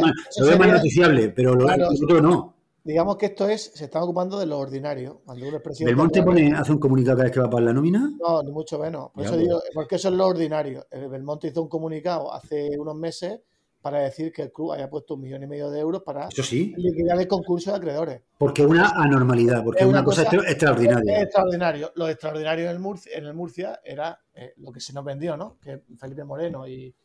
veo 0.46 0.58
más, 0.60 0.74
noticiable, 0.74 1.30
pero 1.30 1.56
lo, 1.56 1.66
otro 1.66 2.22
no. 2.22 2.57
Digamos 2.88 3.17
que 3.17 3.26
esto 3.26 3.50
es, 3.50 3.63
se 3.76 3.84
está 3.84 4.02
ocupando 4.02 4.39
de 4.39 4.45
lo 4.45 4.60
ordinario. 4.60 5.21
Cuando 5.26 5.45
¿Belmonte 5.82 6.23
pone, 6.23 6.54
hace 6.54 6.71
un 6.71 6.80
comunicado 6.80 7.17
cada 7.17 7.26
vez 7.26 7.34
que 7.34 7.41
va 7.41 7.50
para 7.50 7.65
la 7.65 7.73
nómina? 7.73 8.10
No, 8.17 8.41
ni 8.41 8.50
mucho 8.50 8.80
menos. 8.80 9.12
Por 9.12 9.23
eso 9.23 9.34
pues. 9.34 9.43
digo, 9.43 9.62
porque 9.73 9.97
eso 9.97 10.08
es 10.08 10.13
lo 10.13 10.26
ordinario. 10.26 10.88
Belmonte 10.89 11.50
hizo 11.50 11.62
un 11.62 11.67
comunicado 11.67 12.34
hace 12.34 12.69
unos 12.80 12.95
meses 12.95 13.41
para 13.82 14.00
decir 14.00 14.32
que 14.32 14.43
el 14.43 14.54
club 14.54 14.71
haya 14.71 14.89
puesto 14.89 15.15
un 15.15 15.21
millón 15.21 15.43
y 15.43 15.47
medio 15.47 15.69
de 15.69 15.82
euros 15.82 16.02
para 16.02 16.30
liquidar 16.30 17.19
el 17.19 17.28
concurso 17.28 17.71
de 17.71 17.78
acreedores. 17.78 18.21
Porque 18.38 18.62
es 18.62 18.67
una 18.69 18.89
anormalidad, 18.89 19.65
porque 19.65 19.84
es 19.84 19.89
una, 19.89 20.06
cosa, 20.06 20.23
extraordinaria. 20.23 21.17
Es 21.17 21.23
extraordinario. 21.23 21.91
Lo 21.95 22.08
extraordinario 22.08 22.65
en 22.65 22.71
el 22.71 22.80
Murcia, 22.80 23.17
en 23.17 23.26
el 23.26 23.34
Murcia 23.34 23.82
era 23.84 24.17
eh, 24.34 24.54
lo 24.58 24.71
que 24.71 24.80
se 24.80 24.93
nos 24.93 25.04
vendió, 25.04 25.36
¿no? 25.36 25.58
Que 25.62 25.82
Felipe 26.00 26.23
Moreno 26.23 26.65
y, 26.65 26.95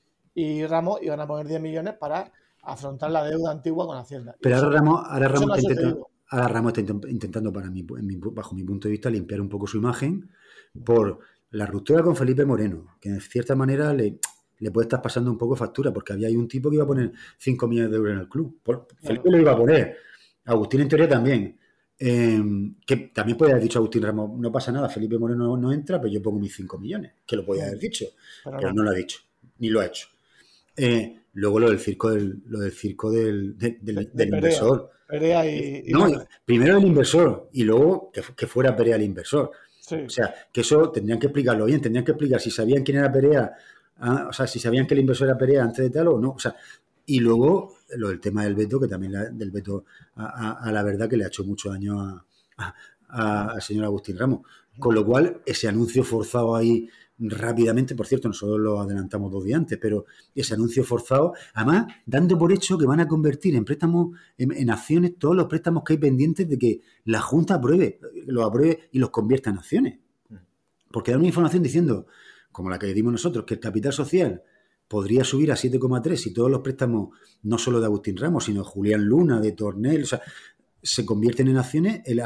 Ramos 0.67 1.03
iban 1.03 1.21
a 1.21 1.27
poner 1.27 1.49
10 1.49 1.61
millones 1.61 1.95
para 1.95 2.33
afrontar 2.63 3.11
la 3.11 3.25
deuda 3.25 3.51
antigua 3.51 3.87
con 3.87 3.97
Hacienda. 3.97 4.37
Pero 4.41 4.57
ahora 4.57 4.71
Ramos, 4.71 5.03
ahora 5.07 5.29
Ramos, 5.29 5.59
está 5.59 5.61
intentando, 5.61 6.11
ahora 6.29 6.49
Ramos 6.49 6.79
está 6.79 7.09
intentando, 7.09 7.53
para 7.53 7.71
mí, 7.71 7.85
bajo 7.85 8.55
mi 8.55 8.65
punto 8.65 8.89
de 8.89 8.93
vista, 8.93 9.11
limpiar 9.11 9.41
un 9.41 9.49
poco 9.49 9.67
su 9.67 9.79
imagen 9.79 10.31
por 10.85 11.19
la 11.51 11.67
ruptura 11.67 12.03
con 12.03 12.17
Felipe 12.17 12.45
Moreno, 12.45 12.97
que 13.01 13.11
en 13.11 13.21
cierta 13.21 13.55
manera 13.55 13.93
le, 13.93 14.19
le 14.59 14.71
puede 14.71 14.87
estar 14.87 15.03
pasando 15.03 15.31
un 15.31 15.39
poco 15.39 15.57
factura, 15.57 15.93
porque 15.93 16.13
había 16.13 16.29
un 16.31 16.49
tipo 16.49 16.71
que 16.71 16.77
iba 16.77 16.85
a 16.85 16.87
poner 16.87 17.13
5 17.39 17.69
millones 17.69 17.91
de 17.91 17.97
euros 17.97 18.13
en 18.15 18.21
el 18.21 18.29
club. 18.29 18.61
Felipe 19.03 19.31
lo 19.31 19.39
iba 19.39 19.53
a 19.53 19.57
poner. 19.57 19.97
Agustín 20.45 20.81
en 20.81 20.89
teoría 20.89 21.09
también. 21.09 21.59
Em, 21.99 22.77
que 22.85 22.97
también 23.15 23.39
puede 23.39 23.53
haber 23.53 23.63
dicho 23.63 23.79
Agustín 23.79 24.03
Ramos, 24.03 24.37
no 24.37 24.51
pasa 24.51 24.73
nada, 24.73 24.89
Felipe 24.89 25.19
Moreno 25.19 25.57
no, 25.57 25.73
entra, 25.73 26.01
pero 26.01 26.13
yo 26.13 26.21
pongo 26.21 26.41
mis 26.41 26.53
5 26.57 26.79
millones, 26.79 27.13
que 27.25 27.37
lo 27.37 27.45
podía 27.45 27.67
haber 27.67 27.79
dicho, 27.79 28.07
pero, 28.43 28.73
no. 28.73 28.83
lo 28.83 28.91
ha 28.91 28.95
dicho, 28.95 29.21
ni 29.59 29.69
lo 29.69 29.79
ha 29.79 29.87
hecho. 29.87 30.09
Eh, 30.77 31.22
luego 31.35 31.61
lo 31.61 31.71
del 31.71 31.79
circo 31.79 32.11
del, 32.11 32.43
lo 32.47 32.61
del 32.61 32.73
circo 32.73 33.11
del, 33.11 33.57
inversor. 34.17 34.91
no, 35.89 36.25
primero 36.45 36.79
el 36.79 36.85
inversor 36.85 37.49
y 37.53 37.65
luego 37.65 38.11
que, 38.13 38.47
fuera 38.47 38.77
Perea 38.77 38.97
el 38.97 39.03
inversor. 39.03 39.51
O 39.91 40.09
sea, 40.09 40.35
que 40.53 40.63
eso 40.63 40.91
tendrían 40.91 41.19
que 41.19 41.27
explicarlo 41.27 41.67
bien, 41.67 41.81
tendrían 41.81 42.05
que 42.05 42.13
explicar 42.13 42.41
si 42.41 42.51
sabían 42.51 42.83
quién 42.83 42.99
era 42.99 43.13
Perea 43.13 43.53
Ah, 44.05 44.27
o 44.29 44.33
sea, 44.33 44.49
si 44.49 44.59
sabían 44.59 44.87
que 44.87 44.95
el 44.95 45.01
inversor 45.01 45.29
era 45.29 45.39
Perea 45.39 45.63
antes 45.63 45.85
de 45.85 45.91
tal 45.91 46.09
o 46.09 46.19
no. 46.19 46.31
O 46.33 46.39
sea, 46.39 46.57
y 47.07 47.21
luego 47.21 47.77
lo 47.97 48.09
del 48.09 48.21
tema 48.21 48.43
del 48.43 48.57
veto, 48.57 48.81
que 48.81 48.89
también 48.89 49.13
del 49.39 49.51
veto 49.53 49.85
a, 50.17 50.71
la 50.73 50.83
verdad 50.83 51.09
que 51.09 51.17
le 51.17 51.25
ha 51.25 51.29
hecho 51.29 51.45
mucho 51.45 51.71
daño 51.71 52.25
al 53.09 53.63
señor 53.63 53.85
Agustín 53.85 54.19
Ramos. 54.19 54.41
Con 54.79 54.95
lo 54.95 55.07
cual, 55.07 55.41
ese 55.47 55.69
anuncio 55.69 56.03
forzado 56.03 56.57
ahí 56.57 56.89
rápidamente, 57.19 57.95
por 57.95 58.07
cierto, 58.07 58.29
nosotros 58.29 58.59
lo 58.59 58.81
adelantamos 58.81 59.31
dos 59.31 59.45
días 59.45 59.59
antes, 59.59 59.79
pero 59.81 60.07
ese 60.35 60.55
anuncio 60.55 60.85
forzado, 60.85 61.35
además, 61.55 61.87
dando 62.07 62.39
por 62.39 62.53
hecho 62.53 62.79
que 62.79 62.87
van 62.87 63.01
a 63.01 63.09
convertir 63.09 63.55
en 63.55 63.65
préstamos, 63.65 64.17
en, 64.37 64.71
acciones, 64.71 65.19
todos 65.19 65.37
los 65.37 65.47
préstamos 65.47 65.85
que 65.85 65.95
hay 65.95 65.99
pendientes 65.99 66.49
de 66.49 66.59
que 66.59 66.81
la 67.05 67.21
Junta 67.21 67.55
apruebe, 67.55 68.01
los 68.27 68.45
apruebe 68.45 68.89
y 68.93 68.99
los 68.99 69.11
convierta 69.11 69.51
en 69.51 69.59
acciones. 69.59 69.99
Porque 70.91 71.13
da 71.13 71.19
una 71.19 71.27
información 71.27 71.63
diciendo, 71.63 72.07
como 72.51 72.71
la 72.71 72.79
que 72.79 72.93
dimos 72.93 73.13
nosotros, 73.13 73.45
que 73.45 73.55
el 73.55 73.61
capital 73.61 73.93
social 73.93 74.43
podría 74.89 75.25
subir 75.25 75.51
a 75.51 75.55
7,3 75.55 76.17
si 76.17 76.35
todos 76.35 76.51
los 76.51 76.61
préstamos, 76.61 77.17
no 77.43 77.57
solo 77.57 77.81
de 77.81 77.87
Agustín 77.87 78.17
Ramos, 78.17 78.45
sino 78.45 78.63
de 78.63 78.69
Julián 78.69 79.05
Luna, 79.05 79.41
de 79.41 79.53
Tornel, 79.53 80.03
o 80.03 80.07
sea, 80.07 80.21
se 80.83 81.07
convierten 81.07 81.49
en 81.49 81.59
acciones, 81.59 82.03
el, 82.05 82.21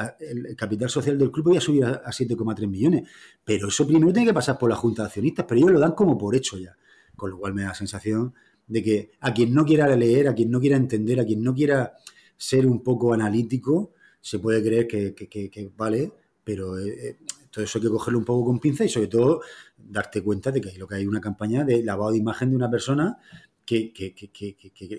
capital 0.57 0.89
social 0.89 1.19
del 1.19 1.31
club 1.31 1.45
podría 1.45 1.61
subir 1.61 1.85
a, 1.85 2.03
7,3 2.05 2.67
millones. 2.67 3.09
Pero 3.45 3.69
eso 3.69 3.87
primero 3.87 4.13
tiene 4.13 4.29
que 4.29 4.35
pasar 4.35 4.59
por 4.59 4.71
la 4.71 4.77
Junta 4.77 5.03
de 5.03 5.09
Accionistas, 5.09 5.45
pero 5.47 5.59
ellos 5.59 5.73
lo 5.73 5.81
dan 5.81 5.93
como 5.93 6.17
por 6.17 6.35
hecho 6.35 6.59
ya. 6.59 6.77
Con 7.15 7.31
lo 7.31 7.39
cual 7.39 7.55
me 7.55 7.63
da 7.63 7.69
la 7.69 7.75
sensación 7.75 8.35
de 8.67 8.83
que 8.83 9.11
a 9.21 9.33
quien 9.33 9.55
no 9.55 9.65
quiera 9.65 9.95
leer, 9.95 10.29
a 10.29 10.35
quien 10.35 10.51
no 10.51 10.61
quiera 10.61 10.77
entender, 10.77 11.21
a 11.21 11.25
quien 11.25 11.43
no 11.43 11.55
quiera 11.55 11.95
ser 12.37 12.67
un 12.67 12.83
poco 12.83 13.13
analítico, 13.13 13.93
se 14.21 14.39
puede 14.39 14.63
creer 14.63 14.87
que, 14.89 15.73
vale, 15.77 16.13
pero 16.43 16.79
eh, 16.79 16.89
eh, 16.89 17.17
todo 17.51 17.65
eso 17.65 17.79
hay 17.79 17.85
que 17.85 17.91
cogerlo 17.91 18.19
un 18.19 18.25
poco 18.25 18.47
con 18.47 18.59
pinza 18.59 18.85
y 18.85 18.89
sobre 18.89 19.07
todo 19.07 19.41
darte 19.77 20.23
cuenta 20.23 20.51
de 20.51 20.61
que 20.61 20.77
lo 20.79 20.87
que 20.87 20.97
hay 20.97 21.07
una 21.07 21.21
campaña 21.21 21.65
de 21.65 21.83
lavado 21.83 22.13
de 22.13 22.19
imagen 22.19 22.51
de 22.51 22.57
una 22.57 22.71
persona 22.71 23.19
que, 23.67 23.93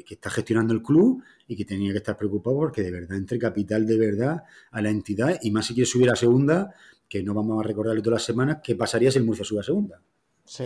está 0.10 0.30
gestionando 0.30 0.74
el 0.74 0.84
club 0.84 1.24
y 1.48 1.56
que 1.56 1.64
tenía 1.64 1.92
que 1.94 2.00
estar 2.00 2.18
preocupado 2.18 2.58
porque 2.58 2.84
de 2.84 2.92
verdad 2.92 3.18
entre 3.18 3.40
capital 3.40 3.88
de 3.88 3.98
verdad 3.98 4.44
a 4.72 4.82
la 4.82 4.90
entidad 4.90 5.40
y 5.42 5.52
más 5.52 5.66
si 5.66 5.74
quiere 5.74 5.90
subir 5.90 6.10
a 6.12 6.16
segunda, 6.16 6.76
que 7.08 7.24
no 7.24 7.34
vamos 7.34 7.64
a 7.64 7.68
recordarle 7.68 8.02
todas 8.02 8.20
las 8.20 8.26
semanas, 8.26 8.58
¿qué 8.62 8.76
pasaría 8.76 9.10
si 9.10 9.20
el 9.20 9.26
Murcia 9.26 9.46
sube 9.46 9.62
a 9.62 9.64
segunda? 9.64 10.02
Sí. 10.44 10.66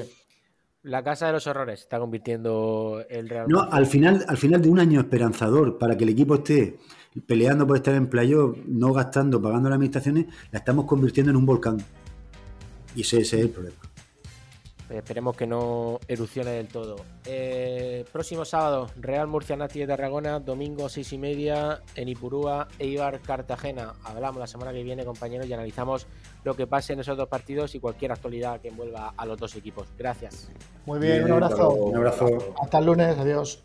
La 0.83 1.03
casa 1.03 1.27
de 1.27 1.33
los 1.33 1.45
horrores 1.45 1.81
está 1.81 1.99
convirtiendo 1.99 3.05
el 3.07 3.29
Real 3.29 3.45
No, 3.47 3.61
al 3.61 3.85
final, 3.85 4.25
al 4.27 4.37
final 4.37 4.63
de 4.63 4.69
un 4.69 4.79
año 4.79 4.99
esperanzador 4.99 5.77
para 5.77 5.95
que 5.95 6.03
el 6.03 6.09
equipo 6.09 6.35
esté 6.35 6.79
peleando 7.27 7.67
por 7.67 7.77
estar 7.77 7.93
en 7.93 8.07
playoff, 8.07 8.57
no 8.65 8.91
gastando, 8.91 9.39
pagando 9.39 9.69
las 9.69 9.75
administraciones, 9.75 10.25
la 10.51 10.57
estamos 10.57 10.85
convirtiendo 10.85 11.29
en 11.29 11.35
un 11.37 11.45
volcán. 11.45 11.77
Y 12.95 13.01
ese, 13.01 13.21
es 13.21 13.33
el 13.33 13.49
problema. 13.49 13.77
Pues 14.91 15.03
esperemos 15.03 15.37
que 15.37 15.47
no 15.47 16.01
erupcione 16.05 16.51
del 16.51 16.67
todo. 16.67 16.97
Eh, 17.23 18.03
próximo 18.11 18.43
sábado, 18.43 18.87
Real 18.97 19.25
Murcia 19.25 19.55
Nati 19.55 19.79
de 19.79 19.87
Tarragona, 19.87 20.41
domingo 20.41 20.89
seis 20.89 21.13
y 21.13 21.17
media 21.17 21.81
en 21.95 22.09
Ipurúa, 22.09 22.67
Eibar 22.77 23.21
Cartagena. 23.21 23.93
Hablamos 24.03 24.41
la 24.41 24.47
semana 24.47 24.73
que 24.73 24.83
viene, 24.83 25.05
compañeros, 25.05 25.47
y 25.47 25.53
analizamos 25.53 26.07
lo 26.43 26.55
que 26.55 26.67
pase 26.67 26.91
en 26.91 26.99
esos 26.99 27.15
dos 27.15 27.29
partidos 27.29 27.73
y 27.73 27.79
cualquier 27.79 28.11
actualidad 28.11 28.59
que 28.59 28.67
envuelva 28.67 29.13
a 29.15 29.25
los 29.25 29.37
dos 29.37 29.55
equipos. 29.55 29.87
Gracias. 29.97 30.49
Muy 30.85 30.99
bien, 30.99 31.23
un 31.23 31.31
abrazo. 31.31 31.69
Un 31.69 31.95
abrazo. 31.95 32.53
Hasta 32.61 32.79
el 32.79 32.85
lunes, 32.85 33.17
adiós. 33.17 33.63